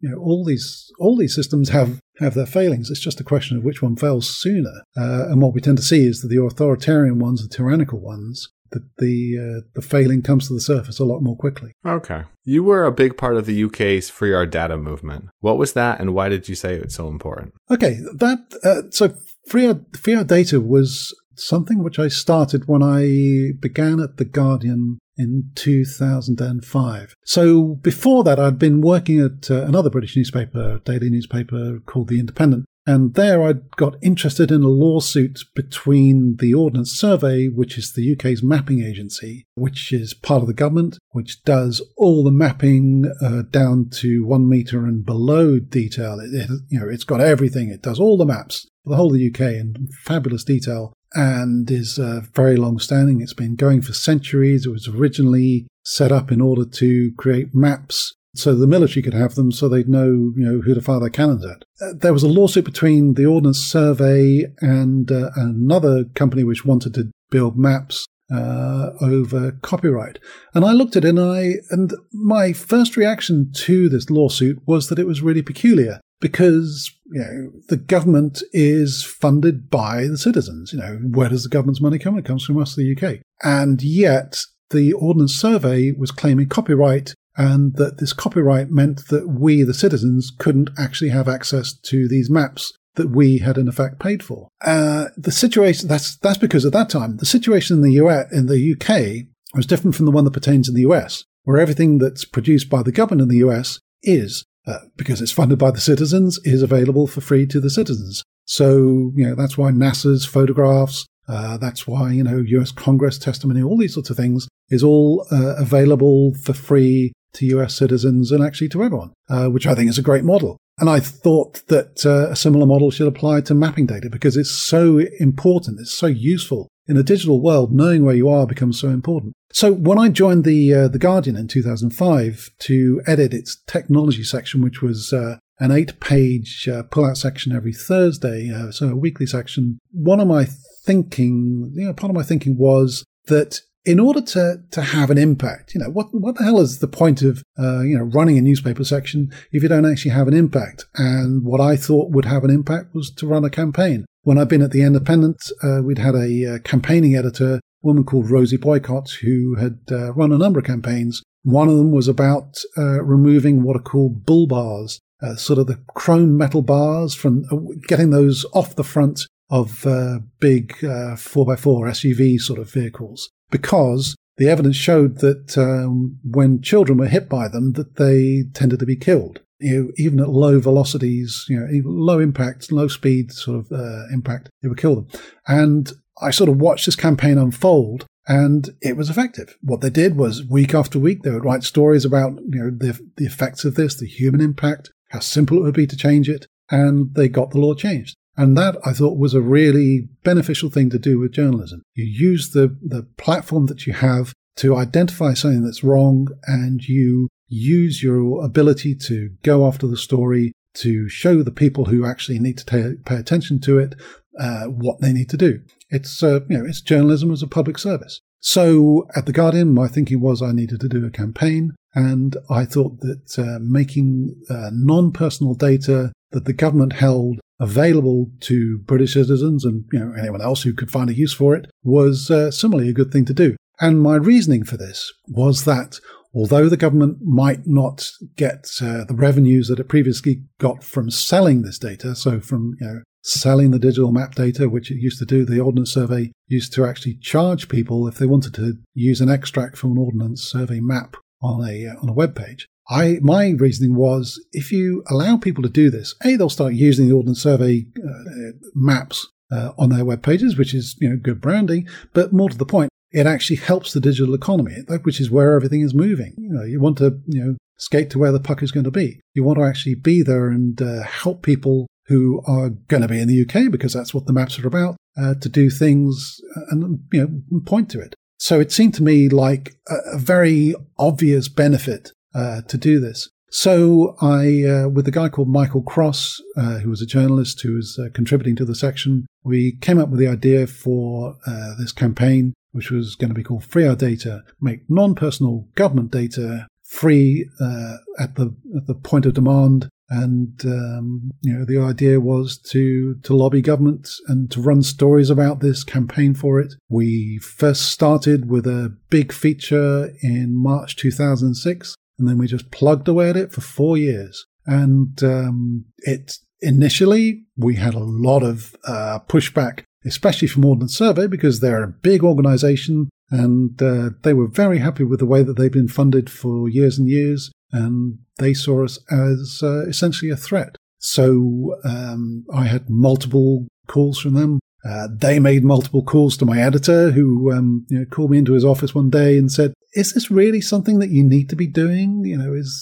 you 0.00 0.10
know, 0.10 0.18
all 0.18 0.44
these 0.44 0.90
all 0.98 1.16
these 1.16 1.34
systems 1.34 1.68
have 1.70 2.00
have 2.18 2.34
their 2.34 2.46
failings. 2.46 2.90
It's 2.90 3.00
just 3.00 3.20
a 3.20 3.24
question 3.24 3.56
of 3.56 3.64
which 3.64 3.82
one 3.82 3.96
fails 3.96 4.28
sooner. 4.40 4.82
Uh, 4.96 5.26
and 5.28 5.40
what 5.40 5.54
we 5.54 5.60
tend 5.60 5.78
to 5.78 5.84
see 5.84 6.06
is 6.06 6.20
that 6.20 6.28
the 6.28 6.42
authoritarian 6.42 7.18
ones, 7.18 7.42
the 7.42 7.54
tyrannical 7.54 8.00
ones, 8.00 8.48
that 8.72 8.88
the 8.98 9.36
uh, 9.38 9.68
the 9.74 9.82
failing 9.82 10.22
comes 10.22 10.48
to 10.48 10.54
the 10.54 10.60
surface 10.60 10.98
a 10.98 11.04
lot 11.04 11.20
more 11.20 11.36
quickly. 11.36 11.72
Okay. 11.86 12.22
You 12.44 12.62
were 12.62 12.84
a 12.84 12.92
big 12.92 13.16
part 13.16 13.36
of 13.36 13.46
the 13.46 13.64
UK's 13.64 14.10
Free 14.10 14.32
Our 14.32 14.46
Data 14.46 14.76
movement. 14.76 15.26
What 15.40 15.58
was 15.58 15.72
that, 15.74 16.00
and 16.00 16.14
why 16.14 16.28
did 16.28 16.48
you 16.48 16.54
say 16.54 16.74
it's 16.74 16.94
so 16.94 17.08
important? 17.08 17.54
Okay, 17.70 17.98
that 18.14 18.38
uh, 18.64 18.90
so 18.90 19.14
Free 19.46 19.66
Our, 19.66 19.80
Free 19.96 20.14
Our 20.14 20.24
Data 20.24 20.60
was 20.60 21.14
something 21.36 21.82
which 21.82 21.98
I 21.98 22.08
started 22.08 22.66
when 22.66 22.82
I 22.82 23.52
began 23.60 24.00
at 24.00 24.16
the 24.16 24.24
Guardian 24.24 24.98
in 25.16 25.50
2005. 25.56 27.14
So 27.24 27.62
before 27.82 28.24
that, 28.24 28.38
I'd 28.38 28.58
been 28.58 28.80
working 28.80 29.20
at 29.20 29.50
uh, 29.50 29.64
another 29.64 29.90
British 29.90 30.16
newspaper, 30.16 30.80
daily 30.84 31.10
newspaper 31.10 31.80
called 31.86 32.08
The 32.08 32.20
Independent. 32.20 32.64
And 32.88 33.12
there 33.12 33.42
I 33.42 33.52
got 33.76 33.96
interested 34.00 34.50
in 34.50 34.62
a 34.62 34.68
lawsuit 34.68 35.40
between 35.54 36.36
the 36.36 36.54
Ordnance 36.54 36.92
Survey, 36.92 37.46
which 37.46 37.76
is 37.76 37.92
the 37.92 38.14
UK's 38.14 38.42
mapping 38.42 38.82
agency, 38.82 39.44
which 39.56 39.92
is 39.92 40.14
part 40.14 40.40
of 40.40 40.48
the 40.48 40.54
government, 40.54 40.96
which 41.10 41.44
does 41.44 41.82
all 41.98 42.24
the 42.24 42.30
mapping 42.30 43.04
uh, 43.20 43.42
down 43.50 43.90
to 43.96 44.24
one 44.24 44.48
metre 44.48 44.86
and 44.86 45.04
below 45.04 45.58
detail. 45.58 46.18
It, 46.18 46.32
it, 46.32 46.48
you 46.70 46.80
know, 46.80 46.88
it's 46.88 47.04
got 47.04 47.20
everything. 47.20 47.68
It 47.68 47.82
does 47.82 48.00
all 48.00 48.16
the 48.16 48.24
maps 48.24 48.66
for 48.84 48.88
the 48.88 48.96
whole 48.96 49.12
of 49.12 49.18
the 49.18 49.28
UK 49.28 49.52
in 49.60 49.88
fabulous 50.06 50.42
detail 50.42 50.94
and 51.12 51.70
is 51.70 51.98
uh, 51.98 52.22
very 52.34 52.56
long 52.56 52.78
standing. 52.78 53.20
It's 53.20 53.34
been 53.34 53.54
going 53.54 53.82
for 53.82 53.92
centuries. 53.92 54.64
It 54.64 54.70
was 54.70 54.88
originally 54.88 55.66
set 55.84 56.10
up 56.10 56.32
in 56.32 56.40
order 56.40 56.64
to 56.64 57.12
create 57.18 57.54
maps 57.54 58.14
so 58.38 58.54
the 58.54 58.66
military 58.66 59.02
could 59.02 59.14
have 59.14 59.34
them 59.34 59.52
so 59.52 59.68
they'd 59.68 59.88
know, 59.88 60.32
you 60.36 60.44
know, 60.44 60.60
who 60.60 60.74
to 60.74 60.80
fire 60.80 61.00
their 61.00 61.10
cannons 61.10 61.44
at. 61.44 61.64
Uh, 61.80 61.92
there 61.94 62.12
was 62.12 62.22
a 62.22 62.28
lawsuit 62.28 62.64
between 62.64 63.14
the 63.14 63.26
Ordnance 63.26 63.58
Survey 63.58 64.46
and 64.60 65.10
uh, 65.10 65.30
another 65.36 66.04
company 66.14 66.44
which 66.44 66.64
wanted 66.64 66.94
to 66.94 67.10
build 67.30 67.58
maps 67.58 68.06
uh, 68.32 68.90
over 69.00 69.52
copyright. 69.62 70.18
And 70.54 70.64
I 70.64 70.72
looked 70.72 70.96
at 70.96 71.04
it 71.04 71.08
and 71.08 71.20
I, 71.20 71.54
and 71.70 71.92
my 72.12 72.52
first 72.52 72.96
reaction 72.96 73.50
to 73.54 73.88
this 73.88 74.10
lawsuit 74.10 74.60
was 74.66 74.88
that 74.88 74.98
it 74.98 75.06
was 75.06 75.22
really 75.22 75.42
peculiar 75.42 76.00
because 76.20 76.90
you 77.06 77.20
know 77.20 77.50
the 77.68 77.76
government 77.76 78.42
is 78.52 79.04
funded 79.04 79.70
by 79.70 80.06
the 80.06 80.18
citizens. 80.18 80.72
You 80.72 80.80
know, 80.80 80.98
where 81.10 81.28
does 81.28 81.44
the 81.44 81.48
government's 81.48 81.80
money 81.80 81.98
come? 81.98 82.18
It 82.18 82.24
comes 82.24 82.44
from 82.44 82.58
us, 82.58 82.74
the 82.74 82.96
UK, 82.96 83.20
and 83.42 83.82
yet 83.82 84.40
the 84.70 84.92
Ordnance 84.92 85.34
Survey 85.34 85.92
was 85.92 86.10
claiming 86.10 86.48
copyright. 86.48 87.14
And 87.38 87.76
that 87.76 87.98
this 87.98 88.12
copyright 88.12 88.70
meant 88.70 89.06
that 89.08 89.28
we, 89.28 89.62
the 89.62 89.72
citizens, 89.72 90.32
couldn't 90.36 90.70
actually 90.76 91.10
have 91.10 91.28
access 91.28 91.72
to 91.72 92.08
these 92.08 92.28
maps 92.28 92.72
that 92.96 93.10
we 93.10 93.38
had 93.38 93.56
in 93.56 93.68
effect 93.68 94.00
paid 94.00 94.22
for. 94.22 94.48
Uh, 94.60 95.06
the 95.16 95.30
situation 95.30 95.88
that's 95.88 96.16
that's 96.16 96.36
because 96.36 96.66
at 96.66 96.72
that 96.72 96.90
time 96.90 97.16
the 97.18 97.24
situation 97.24 97.76
in 97.76 97.82
the 97.82 97.92
US 97.92 98.30
in 98.32 98.46
the 98.46 98.72
UK 98.72 99.28
was 99.54 99.66
different 99.66 99.94
from 99.94 100.04
the 100.04 100.10
one 100.10 100.24
that 100.24 100.32
pertains 100.32 100.68
in 100.68 100.74
the 100.74 100.82
US, 100.82 101.24
where 101.44 101.58
everything 101.58 101.98
that's 101.98 102.24
produced 102.24 102.68
by 102.68 102.82
the 102.82 102.92
government 102.92 103.22
in 103.22 103.28
the 103.28 103.46
US 103.48 103.78
is 104.02 104.44
uh, 104.68 104.80
because 104.96 105.22
it's 105.22 105.32
funded 105.32 105.58
by 105.58 105.70
the 105.70 105.80
citizens, 105.80 106.38
is 106.44 106.60
available 106.60 107.06
for 107.06 107.22
free 107.22 107.46
to 107.46 107.58
the 107.58 107.70
citizens. 107.70 108.22
So, 108.44 109.12
you 109.16 109.26
know, 109.26 109.34
that's 109.34 109.56
why 109.56 109.70
NASA's 109.70 110.26
photographs, 110.26 111.06
uh, 111.26 111.56
that's 111.56 111.86
why, 111.86 112.12
you 112.12 112.22
know, 112.22 112.38
US 112.38 112.70
Congress 112.70 113.18
testimony, 113.18 113.62
all 113.62 113.78
these 113.78 113.94
sorts 113.94 114.10
of 114.10 114.18
things 114.18 114.46
is 114.68 114.82
all 114.82 115.26
uh, 115.30 115.54
available 115.56 116.34
for 116.34 116.52
free 116.52 117.12
to 117.34 117.46
US 117.46 117.76
citizens 117.76 118.32
and 118.32 118.42
actually 118.42 118.68
to 118.70 118.82
everyone, 118.82 119.12
uh, 119.28 119.46
which 119.46 119.66
I 119.66 119.74
think 119.74 119.90
is 119.90 119.98
a 119.98 120.02
great 120.02 120.24
model. 120.24 120.56
And 120.78 120.88
I 120.88 121.00
thought 121.00 121.66
that 121.66 122.06
uh, 122.06 122.30
a 122.30 122.36
similar 122.36 122.66
model 122.66 122.90
should 122.90 123.08
apply 123.08 123.40
to 123.42 123.54
mapping 123.54 123.86
data 123.86 124.08
because 124.08 124.36
it's 124.36 124.50
so 124.50 125.00
important, 125.18 125.80
it's 125.80 125.94
so 125.94 126.06
useful. 126.06 126.68
In 126.86 126.96
a 126.96 127.02
digital 127.02 127.42
world, 127.42 127.70
knowing 127.70 128.04
where 128.04 128.14
you 128.14 128.30
are 128.30 128.46
becomes 128.46 128.80
so 128.80 128.88
important. 128.88 129.34
So 129.52 129.72
when 129.72 129.98
I 129.98 130.08
joined 130.08 130.44
the 130.44 130.72
uh, 130.72 130.88
the 130.88 130.98
Guardian 130.98 131.36
in 131.36 131.46
2005 131.46 132.50
to 132.60 133.02
edit 133.06 133.34
its 133.34 133.56
technology 133.66 134.22
section, 134.22 134.62
which 134.62 134.80
was 134.80 135.12
uh, 135.12 135.36
an 135.58 135.70
eight-page 135.70 136.68
uh, 136.68 136.84
pull-out 136.84 137.18
section 137.18 137.52
every 137.52 137.74
Thursday, 137.74 138.50
uh, 138.50 138.70
so 138.70 138.88
a 138.88 138.96
weekly 138.96 139.26
section, 139.26 139.78
one 139.92 140.20
of 140.20 140.28
my 140.28 140.46
thinking, 140.84 141.72
you 141.74 141.86
know, 141.86 141.92
part 141.92 142.10
of 142.10 142.16
my 142.16 142.22
thinking 142.22 142.56
was 142.56 143.04
that 143.26 143.60
in 143.88 143.98
order 143.98 144.20
to 144.20 144.62
to 144.70 144.82
have 144.82 145.10
an 145.10 145.16
impact, 145.16 145.74
you 145.74 145.80
know, 145.80 145.88
what 145.88 146.08
what 146.12 146.36
the 146.36 146.44
hell 146.44 146.60
is 146.60 146.78
the 146.78 146.86
point 146.86 147.22
of 147.22 147.42
uh, 147.58 147.80
you 147.80 147.96
know 147.96 148.04
running 148.04 148.36
a 148.36 148.42
newspaper 148.42 148.84
section 148.84 149.32
if 149.50 149.62
you 149.62 149.68
don't 149.68 149.90
actually 149.90 150.10
have 150.10 150.28
an 150.28 150.34
impact? 150.34 150.84
And 150.96 151.42
what 151.42 151.60
I 151.60 151.74
thought 151.76 152.10
would 152.10 152.26
have 152.26 152.44
an 152.44 152.50
impact 152.50 152.94
was 152.94 153.10
to 153.12 153.26
run 153.26 153.46
a 153.46 153.50
campaign. 153.50 154.04
When 154.24 154.36
I've 154.36 154.48
been 154.50 154.60
at 154.60 154.72
the 154.72 154.82
Independent, 154.82 155.38
uh, 155.62 155.80
we'd 155.82 155.98
had 155.98 156.14
a 156.14 156.56
uh, 156.56 156.58
campaigning 156.58 157.16
editor 157.16 157.60
woman 157.82 158.04
called 158.04 158.30
Rosie 158.30 158.58
Boycott 158.58 159.10
who 159.22 159.54
had 159.54 159.78
uh, 159.90 160.12
run 160.12 160.32
a 160.32 160.38
number 160.38 160.58
of 160.58 160.66
campaigns. 160.66 161.22
One 161.44 161.68
of 161.68 161.78
them 161.78 161.90
was 161.90 162.08
about 162.08 162.62
uh, 162.76 163.02
removing 163.02 163.62
what 163.62 163.76
are 163.76 163.90
called 163.90 164.26
bull 164.26 164.46
bars, 164.46 165.00
uh, 165.22 165.36
sort 165.36 165.58
of 165.58 165.66
the 165.66 165.80
chrome 165.94 166.36
metal 166.36 166.60
bars 166.60 167.14
from 167.14 167.44
uh, 167.50 167.56
getting 167.86 168.10
those 168.10 168.44
off 168.52 168.76
the 168.76 168.84
front 168.84 169.26
of 169.50 169.86
uh, 169.86 170.20
big 170.40 170.74
4x4 170.78 171.88
uh, 171.88 171.92
SUV 171.92 172.40
sort 172.40 172.58
of 172.58 172.70
vehicles, 172.70 173.30
because 173.50 174.14
the 174.36 174.48
evidence 174.48 174.76
showed 174.76 175.18
that 175.18 175.58
um, 175.58 176.18
when 176.24 176.62
children 176.62 176.98
were 176.98 177.08
hit 177.08 177.28
by 177.28 177.48
them, 177.48 177.72
that 177.72 177.96
they 177.96 178.44
tended 178.54 178.78
to 178.78 178.86
be 178.86 178.96
killed. 178.96 179.40
You 179.58 179.76
know, 179.76 179.92
even 179.96 180.20
at 180.20 180.28
low 180.28 180.60
velocities, 180.60 181.44
you 181.48 181.58
know, 181.58 181.66
low 181.84 182.20
impact, 182.20 182.70
low 182.70 182.86
speed 182.86 183.32
sort 183.32 183.58
of 183.58 183.72
uh, 183.72 184.06
impact, 184.12 184.50
it 184.62 184.68
would 184.68 184.78
kill 184.78 184.94
them. 184.94 185.08
And 185.48 185.92
I 186.22 186.30
sort 186.30 186.48
of 186.48 186.60
watched 186.60 186.86
this 186.86 186.94
campaign 186.94 187.38
unfold 187.38 188.06
and 188.28 188.70
it 188.82 188.96
was 188.96 189.08
effective. 189.08 189.56
What 189.62 189.80
they 189.80 189.90
did 189.90 190.16
was 190.16 190.44
week 190.44 190.74
after 190.74 190.98
week, 190.98 191.22
they 191.22 191.30
would 191.30 191.44
write 191.44 191.64
stories 191.64 192.04
about, 192.04 192.38
you 192.48 192.62
know, 192.62 192.70
the, 192.70 193.00
the 193.16 193.24
effects 193.24 193.64
of 193.64 193.74
this, 193.74 193.96
the 193.96 194.06
human 194.06 194.40
impact, 194.40 194.90
how 195.08 195.20
simple 195.20 195.58
it 195.58 195.62
would 195.62 195.74
be 195.74 195.86
to 195.86 195.96
change 195.96 196.28
it. 196.28 196.46
And 196.70 197.14
they 197.14 197.28
got 197.28 197.50
the 197.50 197.58
law 197.58 197.74
changed. 197.74 198.14
And 198.38 198.56
that 198.56 198.76
I 198.86 198.92
thought 198.92 199.18
was 199.18 199.34
a 199.34 199.40
really 199.40 200.08
beneficial 200.22 200.70
thing 200.70 200.90
to 200.90 200.98
do 200.98 201.18
with 201.18 201.32
journalism. 201.32 201.82
You 201.94 202.04
use 202.04 202.50
the, 202.52 202.78
the 202.80 203.02
platform 203.16 203.66
that 203.66 203.84
you 203.84 203.92
have 203.94 204.32
to 204.58 204.76
identify 204.76 205.34
something 205.34 205.64
that's 205.64 205.82
wrong 205.82 206.28
and 206.46 206.80
you 206.82 207.28
use 207.48 208.00
your 208.02 208.44
ability 208.44 208.94
to 208.94 209.30
go 209.42 209.66
after 209.66 209.88
the 209.88 209.96
story 209.96 210.52
to 210.74 211.08
show 211.08 211.42
the 211.42 211.50
people 211.50 211.86
who 211.86 212.06
actually 212.06 212.38
need 212.38 212.58
to 212.58 212.66
t- 212.66 213.02
pay 213.04 213.16
attention 213.16 213.60
to 213.60 213.78
it 213.78 213.96
uh, 214.38 214.66
what 214.66 215.00
they 215.00 215.12
need 215.12 215.28
to 215.30 215.36
do. 215.36 215.60
It's 215.90 216.22
uh, 216.22 216.40
you 216.48 216.58
know 216.58 216.64
it's 216.64 216.80
journalism 216.80 217.32
as 217.32 217.42
a 217.42 217.48
public 217.48 217.78
service. 217.78 218.20
So 218.40 219.08
at 219.16 219.26
the 219.26 219.32
Guardian, 219.32 219.74
my 219.74 219.88
thinking 219.88 220.20
was 220.20 220.42
I 220.42 220.52
needed 220.52 220.80
to 220.80 220.88
do 220.88 221.04
a 221.04 221.10
campaign, 221.10 221.72
and 221.94 222.36
I 222.48 222.64
thought 222.64 223.00
that 223.00 223.36
uh, 223.36 223.58
making 223.60 224.36
uh, 224.48 224.70
non-personal 224.72 225.54
data 225.54 226.12
that 226.30 226.44
the 226.44 226.52
government 226.52 226.92
held 226.92 227.40
available 227.60 228.30
to 228.40 228.78
British 228.78 229.14
citizens 229.14 229.64
and 229.64 229.84
you 229.92 229.98
know 229.98 230.12
anyone 230.18 230.42
else 230.42 230.62
who 230.62 230.72
could 230.72 230.90
find 230.90 231.10
a 231.10 231.14
use 231.14 231.32
for 231.32 231.56
it 231.56 231.70
was 231.82 232.30
uh, 232.30 232.50
similarly 232.50 232.88
a 232.88 232.94
good 232.94 233.12
thing 233.12 233.24
to 233.26 233.34
do. 233.34 233.56
And 233.80 234.02
my 234.02 234.16
reasoning 234.16 234.64
for 234.64 234.76
this 234.76 235.12
was 235.28 235.64
that 235.64 236.00
although 236.34 236.68
the 236.68 236.76
government 236.76 237.18
might 237.22 237.66
not 237.66 238.10
get 238.36 238.68
uh, 238.80 239.04
the 239.04 239.14
revenues 239.14 239.68
that 239.68 239.80
it 239.80 239.88
previously 239.88 240.42
got 240.58 240.84
from 240.84 241.10
selling 241.10 241.62
this 241.62 241.78
data, 241.78 242.14
so 242.14 242.40
from 242.40 242.74
you 242.80 242.86
know 242.86 243.02
selling 243.22 243.70
the 243.70 243.78
digital 243.78 244.12
map 244.12 244.34
data, 244.34 244.68
which 244.68 244.90
it 244.90 244.96
used 244.96 245.18
to 245.18 245.26
do. 245.26 245.44
The 245.44 245.60
Ordnance 245.60 245.92
Survey 245.92 246.32
used 246.46 246.72
to 246.74 246.84
actually 246.84 247.14
charge 247.14 247.68
people 247.68 248.06
if 248.08 248.16
they 248.16 248.26
wanted 248.26 248.54
to 248.54 248.78
use 248.94 249.20
an 249.20 249.28
extract 249.28 249.76
from 249.76 249.92
an 249.92 249.98
Ordnance 249.98 250.42
Survey 250.42 250.80
map 250.80 251.16
on 251.42 251.68
a 251.68 251.86
uh, 251.86 251.94
on 252.02 252.08
a 252.08 252.14
web 252.14 252.34
page. 252.34 252.66
I 252.90 253.18
my 253.20 253.50
reasoning 253.50 253.94
was 253.94 254.42
if 254.52 254.72
you 254.72 255.04
allow 255.10 255.36
people 255.36 255.62
to 255.62 255.68
do 255.68 255.90
this, 255.90 256.14
a 256.24 256.36
they'll 256.36 256.48
start 256.48 256.74
using 256.74 257.08
the 257.08 257.14
Ordnance 257.14 257.42
Survey 257.42 257.86
uh, 257.98 258.52
maps 258.74 259.26
uh, 259.52 259.72
on 259.78 259.90
their 259.90 260.04
web 260.04 260.22
pages, 260.22 260.56
which 260.56 260.74
is 260.74 260.96
you 261.00 261.08
know 261.08 261.16
good 261.16 261.40
branding. 261.40 261.86
But 262.12 262.32
more 262.32 262.48
to 262.48 262.56
the 262.56 262.66
point, 262.66 262.90
it 263.12 263.26
actually 263.26 263.56
helps 263.56 263.92
the 263.92 264.00
digital 264.00 264.34
economy, 264.34 264.76
which 265.02 265.20
is 265.20 265.30
where 265.30 265.54
everything 265.54 265.82
is 265.82 265.94
moving. 265.94 266.34
You 266.38 266.50
know, 266.50 266.64
you 266.64 266.80
want 266.80 266.98
to 266.98 267.20
you 267.26 267.44
know 267.44 267.56
skate 267.78 268.10
to 268.10 268.18
where 268.18 268.32
the 268.32 268.40
puck 268.40 268.62
is 268.62 268.72
going 268.72 268.84
to 268.84 268.90
be. 268.90 269.20
You 269.34 269.44
want 269.44 269.58
to 269.58 269.64
actually 269.64 269.94
be 269.94 270.22
there 270.22 270.48
and 270.48 270.80
uh, 270.80 271.02
help 271.02 271.42
people 271.42 271.86
who 272.06 272.42
are 272.46 272.70
going 272.70 273.02
to 273.02 273.08
be 273.08 273.20
in 273.20 273.28
the 273.28 273.42
UK 273.42 273.70
because 273.70 273.92
that's 273.92 274.14
what 274.14 274.24
the 274.24 274.32
maps 274.32 274.58
are 274.58 274.66
about, 274.66 274.96
uh, 275.18 275.34
to 275.34 275.48
do 275.50 275.68
things 275.68 276.40
and 276.70 277.00
you 277.12 277.42
know 277.50 277.60
point 277.66 277.90
to 277.90 278.00
it. 278.00 278.14
So 278.40 278.60
it 278.60 278.72
seemed 278.72 278.94
to 278.94 279.02
me 279.02 279.28
like 279.28 279.74
a 279.88 280.16
very 280.16 280.74
obvious 280.96 281.48
benefit 281.48 282.12
uh, 282.38 282.62
to 282.62 282.78
do 282.78 283.00
this. 283.00 283.28
So 283.50 284.14
I, 284.20 284.62
uh, 284.64 284.88
with 284.88 285.08
a 285.08 285.10
guy 285.10 285.28
called 285.30 285.48
Michael 285.48 285.82
Cross, 285.82 286.40
uh, 286.56 286.78
who 286.80 286.90
was 286.90 287.00
a 287.00 287.06
journalist 287.06 287.62
who 287.62 287.74
was 287.74 287.98
uh, 287.98 288.08
contributing 288.12 288.56
to 288.56 288.64
the 288.64 288.74
section, 288.74 289.26
we 289.42 289.72
came 289.80 289.98
up 289.98 290.10
with 290.10 290.20
the 290.20 290.28
idea 290.28 290.66
for 290.66 291.36
uh, 291.46 291.74
this 291.78 291.92
campaign, 291.92 292.52
which 292.72 292.90
was 292.90 293.14
going 293.14 293.30
to 293.30 293.34
be 293.34 293.42
called 293.42 293.64
Free 293.64 293.86
Our 293.86 293.96
Data, 293.96 294.44
make 294.60 294.82
non-personal 294.88 295.66
government 295.74 296.10
data 296.10 296.66
free 296.84 297.48
uh, 297.60 297.96
at 298.18 298.36
the 298.36 298.54
at 298.76 298.86
the 298.86 298.94
point 298.94 299.26
of 299.26 299.34
demand 299.34 299.88
And 300.10 300.64
um, 300.64 301.32
you 301.42 301.52
know, 301.52 301.64
the 301.64 301.78
idea 301.78 302.18
was 302.18 302.56
to 302.70 303.16
to 303.22 303.36
lobby 303.36 303.60
government 303.60 304.08
and 304.26 304.50
to 304.52 304.60
run 304.60 304.82
stories 304.82 305.28
about 305.28 305.60
this, 305.60 305.84
campaign 305.84 306.34
for 306.34 306.58
it. 306.60 306.74
We 306.88 307.38
first 307.38 307.92
started 307.92 308.48
with 308.48 308.66
a 308.66 308.96
big 309.10 309.32
feature 309.32 310.14
in 310.22 310.56
March 310.56 310.96
2006, 310.96 311.94
and 312.18 312.28
then 312.28 312.38
we 312.38 312.46
just 312.46 312.70
plugged 312.70 313.08
away 313.08 313.30
at 313.30 313.36
it 313.36 313.52
for 313.52 313.60
four 313.60 313.96
years. 313.96 314.46
And 314.66 315.22
um, 315.22 315.86
it 315.98 316.34
initially 316.60 317.44
we 317.56 317.76
had 317.76 317.94
a 317.94 318.00
lot 318.00 318.42
of 318.42 318.74
uh, 318.84 319.20
pushback, 319.28 319.82
especially 320.04 320.48
from 320.48 320.64
Ordnance 320.64 320.96
Survey 320.96 321.26
because 321.26 321.60
they're 321.60 321.82
a 321.82 321.88
big 321.88 322.22
organisation 322.22 323.08
and 323.30 323.80
uh, 323.82 324.10
they 324.22 324.32
were 324.32 324.48
very 324.48 324.78
happy 324.78 325.04
with 325.04 325.20
the 325.20 325.26
way 325.26 325.42
that 325.42 325.56
they've 325.56 325.72
been 325.72 325.88
funded 325.88 326.30
for 326.30 326.68
years 326.68 326.98
and 326.98 327.08
years, 327.08 327.50
and 327.72 328.18
they 328.38 328.54
saw 328.54 328.84
us 328.84 328.98
as 329.10 329.60
uh, 329.62 329.86
essentially 329.86 330.30
a 330.30 330.36
threat. 330.36 330.76
So 330.98 331.76
um, 331.84 332.44
I 332.52 332.64
had 332.64 332.88
multiple 332.88 333.68
calls 333.86 334.18
from 334.18 334.34
them. 334.34 334.60
Uh, 334.84 335.08
they 335.14 335.38
made 335.38 335.64
multiple 335.64 336.02
calls 336.02 336.36
to 336.38 336.46
my 336.46 336.60
editor, 336.60 337.10
who 337.10 337.52
um, 337.52 337.86
you 337.88 337.98
know, 337.98 338.04
called 338.06 338.30
me 338.30 338.38
into 338.38 338.54
his 338.54 338.64
office 338.64 338.94
one 338.94 339.10
day 339.10 339.36
and 339.36 339.52
said, 339.52 339.74
"Is 339.98 340.12
this 340.12 340.30
really 340.30 340.60
something 340.60 340.98
that 341.00 341.10
you 341.10 341.24
need 341.24 341.48
to 341.50 341.56
be 341.56 341.66
doing? 341.66 342.24
You 342.24 342.38
know, 342.38 342.52
is 342.52 342.72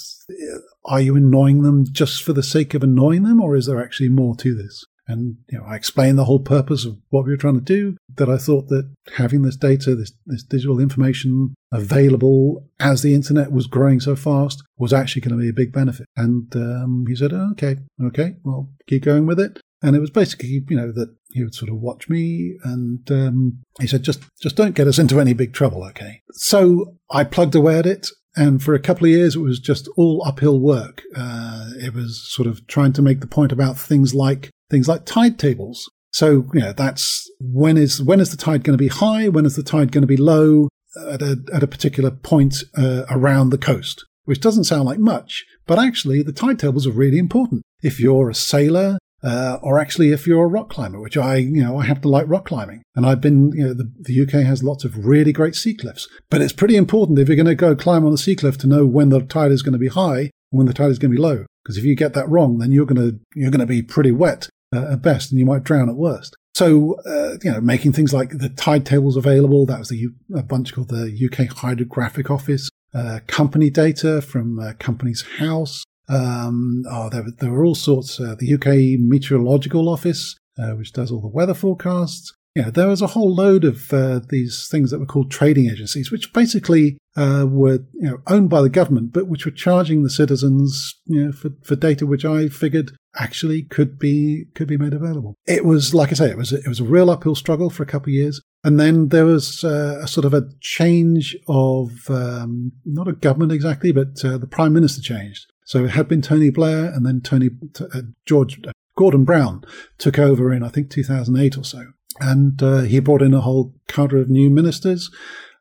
are 0.84 1.00
you 1.00 1.16
annoying 1.16 1.62
them 1.62 1.84
just 1.90 2.22
for 2.22 2.32
the 2.32 2.42
sake 2.42 2.74
of 2.74 2.82
annoying 2.82 3.22
them, 3.22 3.40
or 3.40 3.56
is 3.56 3.66
there 3.66 3.82
actually 3.82 4.10
more 4.10 4.36
to 4.36 4.54
this?" 4.54 4.84
And 5.08 5.36
you 5.50 5.58
know, 5.58 5.64
I 5.64 5.76
explained 5.76 6.18
the 6.18 6.24
whole 6.24 6.40
purpose 6.40 6.84
of 6.84 6.98
what 7.10 7.24
we 7.24 7.30
were 7.30 7.36
trying 7.36 7.54
to 7.54 7.60
do. 7.60 7.96
That 8.16 8.28
I 8.28 8.38
thought 8.38 8.68
that 8.68 8.90
having 9.16 9.42
this 9.42 9.56
data, 9.56 9.94
this, 9.94 10.12
this 10.26 10.42
digital 10.42 10.80
information 10.80 11.54
available 11.72 12.66
as 12.80 13.02
the 13.02 13.14
internet 13.14 13.52
was 13.52 13.66
growing 13.66 14.00
so 14.00 14.16
fast, 14.16 14.62
was 14.78 14.92
actually 14.92 15.22
going 15.22 15.38
to 15.38 15.42
be 15.42 15.48
a 15.48 15.54
big 15.54 15.72
benefit. 15.72 16.06
And 16.16 16.54
um, 16.56 17.04
he 17.08 17.14
said, 17.14 17.32
oh, 17.32 17.50
"Okay, 17.52 17.76
okay, 18.02 18.34
well, 18.42 18.70
keep 18.88 19.04
going 19.04 19.26
with 19.26 19.38
it." 19.38 19.60
And 19.82 19.94
it 19.94 20.00
was 20.00 20.10
basically, 20.10 20.64
you 20.68 20.76
know, 20.76 20.90
that 20.92 21.14
he 21.28 21.44
would 21.44 21.54
sort 21.54 21.70
of 21.70 21.76
watch 21.76 22.08
me, 22.08 22.56
and 22.64 23.10
um, 23.10 23.58
he 23.78 23.86
said, 23.86 24.02
"Just, 24.02 24.22
just 24.40 24.56
don't 24.56 24.74
get 24.74 24.88
us 24.88 24.98
into 24.98 25.20
any 25.20 25.34
big 25.34 25.52
trouble, 25.52 25.84
okay?" 25.84 26.22
So 26.32 26.96
I 27.10 27.24
plugged 27.24 27.54
away 27.54 27.78
at 27.78 27.86
it, 27.86 28.08
and 28.36 28.62
for 28.62 28.74
a 28.74 28.80
couple 28.80 29.06
of 29.06 29.10
years, 29.10 29.34
it 29.34 29.40
was 29.40 29.58
just 29.58 29.88
all 29.96 30.22
uphill 30.26 30.60
work. 30.60 31.02
Uh, 31.14 31.70
it 31.76 31.94
was 31.94 32.22
sort 32.32 32.46
of 32.46 32.66
trying 32.66 32.92
to 32.94 33.02
make 33.02 33.20
the 33.20 33.26
point 33.26 33.50
about 33.50 33.78
things 33.78 34.14
like 34.14 34.50
things 34.70 34.88
like 34.88 35.04
tide 35.06 35.38
tables. 35.38 35.90
So, 36.12 36.46
you 36.54 36.60
know, 36.60 36.72
that's 36.72 37.30
when 37.40 37.76
is 37.76 38.02
when 38.02 38.20
is 38.20 38.30
the 38.30 38.36
tide 38.36 38.62
going 38.62 38.76
to 38.76 38.82
be 38.82 38.88
high? 38.88 39.28
When 39.28 39.46
is 39.46 39.56
the 39.56 39.62
tide 39.62 39.92
going 39.92 40.02
to 40.02 40.06
be 40.06 40.16
low 40.16 40.68
at 41.10 41.22
a 41.22 41.38
at 41.52 41.62
a 41.62 41.66
particular 41.66 42.10
point 42.10 42.56
uh, 42.76 43.04
around 43.10 43.50
the 43.50 43.58
coast? 43.58 44.04
Which 44.24 44.40
doesn't 44.40 44.64
sound 44.64 44.84
like 44.84 44.98
much, 44.98 45.44
but 45.66 45.78
actually 45.78 46.22
the 46.22 46.32
tide 46.32 46.58
tables 46.58 46.86
are 46.86 46.92
really 46.92 47.18
important. 47.18 47.62
If 47.82 48.00
you're 48.00 48.28
a 48.28 48.34
sailor, 48.34 48.98
uh, 49.26 49.58
or 49.60 49.80
actually 49.80 50.12
if 50.12 50.24
you're 50.26 50.44
a 50.44 50.48
rock 50.48 50.70
climber, 50.70 51.00
which 51.00 51.16
I, 51.16 51.36
you 51.36 51.62
know, 51.62 51.78
I 51.78 51.84
happen 51.84 52.02
to 52.02 52.08
like 52.08 52.28
rock 52.28 52.46
climbing. 52.46 52.82
And 52.94 53.04
I've 53.04 53.20
been, 53.20 53.50
you 53.52 53.66
know, 53.66 53.74
the, 53.74 53.92
the 53.98 54.22
UK 54.22 54.46
has 54.46 54.62
lots 54.62 54.84
of 54.84 55.04
really 55.04 55.32
great 55.32 55.56
sea 55.56 55.74
cliffs, 55.74 56.08
but 56.30 56.40
it's 56.40 56.52
pretty 56.52 56.76
important 56.76 57.18
if 57.18 57.28
you're 57.28 57.36
going 57.36 57.46
to 57.46 57.56
go 57.56 57.74
climb 57.74 58.06
on 58.06 58.12
a 58.12 58.18
sea 58.18 58.36
cliff 58.36 58.56
to 58.58 58.68
know 58.68 58.86
when 58.86 59.08
the 59.08 59.20
tide 59.20 59.50
is 59.50 59.62
going 59.62 59.72
to 59.72 59.78
be 59.78 59.88
high 59.88 60.20
and 60.20 60.30
when 60.52 60.66
the 60.66 60.72
tide 60.72 60.90
is 60.90 61.00
going 61.00 61.10
to 61.10 61.16
be 61.16 61.22
low. 61.22 61.44
Because 61.64 61.76
if 61.76 61.84
you 61.84 61.96
get 61.96 62.14
that 62.14 62.28
wrong, 62.28 62.58
then 62.58 62.70
you're 62.70 62.86
going 62.86 63.10
to, 63.10 63.18
you're 63.34 63.50
going 63.50 63.58
to 63.58 63.66
be 63.66 63.82
pretty 63.82 64.12
wet 64.12 64.48
uh, 64.72 64.92
at 64.92 65.02
best, 65.02 65.32
and 65.32 65.40
you 65.40 65.44
might 65.44 65.64
drown 65.64 65.88
at 65.88 65.96
worst. 65.96 66.36
So, 66.54 66.94
uh, 67.04 67.38
you 67.42 67.50
know, 67.50 67.60
making 67.60 67.92
things 67.92 68.14
like 68.14 68.30
the 68.30 68.48
tide 68.48 68.86
tables 68.86 69.16
available, 69.16 69.66
that 69.66 69.80
was 69.80 69.92
a, 69.92 70.06
a 70.34 70.44
bunch 70.44 70.72
called 70.72 70.88
the 70.88 71.12
UK 71.12 71.48
Hydrographic 71.48 72.30
Office, 72.30 72.70
uh, 72.94 73.18
company 73.26 73.68
data 73.68 74.22
from 74.22 74.60
uh, 74.60 74.72
Companies 74.78 75.24
House. 75.38 75.82
Um, 76.08 76.84
oh, 76.88 77.08
there, 77.08 77.24
there 77.38 77.50
were 77.50 77.64
all 77.64 77.74
sorts. 77.74 78.20
Uh, 78.20 78.36
the 78.38 78.54
UK 78.54 79.00
Meteorological 79.00 79.88
Office, 79.88 80.36
uh, 80.58 80.72
which 80.72 80.92
does 80.92 81.10
all 81.10 81.20
the 81.20 81.28
weather 81.28 81.54
forecasts 81.54 82.32
yeah, 82.56 82.70
there 82.70 82.88
was 82.88 83.02
a 83.02 83.08
whole 83.08 83.34
load 83.34 83.64
of 83.64 83.92
uh, 83.92 84.20
these 84.30 84.66
things 84.66 84.90
that 84.90 84.98
were 84.98 85.04
called 85.04 85.30
trading 85.30 85.68
agencies, 85.68 86.10
which 86.10 86.32
basically 86.32 86.96
uh, 87.14 87.44
were 87.46 87.80
you 87.92 88.08
know, 88.08 88.18
owned 88.28 88.48
by 88.48 88.62
the 88.62 88.70
government, 88.70 89.12
but 89.12 89.28
which 89.28 89.44
were 89.44 89.52
charging 89.52 90.02
the 90.02 90.08
citizens 90.08 90.94
you 91.04 91.26
know, 91.26 91.32
for, 91.32 91.50
for 91.62 91.76
data 91.76 92.06
which 92.06 92.24
I 92.24 92.48
figured 92.48 92.92
actually 93.14 93.64
could 93.64 93.98
be 93.98 94.46
could 94.54 94.68
be 94.68 94.78
made 94.78 94.94
available. 94.94 95.34
It 95.46 95.66
was 95.66 95.92
like 95.92 96.12
I 96.12 96.14
say, 96.14 96.30
it 96.30 96.38
was 96.38 96.50
it 96.50 96.66
was 96.66 96.80
a 96.80 96.84
real 96.84 97.10
uphill 97.10 97.34
struggle 97.34 97.68
for 97.68 97.82
a 97.82 97.86
couple 97.86 98.08
of 98.08 98.14
years, 98.14 98.40
and 98.64 98.80
then 98.80 99.08
there 99.10 99.26
was 99.26 99.62
uh, 99.62 100.00
a 100.02 100.08
sort 100.08 100.24
of 100.24 100.32
a 100.32 100.48
change 100.62 101.36
of 101.48 101.90
um, 102.08 102.72
not 102.86 103.06
a 103.06 103.12
government 103.12 103.52
exactly, 103.52 103.92
but 103.92 104.24
uh, 104.24 104.38
the 104.38 104.46
prime 104.46 104.72
minister 104.72 105.02
changed. 105.02 105.44
So 105.66 105.84
it 105.84 105.90
had 105.90 106.08
been 106.08 106.22
Tony 106.22 106.48
Blair, 106.48 106.86
and 106.86 107.04
then 107.04 107.20
Tony 107.20 107.50
uh, 107.80 108.02
George 108.24 108.60
Gordon 108.96 109.24
Brown 109.24 109.62
took 109.98 110.18
over 110.18 110.52
in 110.52 110.62
I 110.62 110.68
think 110.68 110.90
2008 110.90 111.58
or 111.58 111.64
so. 111.64 111.84
And 112.18 112.62
uh, 112.62 112.80
he 112.80 112.98
brought 113.00 113.20
in 113.20 113.34
a 113.34 113.40
whole 113.42 113.74
cadre 113.88 114.22
of 114.22 114.30
new 114.30 114.48
ministers. 114.48 115.10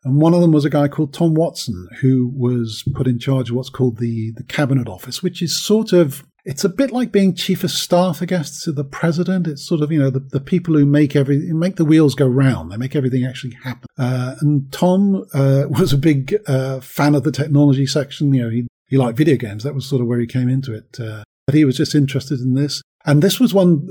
And 0.06 0.22
one 0.22 0.36
of 0.36 0.42
them 0.42 0.52
was 0.52 0.66
a 0.66 0.70
guy 0.70 0.88
called 0.88 1.14
Tom 1.14 1.34
Watson, 1.34 1.90
who 2.00 2.32
was 2.34 2.84
put 2.94 3.08
in 3.08 3.18
charge 3.18 3.50
of 3.50 3.56
what's 3.56 3.72
called 3.72 3.98
the, 3.98 4.32
the 4.38 4.44
Cabinet 4.44 4.88
Office, 4.88 5.24
which 5.24 5.42
is 5.42 5.60
sort 5.60 5.92
of, 5.92 6.24
it's 6.46 6.64
a 6.64 6.70
bit 6.70 6.92
like 6.92 7.12
being 7.12 7.34
chief 7.34 7.64
of 7.64 7.72
staff, 7.72 8.22
I 8.22 8.26
guess, 8.26 8.64
to 8.64 8.72
the 8.72 8.84
president. 8.84 9.48
It's 9.48 9.68
sort 9.68 9.82
of, 9.82 9.92
you 9.92 9.98
know, 9.98 10.12
the, 10.12 10.20
the 10.20 10.40
people 10.40 10.76
who 10.76 10.86
make 10.86 11.16
everything, 11.16 11.58
make 11.58 11.78
the 11.78 11.86
wheels 11.86 12.14
go 12.14 12.28
round. 12.28 12.72
They 12.72 12.78
make 12.78 12.96
everything 12.96 13.26
actually 13.26 13.56
happen. 13.64 13.88
Uh, 13.98 14.36
and 14.42 14.72
Tom 14.72 15.26
uh, 15.34 15.64
was 15.70 15.92
a 15.92 15.98
big 15.98 16.36
uh, 16.46 16.82
fan 16.82 17.16
of 17.16 17.24
the 17.24 17.32
technology 17.32 17.88
section. 17.88 18.32
You 18.32 18.44
know, 18.44 18.50
he, 18.52 18.68
he 18.88 18.98
liked 18.98 19.18
video 19.18 19.38
games. 19.38 19.64
That 19.64 19.76
was 19.76 19.86
sort 19.86 20.02
of 20.02 20.08
where 20.08 20.20
he 20.20 20.28
came 20.28 20.50
into 20.50 20.74
it. 20.74 21.00
Uh, 21.00 21.24
but 21.46 21.56
he 21.56 21.66
was 21.66 21.78
just 21.78 21.96
interested 21.96 22.40
in 22.40 22.54
this. 22.54 22.82
And 23.06 23.22
this 23.22 23.40
was 23.40 23.54
one 23.54 23.88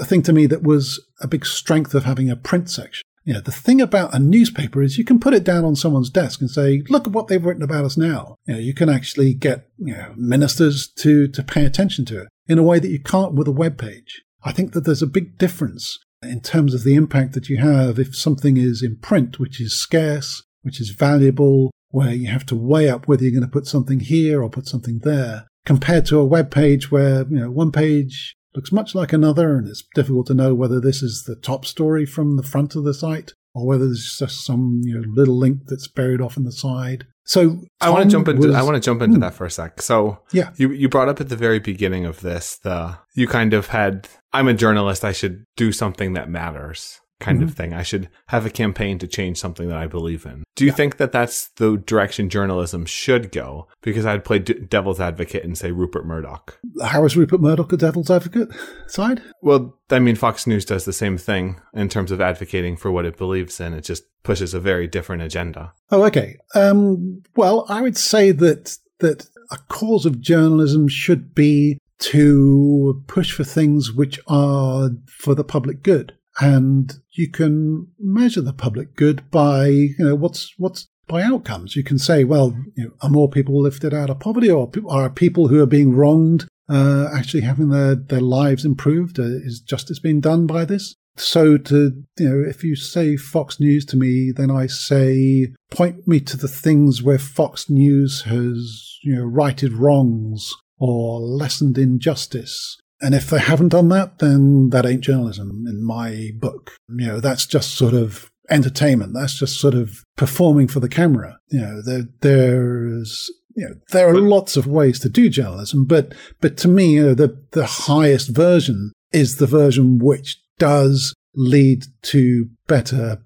uh, 0.00 0.04
thing 0.04 0.22
to 0.22 0.32
me 0.32 0.46
that 0.46 0.62
was 0.62 1.00
a 1.20 1.28
big 1.28 1.46
strength 1.46 1.94
of 1.94 2.04
having 2.04 2.30
a 2.30 2.36
print 2.36 2.68
section. 2.68 3.02
You 3.24 3.34
know, 3.34 3.40
the 3.40 3.52
thing 3.52 3.80
about 3.80 4.14
a 4.14 4.18
newspaper 4.18 4.82
is 4.82 4.96
you 4.96 5.04
can 5.04 5.20
put 5.20 5.34
it 5.34 5.44
down 5.44 5.64
on 5.64 5.76
someone's 5.76 6.10
desk 6.10 6.40
and 6.40 6.50
say, 6.50 6.82
look 6.88 7.06
at 7.06 7.12
what 7.12 7.28
they've 7.28 7.44
written 7.44 7.62
about 7.62 7.84
us 7.84 7.96
now. 7.96 8.36
You 8.46 8.54
know, 8.54 8.60
you 8.60 8.72
can 8.74 8.88
actually 8.88 9.34
get, 9.34 9.68
you 9.76 9.94
know, 9.94 10.14
ministers 10.16 10.86
to, 10.98 11.28
to 11.28 11.42
pay 11.42 11.66
attention 11.66 12.04
to 12.06 12.22
it 12.22 12.28
in 12.46 12.58
a 12.58 12.62
way 12.62 12.78
that 12.78 12.90
you 12.90 13.00
can't 13.00 13.34
with 13.34 13.48
a 13.48 13.52
web 13.52 13.78
page. 13.78 14.22
I 14.44 14.52
think 14.52 14.72
that 14.72 14.84
there's 14.84 15.02
a 15.02 15.06
big 15.06 15.36
difference 15.36 15.98
in 16.22 16.40
terms 16.40 16.74
of 16.74 16.84
the 16.84 16.94
impact 16.94 17.34
that 17.34 17.48
you 17.48 17.58
have 17.58 17.98
if 17.98 18.16
something 18.16 18.56
is 18.56 18.82
in 18.82 18.96
print, 18.96 19.38
which 19.38 19.60
is 19.60 19.78
scarce, 19.78 20.42
which 20.62 20.80
is 20.80 20.90
valuable, 20.90 21.70
where 21.90 22.12
you 22.12 22.28
have 22.28 22.46
to 22.46 22.56
weigh 22.56 22.88
up 22.88 23.08
whether 23.08 23.22
you're 23.22 23.32
going 23.32 23.42
to 23.42 23.48
put 23.48 23.66
something 23.66 24.00
here 24.00 24.42
or 24.42 24.50
put 24.50 24.66
something 24.66 25.00
there, 25.02 25.46
compared 25.64 26.06
to 26.06 26.18
a 26.18 26.24
web 26.24 26.50
page 26.50 26.90
where, 26.90 27.26
you 27.28 27.38
know, 27.38 27.50
one 27.50 27.72
page 27.72 28.36
looks 28.54 28.72
much 28.72 28.94
like 28.94 29.12
another, 29.12 29.56
and 29.56 29.68
it's 29.68 29.84
difficult 29.94 30.26
to 30.26 30.34
know 30.34 30.54
whether 30.54 30.80
this 30.80 31.02
is 31.02 31.24
the 31.24 31.36
top 31.36 31.64
story 31.64 32.06
from 32.06 32.36
the 32.36 32.42
front 32.42 32.74
of 32.74 32.84
the 32.84 32.94
site 32.94 33.32
or 33.54 33.66
whether 33.66 33.86
there's 33.86 34.16
just 34.18 34.44
some 34.44 34.80
you 34.84 34.94
know, 34.94 35.04
little 35.08 35.36
link 35.36 35.60
that's 35.66 35.88
buried 35.88 36.20
off 36.20 36.36
in 36.36 36.44
the 36.44 36.52
side. 36.52 37.06
So 37.24 37.48
Tom 37.48 37.66
I 37.80 37.90
want 37.90 38.04
to 38.04 38.10
jump 38.10 38.28
into 38.28 38.46
was, 38.48 38.56
I 38.56 38.62
want 38.62 38.76
to 38.76 38.80
jump 38.80 39.02
into 39.02 39.16
hmm. 39.16 39.20
that 39.20 39.34
for 39.34 39.44
a 39.44 39.50
sec. 39.50 39.82
So 39.82 40.20
yeah, 40.32 40.50
you 40.56 40.70
you 40.70 40.88
brought 40.88 41.08
up 41.08 41.20
at 41.20 41.28
the 41.28 41.36
very 41.36 41.58
beginning 41.58 42.06
of 42.06 42.20
this 42.22 42.56
the 42.56 42.96
you 43.14 43.26
kind 43.26 43.52
of 43.52 43.66
had 43.66 44.08
I'm 44.32 44.48
a 44.48 44.54
journalist. 44.54 45.04
I 45.04 45.12
should 45.12 45.44
do 45.56 45.72
something 45.72 46.14
that 46.14 46.30
matters 46.30 47.00
kind 47.20 47.38
mm-hmm. 47.38 47.48
of 47.48 47.54
thing. 47.54 47.74
I 47.74 47.82
should 47.82 48.08
have 48.28 48.46
a 48.46 48.50
campaign 48.50 48.98
to 48.98 49.06
change 49.06 49.38
something 49.38 49.68
that 49.68 49.76
I 49.76 49.86
believe 49.86 50.24
in. 50.24 50.44
Do 50.54 50.64
you 50.64 50.70
yeah. 50.70 50.76
think 50.76 50.96
that 50.98 51.12
that's 51.12 51.48
the 51.50 51.76
direction 51.76 52.28
journalism 52.28 52.86
should 52.86 53.32
go? 53.32 53.68
Because 53.82 54.06
I'd 54.06 54.24
play 54.24 54.38
d- 54.38 54.54
devil's 54.54 55.00
advocate 55.00 55.44
and 55.44 55.56
say 55.56 55.72
Rupert 55.72 56.06
Murdoch. 56.06 56.58
How 56.82 57.04
is 57.04 57.16
Rupert 57.16 57.40
Murdoch 57.40 57.72
a 57.72 57.76
devil's 57.76 58.10
advocate 58.10 58.48
side? 58.86 59.22
Well, 59.42 59.78
I 59.90 59.98
mean, 59.98 60.16
Fox 60.16 60.46
News 60.46 60.64
does 60.64 60.84
the 60.84 60.92
same 60.92 61.18
thing 61.18 61.60
in 61.74 61.88
terms 61.88 62.12
of 62.12 62.20
advocating 62.20 62.76
for 62.76 62.90
what 62.90 63.04
it 63.04 63.16
believes 63.16 63.60
in. 63.60 63.74
It 63.74 63.82
just 63.82 64.04
pushes 64.22 64.54
a 64.54 64.60
very 64.60 64.86
different 64.86 65.22
agenda. 65.22 65.72
Oh, 65.90 66.04
okay. 66.04 66.36
Um, 66.54 67.22
well, 67.36 67.66
I 67.68 67.80
would 67.80 67.96
say 67.96 68.32
that 68.32 68.78
that 68.98 69.28
a 69.50 69.58
cause 69.68 70.04
of 70.04 70.20
journalism 70.20 70.88
should 70.88 71.34
be 71.34 71.78
to 71.98 73.02
push 73.06 73.32
for 73.32 73.44
things 73.44 73.92
which 73.92 74.20
are 74.26 74.90
for 75.06 75.34
the 75.34 75.44
public 75.44 75.82
good 75.82 76.17
and 76.40 76.94
you 77.12 77.30
can 77.30 77.88
measure 77.98 78.40
the 78.40 78.52
public 78.52 78.94
good 78.94 79.28
by 79.30 79.66
you 79.66 79.94
know 79.98 80.14
what's 80.14 80.54
what's 80.56 80.88
by 81.08 81.22
outcomes. 81.22 81.74
You 81.74 81.82
can 81.82 81.98
say, 81.98 82.22
well, 82.22 82.54
you 82.76 82.84
know, 82.84 82.90
are 83.00 83.10
more 83.10 83.28
people 83.28 83.60
lifted 83.60 83.92
out 83.92 84.10
of 84.10 84.20
poverty, 84.20 84.50
or 84.50 84.70
are 84.88 85.10
people 85.10 85.48
who 85.48 85.60
are 85.60 85.66
being 85.66 85.94
wronged 85.94 86.46
uh, 86.68 87.08
actually 87.12 87.40
having 87.40 87.70
their 87.70 87.94
their 87.94 88.20
lives 88.20 88.64
improved? 88.64 89.18
Uh, 89.18 89.24
is 89.24 89.60
justice 89.60 89.98
being 89.98 90.20
done 90.20 90.46
by 90.46 90.64
this? 90.64 90.94
So 91.16 91.56
to 91.58 92.04
you 92.18 92.28
know, 92.28 92.48
if 92.48 92.62
you 92.62 92.76
say 92.76 93.16
Fox 93.16 93.58
News 93.58 93.84
to 93.86 93.96
me, 93.96 94.30
then 94.30 94.50
I 94.50 94.66
say 94.66 95.48
point 95.70 96.06
me 96.06 96.20
to 96.20 96.36
the 96.36 96.46
things 96.46 97.02
where 97.02 97.18
Fox 97.18 97.68
News 97.68 98.22
has 98.22 98.98
you 99.02 99.16
know 99.16 99.24
righted 99.24 99.72
wrongs 99.72 100.52
or 100.78 101.18
lessened 101.20 101.76
injustice 101.76 102.78
and 103.00 103.14
if 103.14 103.30
they 103.30 103.38
haven't 103.38 103.68
done 103.68 103.88
that, 103.90 104.18
then 104.18 104.70
that 104.70 104.86
ain't 104.86 105.02
journalism 105.02 105.64
in 105.68 105.84
my 105.84 106.30
book. 106.34 106.72
You 106.88 107.06
know, 107.06 107.20
that's 107.20 107.46
just 107.46 107.76
sort 107.76 107.94
of 107.94 108.30
entertainment. 108.50 109.14
That's 109.14 109.38
just 109.38 109.60
sort 109.60 109.74
of 109.74 110.02
performing 110.16 110.68
for 110.68 110.80
the 110.80 110.88
camera. 110.88 111.38
You 111.48 111.60
know, 111.60 111.82
there, 111.82 112.08
there's 112.20 113.30
you 113.54 113.68
know, 113.68 113.74
there 113.90 114.08
are 114.08 114.18
lots 114.18 114.56
of 114.56 114.66
ways 114.66 115.00
to 115.00 115.08
do 115.08 115.28
journalism, 115.28 115.84
but 115.84 116.14
but 116.40 116.56
to 116.58 116.68
me, 116.68 116.94
you 116.94 117.06
know, 117.06 117.14
the 117.14 117.40
the 117.52 117.66
highest 117.66 118.30
version 118.30 118.92
is 119.12 119.36
the 119.36 119.46
version 119.46 119.98
which 119.98 120.38
does 120.58 121.14
lead 121.34 121.84
to 122.02 122.48
better 122.66 123.18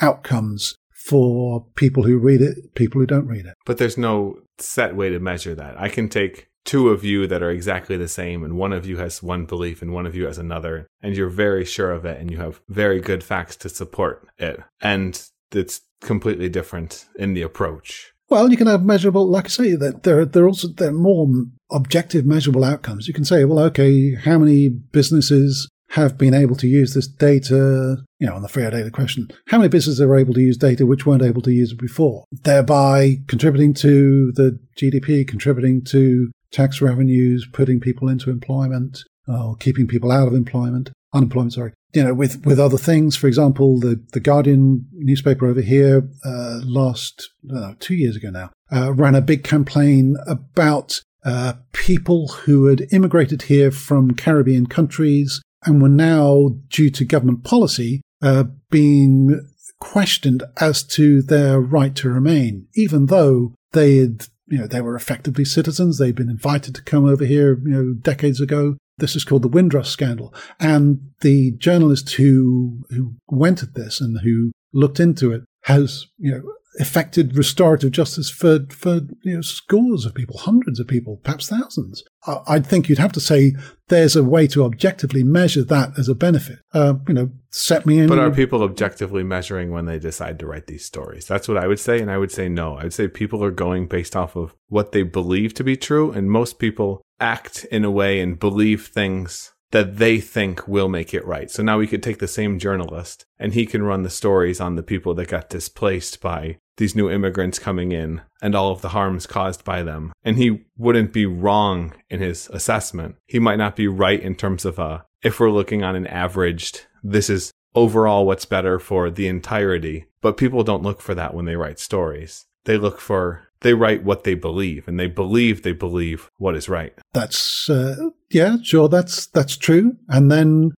outcomes 0.00 0.74
for 0.90 1.66
people 1.76 2.02
who 2.02 2.18
read 2.18 2.40
it, 2.40 2.74
people 2.74 3.00
who 3.00 3.06
don't 3.06 3.26
read 3.26 3.46
it. 3.46 3.54
But 3.66 3.78
there's 3.78 3.98
no 3.98 4.38
set 4.58 4.96
way 4.96 5.10
to 5.10 5.18
measure 5.18 5.54
that. 5.54 5.78
I 5.78 5.88
can 5.88 6.08
take 6.08 6.48
two 6.64 6.88
of 6.88 7.04
you 7.04 7.26
that 7.26 7.42
are 7.42 7.50
exactly 7.50 7.96
the 7.96 8.08
same, 8.08 8.42
and 8.42 8.56
one 8.56 8.72
of 8.72 8.86
you 8.86 8.96
has 8.98 9.22
one 9.22 9.44
belief 9.44 9.82
and 9.82 9.92
one 9.92 10.06
of 10.06 10.14
you 10.14 10.26
has 10.26 10.38
another, 10.38 10.86
and 11.02 11.16
you're 11.16 11.28
very 11.28 11.64
sure 11.64 11.92
of 11.92 12.04
it, 12.04 12.20
and 12.20 12.30
you 12.30 12.38
have 12.38 12.60
very 12.68 13.00
good 13.00 13.22
facts 13.22 13.56
to 13.56 13.68
support 13.68 14.26
it. 14.38 14.60
And 14.80 15.22
it's 15.52 15.82
completely 16.00 16.48
different 16.48 17.06
in 17.16 17.34
the 17.34 17.42
approach. 17.42 18.12
Well, 18.30 18.50
you 18.50 18.56
can 18.56 18.66
have 18.66 18.84
measurable, 18.84 19.28
like 19.28 19.44
I 19.44 19.48
say, 19.48 19.76
that 19.76 20.02
there, 20.02 20.24
there 20.24 20.44
are 20.44 20.48
also 20.48 20.68
there 20.68 20.88
are 20.88 20.92
more 20.92 21.28
objective, 21.70 22.24
measurable 22.24 22.64
outcomes. 22.64 23.06
You 23.06 23.14
can 23.14 23.24
say, 23.24 23.44
well, 23.44 23.58
okay, 23.66 24.14
how 24.14 24.38
many 24.38 24.68
businesses 24.68 25.68
have 25.90 26.18
been 26.18 26.34
able 26.34 26.56
to 26.56 26.66
use 26.66 26.94
this 26.94 27.06
data, 27.06 27.96
you 28.18 28.26
know, 28.26 28.34
on 28.34 28.42
the 28.42 28.48
free 28.48 28.68
data 28.68 28.90
question, 28.90 29.28
how 29.46 29.58
many 29.58 29.68
businesses 29.68 30.00
are 30.00 30.16
able 30.16 30.34
to 30.34 30.40
use 30.40 30.56
data 30.56 30.86
which 30.86 31.06
weren't 31.06 31.22
able 31.22 31.42
to 31.42 31.52
use 31.52 31.72
it 31.72 31.78
before, 31.78 32.24
thereby 32.32 33.18
contributing 33.28 33.74
to 33.74 34.32
the 34.32 34.58
GDP, 34.76 35.28
contributing 35.28 35.84
to 35.84 36.32
tax 36.54 36.80
revenues, 36.80 37.46
putting 37.52 37.80
people 37.80 38.08
into 38.08 38.30
employment, 38.30 39.04
or 39.26 39.56
keeping 39.56 39.86
people 39.86 40.10
out 40.10 40.28
of 40.28 40.34
employment, 40.34 40.90
unemployment, 41.12 41.52
sorry. 41.52 41.72
You 41.92 42.04
know, 42.04 42.14
with, 42.14 42.44
with 42.44 42.58
other 42.58 42.78
things, 42.78 43.16
for 43.16 43.26
example, 43.26 43.78
the, 43.78 44.02
the 44.12 44.20
Guardian 44.20 44.86
newspaper 44.92 45.46
over 45.46 45.60
here, 45.60 46.08
uh, 46.24 46.60
last, 46.64 47.30
know, 47.42 47.74
two 47.78 47.94
years 47.94 48.16
ago 48.16 48.30
now, 48.30 48.50
uh, 48.72 48.92
ran 48.92 49.14
a 49.14 49.20
big 49.20 49.44
campaign 49.44 50.16
about 50.26 51.00
uh, 51.24 51.54
people 51.72 52.28
who 52.28 52.66
had 52.66 52.92
immigrated 52.92 53.42
here 53.42 53.70
from 53.70 54.14
Caribbean 54.14 54.66
countries 54.66 55.40
and 55.64 55.80
were 55.80 55.88
now, 55.88 56.50
due 56.68 56.90
to 56.90 57.04
government 57.04 57.44
policy, 57.44 58.02
uh, 58.22 58.44
being 58.70 59.40
questioned 59.80 60.42
as 60.60 60.82
to 60.82 61.22
their 61.22 61.60
right 61.60 61.94
to 61.96 62.08
remain, 62.08 62.66
even 62.74 63.06
though 63.06 63.54
they 63.72 63.96
had, 63.96 64.26
you 64.46 64.58
know, 64.58 64.66
they 64.66 64.80
were 64.80 64.96
effectively 64.96 65.44
citizens. 65.44 65.98
They'd 65.98 66.14
been 66.14 66.30
invited 66.30 66.74
to 66.74 66.82
come 66.82 67.04
over 67.04 67.24
here, 67.24 67.58
you 67.64 67.70
know, 67.70 67.94
decades 67.94 68.40
ago. 68.40 68.76
This 68.98 69.16
is 69.16 69.24
called 69.24 69.42
the 69.42 69.48
Windrush 69.48 69.88
scandal. 69.88 70.32
And 70.60 71.10
the 71.20 71.52
journalist 71.52 72.12
who, 72.12 72.84
who 72.90 73.14
went 73.28 73.62
at 73.62 73.74
this 73.74 74.00
and 74.00 74.20
who 74.20 74.52
looked 74.72 75.00
into 75.00 75.32
it 75.32 75.42
has, 75.62 76.06
you 76.18 76.32
know, 76.32 76.42
effected 76.76 77.36
restorative 77.36 77.92
justice 77.92 78.30
for 78.30 78.60
for 78.70 79.00
you 79.22 79.36
know, 79.36 79.40
scores 79.40 80.04
of 80.04 80.14
people, 80.14 80.38
hundreds 80.38 80.80
of 80.80 80.88
people, 80.88 81.20
perhaps 81.22 81.48
thousands. 81.48 82.02
I, 82.26 82.54
would 82.54 82.66
think 82.66 82.88
you'd 82.88 82.98
have 82.98 83.12
to 83.12 83.20
say 83.20 83.52
there's 83.88 84.16
a 84.16 84.24
way 84.24 84.46
to 84.48 84.64
objectively 84.64 85.22
measure 85.22 85.62
that 85.64 85.98
as 85.98 86.08
a 86.08 86.14
benefit. 86.14 86.58
Uh, 86.72 86.94
you 87.06 87.14
know, 87.14 87.30
set 87.50 87.86
me 87.86 87.98
in. 87.98 88.08
But 88.08 88.18
are 88.18 88.30
people 88.30 88.62
objectively 88.62 89.22
measuring 89.22 89.70
when 89.70 89.84
they 89.84 89.98
decide 89.98 90.38
to 90.38 90.46
write 90.46 90.66
these 90.66 90.84
stories? 90.84 91.26
That's 91.26 91.48
what 91.48 91.58
I 91.58 91.66
would 91.66 91.80
say, 91.80 92.00
and 92.00 92.10
I 92.10 92.18
would 92.18 92.32
say 92.32 92.48
no. 92.48 92.76
I 92.76 92.84
would 92.84 92.94
say 92.94 93.08
people 93.08 93.44
are 93.44 93.50
going 93.50 93.86
based 93.86 94.16
off 94.16 94.36
of 94.36 94.54
what 94.68 94.92
they 94.92 95.02
believe 95.02 95.54
to 95.54 95.64
be 95.64 95.76
true, 95.76 96.10
and 96.10 96.30
most 96.30 96.58
people 96.58 97.02
act 97.20 97.64
in 97.70 97.84
a 97.84 97.90
way 97.90 98.20
and 98.20 98.38
believe 98.38 98.86
things 98.86 99.53
that 99.74 99.96
they 99.96 100.20
think 100.20 100.68
will 100.68 100.88
make 100.88 101.12
it 101.12 101.26
right. 101.26 101.50
So 101.50 101.60
now 101.60 101.78
we 101.78 101.88
could 101.88 102.00
take 102.00 102.20
the 102.20 102.28
same 102.28 102.60
journalist 102.60 103.26
and 103.40 103.52
he 103.52 103.66
can 103.66 103.82
run 103.82 104.04
the 104.04 104.08
stories 104.08 104.60
on 104.60 104.76
the 104.76 104.84
people 104.84 105.14
that 105.14 105.26
got 105.26 105.50
displaced 105.50 106.20
by 106.20 106.58
these 106.76 106.94
new 106.94 107.10
immigrants 107.10 107.58
coming 107.58 107.90
in 107.90 108.20
and 108.40 108.54
all 108.54 108.70
of 108.70 108.82
the 108.82 108.90
harms 108.90 109.26
caused 109.26 109.64
by 109.64 109.82
them. 109.82 110.12
And 110.22 110.36
he 110.36 110.64
wouldn't 110.76 111.12
be 111.12 111.26
wrong 111.26 111.92
in 112.08 112.20
his 112.20 112.48
assessment. 112.50 113.16
He 113.26 113.40
might 113.40 113.58
not 113.58 113.74
be 113.74 113.88
right 113.88 114.20
in 114.20 114.36
terms 114.36 114.64
of, 114.64 114.78
uh, 114.78 115.00
if 115.24 115.40
we're 115.40 115.50
looking 115.50 115.82
on 115.82 115.96
an 115.96 116.06
averaged, 116.06 116.86
this 117.02 117.28
is 117.28 117.50
overall 117.74 118.26
what's 118.26 118.44
better 118.44 118.78
for 118.78 119.10
the 119.10 119.26
entirety. 119.26 120.04
But 120.20 120.36
people 120.36 120.62
don't 120.62 120.84
look 120.84 121.00
for 121.00 121.16
that 121.16 121.34
when 121.34 121.46
they 121.46 121.56
write 121.56 121.80
stories. 121.80 122.46
They 122.62 122.78
look 122.78 123.00
for 123.00 123.48
they 123.64 123.74
write 123.74 124.04
what 124.04 124.22
they 124.22 124.34
believe 124.34 124.86
and 124.86 125.00
they 125.00 125.08
believe 125.08 125.62
they 125.62 125.72
believe 125.72 126.30
what 126.36 126.54
is 126.54 126.68
right. 126.68 126.92
That's 127.14 127.68
uh, 127.68 127.96
yeah 128.30 128.58
sure 128.62 128.88
that's 128.88 129.26
that's 129.26 129.56
true. 129.56 129.96
And 130.08 130.30
then 130.30 130.72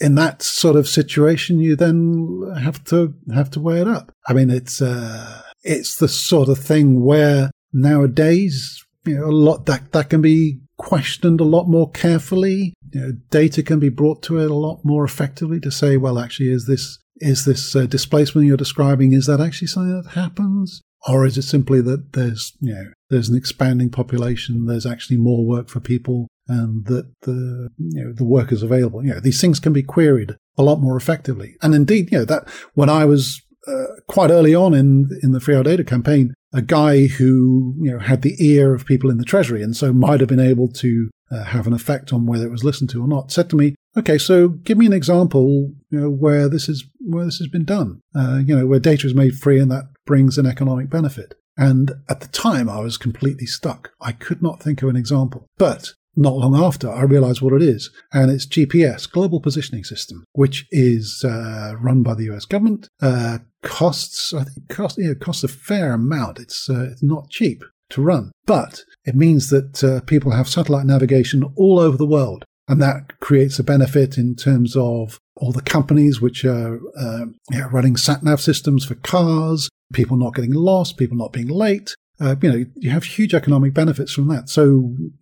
in 0.00 0.14
that 0.14 0.40
sort 0.40 0.76
of 0.76 0.88
situation 0.88 1.58
you 1.58 1.76
then 1.76 2.50
have 2.58 2.82
to 2.84 3.12
have 3.34 3.50
to 3.50 3.60
weigh 3.60 3.82
it 3.82 3.88
up. 3.88 4.12
I 4.26 4.32
mean 4.32 4.48
it's 4.50 4.80
uh, 4.80 5.42
it's 5.62 5.96
the 5.96 6.08
sort 6.08 6.48
of 6.48 6.58
thing 6.58 7.04
where 7.04 7.50
nowadays 7.72 8.82
you 9.04 9.18
know 9.18 9.26
a 9.26 9.34
lot 9.34 9.66
that 9.66 9.92
that 9.92 10.08
can 10.08 10.22
be 10.22 10.60
questioned 10.78 11.40
a 11.40 11.44
lot 11.44 11.66
more 11.68 11.90
carefully. 11.90 12.72
You 12.94 13.00
know, 13.00 13.12
data 13.30 13.62
can 13.62 13.80
be 13.80 13.90
brought 13.90 14.22
to 14.22 14.38
it 14.38 14.50
a 14.50 14.54
lot 14.54 14.84
more 14.84 15.04
effectively 15.04 15.60
to 15.60 15.70
say 15.70 15.96
well 15.96 16.18
actually 16.18 16.52
is 16.52 16.66
this 16.66 16.98
is 17.16 17.44
this 17.44 17.74
uh, 17.74 17.86
displacement 17.86 18.46
you're 18.46 18.56
describing 18.56 19.12
is 19.12 19.26
that 19.26 19.40
actually 19.40 19.66
something 19.66 20.02
that 20.02 20.12
happens 20.12 20.82
or 21.06 21.24
is 21.24 21.38
it 21.38 21.42
simply 21.42 21.80
that 21.82 22.12
there's, 22.12 22.56
you 22.60 22.74
know, 22.74 22.84
there's 23.10 23.28
an 23.28 23.36
expanding 23.36 23.90
population, 23.90 24.66
there's 24.66 24.86
actually 24.86 25.16
more 25.16 25.44
work 25.44 25.68
for 25.68 25.80
people, 25.80 26.28
and 26.48 26.86
that 26.86 27.12
the, 27.22 27.68
you 27.78 28.04
know, 28.04 28.12
the 28.12 28.24
work 28.24 28.52
is 28.52 28.62
available? 28.62 29.04
You 29.04 29.14
know, 29.14 29.20
these 29.20 29.40
things 29.40 29.60
can 29.60 29.72
be 29.72 29.82
queried 29.82 30.36
a 30.56 30.62
lot 30.62 30.80
more 30.80 30.96
effectively. 30.96 31.56
And 31.62 31.74
indeed, 31.74 32.10
you 32.10 32.18
know, 32.18 32.24
that 32.24 32.48
when 32.74 32.88
I 32.90 33.04
was 33.04 33.40
uh, 33.66 34.00
quite 34.06 34.30
early 34.30 34.54
on 34.54 34.74
in 34.74 35.08
in 35.22 35.32
the 35.32 35.40
Free 35.40 35.54
Our 35.54 35.62
Data 35.62 35.84
campaign, 35.84 36.34
a 36.52 36.62
guy 36.62 37.06
who 37.06 37.74
you 37.80 37.92
know 37.92 37.98
had 37.98 38.22
the 38.22 38.34
ear 38.38 38.74
of 38.74 38.86
people 38.86 39.10
in 39.10 39.18
the 39.18 39.24
Treasury 39.24 39.62
and 39.62 39.76
so 39.76 39.92
might 39.92 40.20
have 40.20 40.28
been 40.28 40.40
able 40.40 40.68
to 40.68 41.10
uh, 41.30 41.44
have 41.44 41.66
an 41.66 41.74
effect 41.74 42.12
on 42.12 42.26
whether 42.26 42.46
it 42.46 42.50
was 42.50 42.64
listened 42.64 42.90
to 42.90 43.02
or 43.02 43.08
not, 43.08 43.30
said 43.30 43.50
to 43.50 43.56
me, 43.56 43.74
"Okay, 43.96 44.16
so 44.16 44.48
give 44.48 44.78
me 44.78 44.86
an 44.86 44.92
example, 44.92 45.72
you 45.90 46.00
know, 46.00 46.10
where 46.10 46.48
this 46.48 46.68
is 46.68 46.84
where 47.00 47.24
this 47.24 47.38
has 47.38 47.48
been 47.48 47.64
done. 47.64 48.00
Uh, 48.14 48.40
you 48.44 48.56
know, 48.56 48.66
where 48.66 48.80
data 48.80 49.06
is 49.06 49.14
made 49.14 49.36
free 49.36 49.60
and 49.60 49.70
that 49.70 49.84
brings 50.08 50.38
an 50.38 50.46
economic 50.46 50.90
benefit." 50.90 51.34
And 51.58 51.92
at 52.08 52.20
the 52.20 52.28
time, 52.28 52.68
I 52.68 52.80
was 52.80 52.96
completely 52.96 53.46
stuck. 53.46 53.90
I 54.00 54.12
could 54.12 54.42
not 54.42 54.62
think 54.62 54.82
of 54.82 54.88
an 54.88 54.96
example. 54.96 55.46
But 55.58 55.92
not 56.18 56.34
long 56.34 56.56
after, 56.56 56.90
I 56.90 57.02
realized 57.02 57.40
what 57.40 57.52
it 57.52 57.62
is. 57.62 57.90
And 58.12 58.30
it's 58.30 58.46
GPS, 58.46 59.10
Global 59.10 59.40
Positioning 59.40 59.84
System, 59.84 60.24
which 60.32 60.66
is 60.70 61.24
uh, 61.24 61.74
run 61.80 62.02
by 62.02 62.14
the 62.14 62.30
US 62.32 62.44
government. 62.44 62.88
Uh, 63.00 63.38
costs, 63.62 64.32
I 64.32 64.44
think, 64.44 64.68
cost, 64.68 64.98
know, 64.98 65.14
costs 65.14 65.44
a 65.44 65.48
fair 65.48 65.92
amount. 65.92 66.38
It's, 66.38 66.68
uh, 66.70 66.88
it's 66.92 67.02
not 67.02 67.30
cheap 67.30 67.62
to 67.90 68.02
run. 68.02 68.32
But 68.46 68.82
it 69.04 69.14
means 69.14 69.50
that 69.50 69.82
uh, 69.82 70.00
people 70.02 70.32
have 70.32 70.48
satellite 70.48 70.86
navigation 70.86 71.44
all 71.56 71.78
over 71.78 71.96
the 71.96 72.06
world. 72.06 72.44
And 72.68 72.82
that 72.82 73.18
creates 73.20 73.58
a 73.58 73.64
benefit 73.64 74.18
in 74.18 74.36
terms 74.36 74.76
of 74.76 75.18
all 75.36 75.52
the 75.52 75.62
companies 75.62 76.20
which 76.20 76.44
are 76.44 76.80
uh, 76.98 77.26
running 77.70 77.96
sat 77.96 78.22
nav 78.22 78.40
systems 78.40 78.84
for 78.84 78.96
cars, 78.96 79.70
people 79.92 80.16
not 80.16 80.34
getting 80.34 80.52
lost, 80.52 80.96
people 80.96 81.16
not 81.16 81.32
being 81.32 81.48
late. 81.48 81.94
Uh, 82.20 82.34
you 82.42 82.50
know, 82.50 82.64
you 82.74 82.90
have 82.90 83.04
huge 83.04 83.32
economic 83.32 83.72
benefits 83.72 84.12
from 84.12 84.28
that. 84.28 84.48
So, 84.48 84.62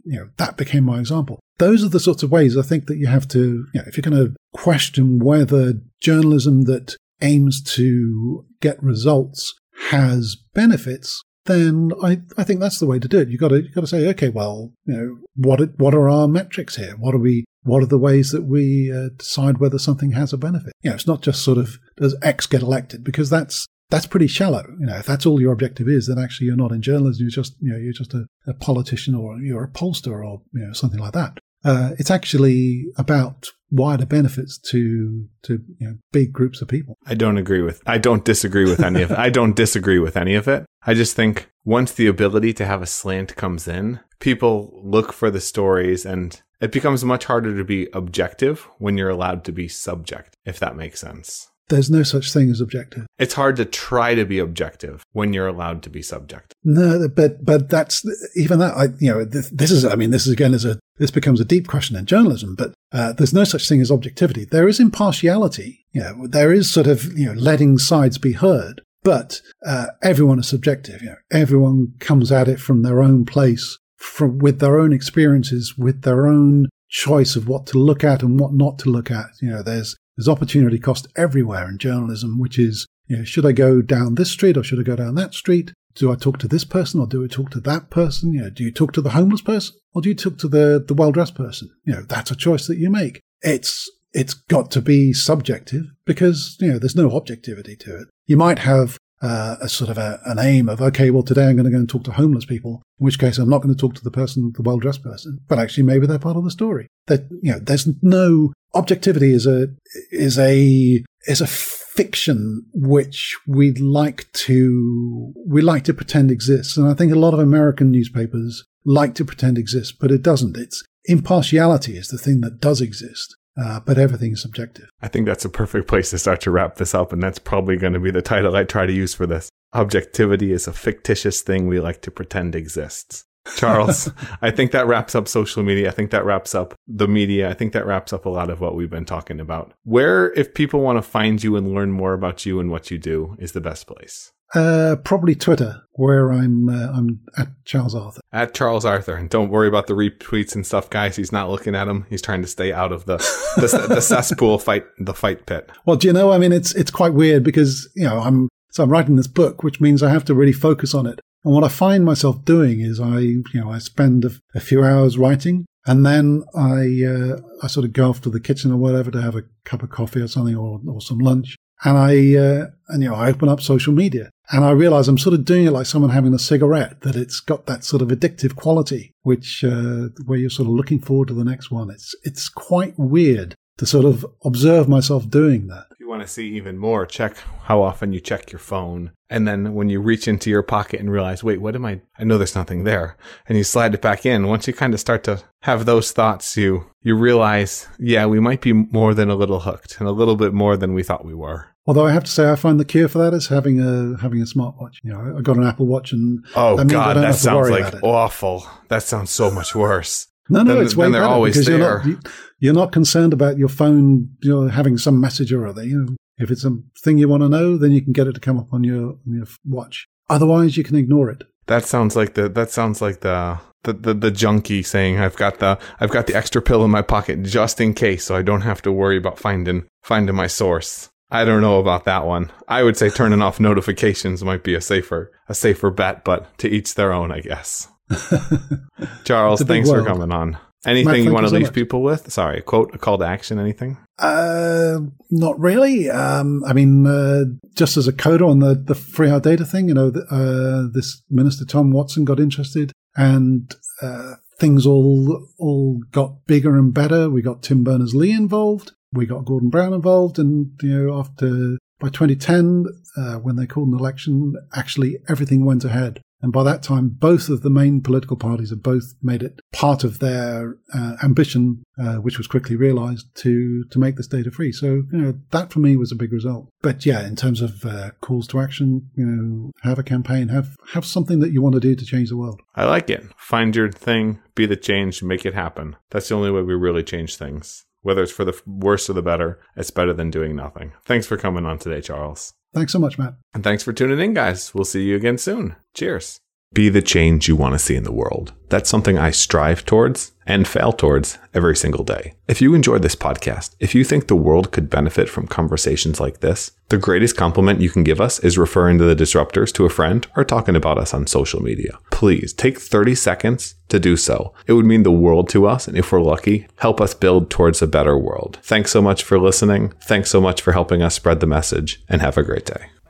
you 0.04 0.18
know, 0.18 0.28
that 0.38 0.56
became 0.56 0.84
my 0.84 0.98
example. 0.98 1.38
Those 1.58 1.84
are 1.84 1.88
the 1.88 2.00
sorts 2.00 2.22
of 2.22 2.30
ways 2.30 2.56
I 2.56 2.62
think 2.62 2.86
that 2.86 2.96
you 2.96 3.06
have 3.06 3.28
to, 3.28 3.38
you 3.38 3.80
know, 3.80 3.84
if 3.86 3.96
you're 3.96 4.10
going 4.10 4.26
to 4.26 4.34
question 4.52 5.18
whether 5.18 5.74
journalism 6.00 6.62
that 6.62 6.96
aims 7.20 7.62
to 7.74 8.46
get 8.60 8.82
results 8.82 9.54
has 9.90 10.36
benefits, 10.54 11.22
then 11.44 11.92
I, 12.02 12.22
I 12.36 12.44
think 12.44 12.60
that's 12.60 12.78
the 12.78 12.86
way 12.86 12.98
to 12.98 13.08
do 13.08 13.18
it. 13.18 13.28
You've 13.28 13.40
got 13.40 13.48
to, 13.48 13.62
you've 13.62 13.74
got 13.74 13.82
to 13.82 13.86
say, 13.86 14.08
okay, 14.08 14.30
well, 14.30 14.72
you 14.84 14.96
know, 14.96 15.18
what, 15.36 15.60
what 15.78 15.94
are 15.94 16.08
our 16.08 16.28
metrics 16.28 16.76
here? 16.76 16.96
What 16.98 17.14
are 17.14 17.18
we, 17.18 17.44
what 17.62 17.82
are 17.82 17.86
the 17.86 17.98
ways 17.98 18.32
that 18.32 18.44
we 18.44 18.92
uh, 18.92 19.10
decide 19.16 19.58
whether 19.58 19.78
something 19.78 20.12
has 20.12 20.32
a 20.32 20.38
benefit? 20.38 20.72
You 20.82 20.90
know, 20.90 20.94
it's 20.94 21.06
not 21.06 21.22
just 21.22 21.42
sort 21.42 21.58
of, 21.58 21.78
does 21.98 22.16
X 22.22 22.46
get 22.46 22.62
elected? 22.62 23.04
Because 23.04 23.30
that's, 23.30 23.66
that's 23.90 24.06
pretty 24.06 24.26
shallow. 24.26 24.64
You 24.78 24.86
know, 24.86 24.96
if 24.96 25.06
that's 25.06 25.26
all 25.26 25.40
your 25.40 25.52
objective 25.52 25.88
is, 25.88 26.08
then 26.08 26.18
actually 26.18 26.48
you're 26.48 26.56
not 26.56 26.72
in 26.72 26.82
journalism. 26.82 27.24
You're 27.24 27.30
just, 27.30 27.54
you 27.60 27.72
know, 27.72 27.78
you're 27.78 27.92
just 27.92 28.14
a, 28.14 28.26
a 28.46 28.54
politician 28.54 29.14
or 29.14 29.38
you're 29.38 29.64
a 29.64 29.70
pollster 29.70 30.24
or, 30.24 30.42
you 30.52 30.66
know, 30.66 30.72
something 30.72 31.00
like 31.00 31.12
that. 31.12 31.38
Uh, 31.64 31.90
it's 31.98 32.10
actually 32.10 32.86
about 32.96 33.48
wider 33.70 34.06
benefits 34.06 34.58
to 34.58 35.26
to 35.42 35.58
you 35.78 35.86
know, 35.88 35.94
big 36.12 36.32
groups 36.32 36.62
of 36.62 36.68
people. 36.68 36.96
I 37.06 37.14
don't 37.14 37.38
agree 37.38 37.62
with. 37.62 37.82
I 37.86 37.98
don't 37.98 38.24
disagree 38.24 38.64
with 38.64 38.80
any 38.80 39.02
of. 39.02 39.10
I 39.12 39.30
don't 39.30 39.56
disagree 39.56 39.98
with 39.98 40.16
any 40.16 40.34
of 40.34 40.46
it. 40.46 40.64
I 40.86 40.94
just 40.94 41.16
think 41.16 41.50
once 41.64 41.92
the 41.92 42.06
ability 42.06 42.52
to 42.54 42.66
have 42.66 42.82
a 42.82 42.86
slant 42.86 43.34
comes 43.34 43.66
in, 43.66 44.00
people 44.20 44.80
look 44.84 45.12
for 45.12 45.30
the 45.30 45.40
stories, 45.40 46.06
and 46.06 46.40
it 46.60 46.70
becomes 46.70 47.04
much 47.04 47.24
harder 47.24 47.56
to 47.56 47.64
be 47.64 47.88
objective 47.92 48.68
when 48.78 48.96
you're 48.96 49.10
allowed 49.10 49.44
to 49.44 49.52
be 49.52 49.66
subject. 49.66 50.36
If 50.44 50.60
that 50.60 50.76
makes 50.76 51.00
sense. 51.00 51.48
There's 51.68 51.90
no 51.90 52.04
such 52.04 52.32
thing 52.32 52.50
as 52.50 52.60
objective. 52.60 53.06
It's 53.18 53.34
hard 53.34 53.56
to 53.56 53.64
try 53.64 54.14
to 54.14 54.24
be 54.24 54.38
objective 54.38 55.02
when 55.12 55.32
you're 55.32 55.48
allowed 55.48 55.82
to 55.84 55.90
be 55.90 56.00
subject. 56.02 56.54
No, 56.62 57.08
but 57.08 57.44
but 57.44 57.68
that's 57.68 58.04
even 58.36 58.60
that. 58.60 58.74
I 58.74 58.84
you 59.00 59.12
know 59.12 59.24
this, 59.24 59.50
this 59.50 59.70
is. 59.70 59.84
I 59.84 59.96
mean, 59.96 60.10
this 60.10 60.26
is 60.26 60.32
again 60.32 60.54
is 60.54 60.64
a 60.64 60.78
this 60.98 61.10
becomes 61.10 61.40
a 61.40 61.44
deep 61.44 61.66
question 61.66 61.96
in 61.96 62.06
journalism. 62.06 62.54
But 62.54 62.72
uh, 62.92 63.12
there's 63.12 63.34
no 63.34 63.44
such 63.44 63.68
thing 63.68 63.80
as 63.80 63.90
objectivity. 63.90 64.44
There 64.44 64.68
is 64.68 64.78
impartiality. 64.78 65.84
You 65.92 66.02
know, 66.02 66.26
there 66.28 66.52
is 66.52 66.72
sort 66.72 66.86
of 66.86 67.04
you 67.18 67.26
know 67.26 67.40
letting 67.40 67.78
sides 67.78 68.18
be 68.18 68.32
heard. 68.32 68.82
But 69.02 69.40
uh, 69.64 69.86
everyone 70.02 70.40
is 70.40 70.48
subjective. 70.48 71.00
You 71.02 71.10
know, 71.10 71.16
everyone 71.30 71.94
comes 72.00 72.32
at 72.32 72.48
it 72.48 72.58
from 72.58 72.82
their 72.82 73.02
own 73.02 73.24
place, 73.24 73.78
from 73.96 74.38
with 74.38 74.60
their 74.60 74.78
own 74.78 74.92
experiences, 74.92 75.74
with 75.76 76.02
their 76.02 76.26
own 76.26 76.66
choice 76.88 77.36
of 77.36 77.48
what 77.48 77.66
to 77.66 77.78
look 77.78 78.04
at 78.04 78.22
and 78.22 78.38
what 78.38 78.52
not 78.52 78.78
to 78.80 78.90
look 78.90 79.10
at. 79.10 79.30
You 79.40 79.50
know, 79.50 79.62
there's 79.62 79.96
there's 80.16 80.28
opportunity 80.28 80.78
cost 80.78 81.08
everywhere 81.16 81.68
in 81.68 81.78
journalism, 81.78 82.38
which 82.38 82.58
is, 82.58 82.86
you 83.06 83.18
know, 83.18 83.24
should 83.24 83.46
I 83.46 83.52
go 83.52 83.82
down 83.82 84.14
this 84.14 84.30
street 84.30 84.56
or 84.56 84.62
should 84.62 84.80
I 84.80 84.82
go 84.82 84.96
down 84.96 85.14
that 85.16 85.34
street? 85.34 85.72
Do 85.94 86.12
I 86.12 86.14
talk 86.14 86.38
to 86.38 86.48
this 86.48 86.64
person 86.64 87.00
or 87.00 87.06
do 87.06 87.24
I 87.24 87.28
talk 87.28 87.50
to 87.50 87.60
that 87.60 87.90
person? 87.90 88.32
You 88.32 88.42
know, 88.42 88.50
do 88.50 88.64
you 88.64 88.70
talk 88.70 88.92
to 88.92 89.00
the 89.00 89.10
homeless 89.10 89.42
person 89.42 89.76
or 89.94 90.02
do 90.02 90.08
you 90.08 90.14
talk 90.14 90.38
to 90.38 90.48
the, 90.48 90.84
the 90.86 90.94
well 90.94 91.12
dressed 91.12 91.34
person? 91.34 91.70
You 91.84 91.94
know, 91.94 92.02
that's 92.02 92.30
a 92.30 92.36
choice 92.36 92.66
that 92.66 92.78
you 92.78 92.90
make. 92.90 93.20
It's 93.42 93.90
it's 94.12 94.32
got 94.34 94.70
to 94.70 94.80
be 94.80 95.12
subjective 95.12 95.84
because 96.06 96.56
you 96.60 96.72
know 96.72 96.78
there's 96.78 96.96
no 96.96 97.10
objectivity 97.12 97.76
to 97.76 97.96
it. 98.00 98.08
You 98.26 98.38
might 98.38 98.60
have 98.60 98.96
uh, 99.20 99.56
a 99.60 99.68
sort 99.68 99.90
of 99.90 99.98
a, 99.98 100.20
an 100.24 100.38
aim 100.38 100.68
of 100.68 100.80
okay, 100.80 101.10
well 101.10 101.22
today 101.22 101.46
I'm 101.46 101.56
going 101.56 101.66
to 101.66 101.70
go 101.70 101.76
and 101.76 101.88
talk 101.88 102.04
to 102.04 102.12
homeless 102.12 102.46
people. 102.46 102.82
In 102.98 103.04
which 103.04 103.18
case 103.18 103.36
I'm 103.38 103.50
not 103.50 103.62
going 103.62 103.74
to 103.74 103.80
talk 103.80 103.94
to 103.94 104.04
the 104.04 104.10
person, 104.10 104.52
the 104.54 104.62
well 104.62 104.78
dressed 104.78 105.02
person, 105.02 105.40
but 105.48 105.58
actually 105.58 105.84
maybe 105.84 106.06
they're 106.06 106.18
part 106.18 106.36
of 106.36 106.44
the 106.44 106.50
story. 106.50 106.88
That 107.06 107.26
you 107.42 107.52
know, 107.52 107.58
there's 107.58 107.88
no 108.02 108.52
objectivity 108.76 109.32
is 109.32 109.46
a 109.46 109.68
is 110.10 110.38
a 110.38 111.04
is 111.26 111.40
a 111.40 111.46
fiction 111.46 112.66
which 112.74 113.36
we 113.46 113.72
like 113.72 114.30
to 114.32 115.32
we 115.46 115.62
like 115.62 115.84
to 115.84 115.94
pretend 115.94 116.30
exists, 116.30 116.76
and 116.76 116.88
I 116.88 116.94
think 116.94 117.12
a 117.12 117.18
lot 117.18 117.34
of 117.34 117.40
American 117.40 117.90
newspapers 117.90 118.64
like 118.84 119.14
to 119.16 119.24
pretend 119.24 119.58
exists, 119.58 119.92
but 119.92 120.10
it 120.10 120.22
doesn't. 120.22 120.56
It's 120.56 120.84
impartiality 121.06 121.96
is 121.96 122.08
the 122.08 122.18
thing 122.18 122.40
that 122.42 122.60
does 122.60 122.80
exist. 122.80 123.36
Uh, 123.58 123.80
but 123.80 123.96
everything 123.96 124.32
is 124.32 124.42
subjective. 124.42 124.86
I 125.00 125.08
think 125.08 125.24
that's 125.24 125.46
a 125.46 125.48
perfect 125.48 125.88
place 125.88 126.10
to 126.10 126.18
start 126.18 126.42
to 126.42 126.50
wrap 126.50 126.76
this 126.76 126.94
up, 126.94 127.10
and 127.10 127.22
that's 127.22 127.38
probably 127.38 127.78
going 127.78 127.94
to 127.94 127.98
be 127.98 128.10
the 128.10 128.20
title 128.20 128.54
I 128.54 128.64
try 128.64 128.84
to 128.84 128.92
use 128.92 129.14
for 129.14 129.26
this. 129.26 129.48
Objectivity 129.72 130.52
is 130.52 130.68
a 130.68 130.74
fictitious 130.74 131.40
thing 131.40 131.66
we 131.66 131.80
like 131.80 132.02
to 132.02 132.10
pretend 132.10 132.54
exists. 132.54 133.24
Charles, 133.56 134.10
I 134.42 134.50
think 134.50 134.72
that 134.72 134.86
wraps 134.86 135.14
up 135.14 135.28
social 135.28 135.62
media. 135.62 135.88
I 135.88 135.92
think 135.92 136.10
that 136.10 136.24
wraps 136.24 136.54
up 136.54 136.74
the 136.86 137.08
media. 137.08 137.50
I 137.50 137.54
think 137.54 137.72
that 137.72 137.86
wraps 137.86 138.12
up 138.12 138.26
a 138.26 138.30
lot 138.30 138.50
of 138.50 138.60
what 138.60 138.74
we've 138.74 138.90
been 138.90 139.04
talking 139.04 139.40
about. 139.40 139.72
Where, 139.84 140.32
if 140.32 140.54
people 140.54 140.80
want 140.80 140.98
to 140.98 141.02
find 141.02 141.42
you 141.42 141.56
and 141.56 141.74
learn 141.74 141.92
more 141.92 142.12
about 142.12 142.44
you 142.44 142.60
and 142.60 142.70
what 142.70 142.90
you 142.90 142.98
do, 142.98 143.36
is 143.38 143.52
the 143.52 143.60
best 143.60 143.86
place? 143.86 144.32
Uh, 144.54 144.94
probably 145.02 145.34
Twitter, 145.34 145.82
where 145.92 146.30
I'm 146.30 146.68
uh, 146.68 146.92
I'm 146.92 147.20
at 147.36 147.48
Charles 147.64 147.96
Arthur. 147.96 148.20
At 148.32 148.54
Charles 148.54 148.84
Arthur, 148.84 149.16
and 149.16 149.28
don't 149.28 149.50
worry 149.50 149.66
about 149.66 149.88
the 149.88 149.94
retweets 149.94 150.54
and 150.54 150.64
stuff, 150.64 150.88
guys. 150.88 151.16
He's 151.16 151.32
not 151.32 151.50
looking 151.50 151.74
at 151.74 151.86
them. 151.86 152.06
He's 152.08 152.22
trying 152.22 152.42
to 152.42 152.48
stay 152.48 152.72
out 152.72 152.92
of 152.92 153.06
the 153.06 153.16
the, 153.56 153.86
the 153.88 154.00
cesspool 154.00 154.58
fight, 154.58 154.84
the 154.98 155.14
fight 155.14 155.46
pit. 155.46 155.70
Well, 155.84 155.96
do 155.96 156.06
you 156.06 156.12
know? 156.12 156.30
I 156.30 156.38
mean, 156.38 156.52
it's 156.52 156.74
it's 156.76 156.92
quite 156.92 157.12
weird 157.12 157.42
because 157.42 157.90
you 157.96 158.04
know 158.04 158.20
I'm 158.20 158.48
so 158.70 158.84
I'm 158.84 158.90
writing 158.90 159.16
this 159.16 159.26
book, 159.26 159.64
which 159.64 159.80
means 159.80 160.00
I 160.02 160.10
have 160.10 160.24
to 160.26 160.34
really 160.34 160.52
focus 160.52 160.94
on 160.94 161.06
it. 161.06 161.18
And 161.46 161.54
what 161.54 161.62
I 161.62 161.68
find 161.68 162.04
myself 162.04 162.44
doing 162.44 162.80
is 162.80 162.98
I 162.98 163.20
you 163.20 163.44
know 163.54 163.70
I 163.70 163.78
spend 163.78 164.24
a, 164.24 164.32
a 164.56 164.58
few 164.58 164.82
hours 164.82 165.16
writing, 165.16 165.64
and 165.86 166.04
then 166.04 166.42
I 166.56 167.04
uh, 167.06 167.40
I 167.62 167.68
sort 167.68 167.86
of 167.86 167.92
go 167.92 168.10
off 168.10 168.20
to 168.22 168.30
the 168.30 168.40
kitchen 168.40 168.72
or 168.72 168.78
whatever 168.78 169.12
to 169.12 169.22
have 169.22 169.36
a 169.36 169.44
cup 169.64 169.84
of 169.84 169.90
coffee 169.90 170.20
or 170.20 170.26
something 170.26 170.56
or, 170.56 170.80
or 170.88 171.00
some 171.00 171.18
lunch, 171.18 171.54
and 171.84 171.96
I 171.96 172.34
uh, 172.34 172.66
and 172.88 173.00
you 173.00 173.10
know 173.10 173.14
I 173.14 173.28
open 173.28 173.48
up 173.48 173.60
social 173.60 173.92
media 173.92 174.28
and 174.50 174.64
I 174.64 174.72
realize 174.72 175.06
I'm 175.06 175.18
sort 175.18 175.34
of 175.34 175.44
doing 175.44 175.66
it 175.66 175.70
like 175.70 175.86
someone 175.86 176.10
having 176.10 176.34
a 176.34 176.38
cigarette 176.40 177.02
that 177.02 177.14
it's 177.14 177.38
got 177.38 177.66
that 177.66 177.84
sort 177.84 178.02
of 178.02 178.08
addictive 178.08 178.56
quality 178.56 179.12
which 179.22 179.62
uh, 179.62 180.08
where 180.24 180.40
you're 180.40 180.50
sort 180.50 180.68
of 180.68 180.74
looking 180.74 180.98
forward 180.98 181.28
to 181.28 181.34
the 181.34 181.44
next 181.44 181.70
one. 181.70 181.90
It's 181.90 182.12
it's 182.24 182.48
quite 182.48 182.98
weird 182.98 183.54
to 183.78 183.86
sort 183.86 184.04
of 184.04 184.26
observe 184.44 184.88
myself 184.88 185.30
doing 185.30 185.68
that 185.68 185.85
you 186.06 186.10
want 186.10 186.22
to 186.22 186.28
see 186.28 186.54
even 186.54 186.78
more 186.78 187.04
check 187.04 187.36
how 187.64 187.82
often 187.82 188.12
you 188.12 188.20
check 188.20 188.52
your 188.52 188.60
phone 188.60 189.10
and 189.28 189.48
then 189.48 189.74
when 189.74 189.88
you 189.88 190.00
reach 190.00 190.28
into 190.28 190.48
your 190.48 190.62
pocket 190.62 191.00
and 191.00 191.10
realize 191.10 191.42
wait 191.42 191.60
what 191.60 191.74
am 191.74 191.84
I 191.84 192.00
I 192.16 192.22
know 192.22 192.38
there's 192.38 192.54
nothing 192.54 192.84
there 192.84 193.16
and 193.48 193.58
you 193.58 193.64
slide 193.64 193.92
it 193.92 194.02
back 194.02 194.24
in 194.24 194.46
once 194.46 194.68
you 194.68 194.72
kind 194.72 194.94
of 194.94 195.00
start 195.00 195.24
to 195.24 195.42
have 195.62 195.84
those 195.84 196.12
thoughts 196.12 196.56
you 196.56 196.86
you 197.02 197.16
realize 197.16 197.88
yeah 197.98 198.24
we 198.24 198.38
might 198.38 198.60
be 198.60 198.72
more 198.72 199.14
than 199.14 199.30
a 199.30 199.34
little 199.34 199.58
hooked 199.60 199.98
and 199.98 200.06
a 200.06 200.12
little 200.12 200.36
bit 200.36 200.54
more 200.54 200.76
than 200.76 200.94
we 200.94 201.02
thought 201.02 201.24
we 201.24 201.34
were 201.34 201.66
Although 201.88 202.06
I 202.06 202.10
have 202.10 202.24
to 202.24 202.30
say, 202.32 202.50
I 202.50 202.56
find 202.56 202.80
the 202.80 202.84
cure 202.84 203.06
for 203.06 203.18
that 203.18 203.32
is 203.32 203.46
having 203.46 203.80
a 203.80 204.20
having 204.20 204.42
a 204.42 204.44
smartwatch. 204.44 204.94
You 205.04 205.12
know, 205.12 205.36
I 205.38 205.40
got 205.40 205.56
an 205.56 205.62
Apple 205.62 205.86
Watch, 205.86 206.10
and 206.10 206.44
oh 206.56 206.82
god, 206.84 207.16
that 207.16 207.36
sounds 207.36 207.70
like 207.70 208.02
awful. 208.02 208.66
That 208.88 209.04
sounds 209.04 209.30
so 209.30 209.52
much 209.52 209.72
worse. 209.72 210.26
No, 210.48 210.64
no, 210.64 210.80
it's 210.80 210.96
way 210.96 211.10
better 211.12 211.40
because 211.44 211.66
there. 211.66 211.78
you're 211.78 212.14
not 212.14 212.26
you're 212.58 212.74
not 212.74 212.92
concerned 212.92 213.32
about 213.32 213.58
your 213.58 213.68
phone, 213.68 214.30
you 214.42 214.50
know, 214.50 214.68
having 214.68 214.98
some 214.98 215.20
message 215.20 215.52
or 215.52 215.66
other. 215.66 215.84
You 215.84 215.98
know, 215.98 216.16
if 216.38 216.50
it's 216.50 216.64
a 216.64 216.78
thing 217.02 217.18
you 217.18 217.28
want 217.28 217.42
to 217.42 217.48
know, 217.48 217.76
then 217.76 217.92
you 217.92 218.02
can 218.02 218.12
get 218.12 218.26
it 218.26 218.34
to 218.34 218.40
come 218.40 218.58
up 218.58 218.72
on 218.72 218.84
your 218.84 219.18
on 219.26 219.34
your 219.34 219.46
watch. 219.64 220.06
Otherwise, 220.28 220.76
you 220.76 220.84
can 220.84 220.96
ignore 220.96 221.30
it. 221.30 221.44
That 221.66 221.84
sounds 221.84 222.16
like 222.16 222.34
the 222.34 222.48
that 222.48 222.70
sounds 222.70 223.00
like 223.00 223.20
the 223.20 223.60
the, 223.84 223.92
the, 223.92 224.14
the 224.14 224.30
junkie 224.30 224.82
saying 224.82 225.18
I've 225.18 225.36
got 225.36 225.58
the 225.58 225.78
I've 226.00 226.10
got 226.10 226.26
the 226.26 226.34
extra 226.34 226.60
pill 226.60 226.84
in 226.84 226.90
my 226.90 227.02
pocket 227.02 227.42
just 227.42 227.80
in 227.80 227.94
case 227.94 228.24
so 228.24 228.36
I 228.36 228.42
don't 228.42 228.62
have 228.62 228.82
to 228.82 228.92
worry 228.92 229.16
about 229.16 229.38
finding 229.38 229.86
finding 230.02 230.34
my 230.34 230.46
source. 230.46 231.08
I 231.30 231.44
don't 231.44 231.60
know 231.60 231.80
about 231.80 232.04
that 232.04 232.24
one. 232.24 232.52
I 232.68 232.84
would 232.84 232.96
say 232.96 233.10
turning 233.10 233.42
off 233.42 233.58
notifications 233.58 234.44
might 234.44 234.62
be 234.62 234.74
a 234.74 234.80
safer 234.80 235.32
a 235.48 235.54
safer 235.54 235.90
bet, 235.90 236.24
but 236.24 236.56
to 236.58 236.68
each 236.68 236.94
their 236.94 237.12
own, 237.12 237.32
I 237.32 237.40
guess. 237.40 237.88
Charles, 239.24 239.62
thanks 239.62 239.88
world. 239.88 240.06
for 240.06 240.12
coming 240.12 240.30
on. 240.30 240.58
Anything 240.86 241.24
you 241.24 241.32
want 241.32 241.44
to 241.44 241.50
so 241.50 241.56
leave 241.56 241.66
much. 241.66 241.74
people 241.74 242.02
with? 242.02 242.30
Sorry, 242.32 242.58
a 242.58 242.62
quote, 242.62 242.94
a 242.94 242.98
call 242.98 243.18
to 243.18 243.26
action, 243.26 243.58
anything? 243.58 243.98
Uh, 244.18 245.00
not 245.30 245.58
really. 245.58 246.08
Um, 246.08 246.62
I 246.64 246.72
mean, 246.72 247.06
uh, 247.06 247.44
just 247.74 247.96
as 247.96 248.06
a 248.08 248.12
coda 248.12 248.44
on 248.44 248.60
the, 248.60 248.74
the 248.74 248.94
free 248.94 249.30
our 249.30 249.40
data 249.40 249.64
thing, 249.64 249.88
you 249.88 249.94
know, 249.94 250.12
uh, 250.30 250.88
this 250.92 251.22
minister 251.28 251.64
Tom 251.64 251.90
Watson 251.90 252.24
got 252.24 252.40
interested 252.40 252.92
and, 253.16 253.74
uh, 254.00 254.34
things 254.58 254.86
all, 254.86 255.48
all 255.58 256.00
got 256.12 256.46
bigger 256.46 256.78
and 256.78 256.94
better. 256.94 257.28
We 257.28 257.42
got 257.42 257.62
Tim 257.62 257.84
Berners-Lee 257.84 258.32
involved 258.32 258.92
we 259.12 259.26
got 259.26 259.44
Gordon 259.44 259.70
Brown 259.70 259.92
involved, 259.92 260.38
and 260.38 260.70
you 260.82 261.06
know, 261.06 261.18
after 261.18 261.78
by 261.98 262.08
2010, 262.08 262.84
uh, 263.16 263.36
when 263.36 263.56
they 263.56 263.66
called 263.66 263.88
an 263.88 263.98
election, 263.98 264.54
actually 264.74 265.18
everything 265.28 265.64
went 265.64 265.84
ahead. 265.84 266.20
And 266.42 266.52
by 266.52 266.62
that 266.64 266.82
time, 266.82 267.08
both 267.08 267.48
of 267.48 267.62
the 267.62 267.70
main 267.70 268.02
political 268.02 268.36
parties 268.36 268.70
have 268.70 268.82
both 268.82 269.14
made 269.22 269.42
it 269.42 269.60
part 269.72 270.04
of 270.04 270.18
their 270.18 270.76
uh, 270.94 271.16
ambition, 271.22 271.82
uh, 271.98 272.16
which 272.16 272.38
was 272.38 272.46
quickly 272.46 272.76
realized, 272.76 273.26
to 273.36 273.84
to 273.90 273.98
make 273.98 274.16
this 274.16 274.26
data 274.26 274.50
free. 274.50 274.72
So, 274.72 275.02
you 275.10 275.18
know, 275.18 275.34
that 275.50 275.72
for 275.72 275.80
me 275.80 275.96
was 275.96 276.12
a 276.12 276.16
big 276.16 276.32
result. 276.32 276.68
But 276.82 277.06
yeah, 277.06 277.26
in 277.26 277.36
terms 277.36 277.62
of 277.62 277.84
uh, 277.84 278.10
calls 278.20 278.46
to 278.48 278.60
action, 278.60 279.10
you 279.16 279.24
know, 279.24 279.72
have 279.82 279.98
a 279.98 280.02
campaign, 280.02 280.48
have 280.48 280.76
have 280.92 281.06
something 281.06 281.40
that 281.40 281.52
you 281.52 281.62
want 281.62 281.74
to 281.74 281.80
do 281.80 281.94
to 281.94 282.04
change 282.04 282.28
the 282.28 282.36
world. 282.36 282.60
I 282.74 282.84
like 282.84 283.08
it. 283.08 283.24
Find 283.38 283.74
your 283.74 283.90
thing, 283.90 284.40
be 284.54 284.66
the 284.66 284.76
change, 284.76 285.22
make 285.22 285.46
it 285.46 285.54
happen. 285.54 285.96
That's 286.10 286.28
the 286.28 286.34
only 286.34 286.50
way 286.50 286.62
we 286.62 286.74
really 286.74 287.02
change 287.02 287.36
things 287.36 287.84
whether 288.02 288.22
it's 288.22 288.30
for 288.30 288.44
the 288.44 288.56
worse 288.66 289.10
or 289.10 289.14
the 289.14 289.22
better, 289.22 289.58
it's 289.74 289.90
better 289.90 290.12
than 290.12 290.30
doing 290.30 290.54
nothing. 290.54 290.92
Thanks 291.04 291.26
for 291.26 291.36
coming 291.36 291.66
on 291.66 291.76
today, 291.76 292.00
Charles. 292.00 292.54
Thanks 292.76 292.92
so 292.92 292.98
much, 292.98 293.18
Matt. 293.18 293.36
And 293.54 293.64
thanks 293.64 293.82
for 293.82 293.94
tuning 293.94 294.20
in, 294.20 294.34
guys. 294.34 294.74
We'll 294.74 294.84
see 294.84 295.02
you 295.04 295.16
again 295.16 295.38
soon. 295.38 295.76
Cheers. 295.94 296.42
Be 296.76 296.88
the 296.90 297.00
change 297.00 297.48
you 297.48 297.56
want 297.56 297.72
to 297.72 297.78
see 297.78 297.96
in 297.96 298.02
the 298.02 298.12
world. 298.12 298.52
That's 298.68 298.90
something 298.90 299.16
I 299.16 299.30
strive 299.30 299.86
towards 299.86 300.32
and 300.46 300.68
fail 300.68 300.92
towards 300.92 301.38
every 301.54 301.74
single 301.74 302.04
day. 302.04 302.34
If 302.48 302.60
you 302.60 302.74
enjoyed 302.74 303.02
this 303.02 303.16
podcast, 303.16 303.74
if 303.80 303.94
you 303.94 304.04
think 304.04 304.26
the 304.26 304.36
world 304.36 304.72
could 304.72 304.90
benefit 304.90 305.28
from 305.30 305.46
conversations 305.46 306.20
like 306.20 306.40
this, 306.40 306.72
the 306.88 306.98
greatest 306.98 307.36
compliment 307.36 307.80
you 307.80 307.88
can 307.88 308.04
give 308.04 308.20
us 308.20 308.38
is 308.40 308.58
referring 308.58 308.98
to 308.98 309.04
the 309.04 309.16
disruptors 309.16 309.72
to 309.72 309.86
a 309.86 309.90
friend 309.90 310.26
or 310.36 310.44
talking 310.44 310.76
about 310.76 310.98
us 310.98 311.14
on 311.14 311.26
social 311.26 311.62
media. 311.62 311.98
Please 312.10 312.52
take 312.52 312.78
30 312.78 313.14
seconds 313.14 313.76
to 313.88 313.98
do 313.98 314.16
so. 314.16 314.52
It 314.66 314.74
would 314.74 314.86
mean 314.86 315.02
the 315.02 315.10
world 315.10 315.48
to 315.50 315.66
us, 315.66 315.88
and 315.88 315.96
if 315.96 316.12
we're 316.12 316.20
lucky, 316.20 316.66
help 316.76 317.00
us 317.00 317.14
build 317.14 317.48
towards 317.48 317.80
a 317.80 317.86
better 317.86 318.18
world. 318.18 318.58
Thanks 318.62 318.90
so 318.90 319.00
much 319.00 319.24
for 319.24 319.38
listening. 319.38 319.94
Thanks 320.02 320.30
so 320.30 320.40
much 320.40 320.60
for 320.60 320.72
helping 320.72 321.02
us 321.02 321.14
spread 321.14 321.40
the 321.40 321.46
message, 321.46 322.04
and 322.08 322.20
have 322.20 322.36
a 322.36 322.42
great 322.42 322.66
day. 322.66 322.90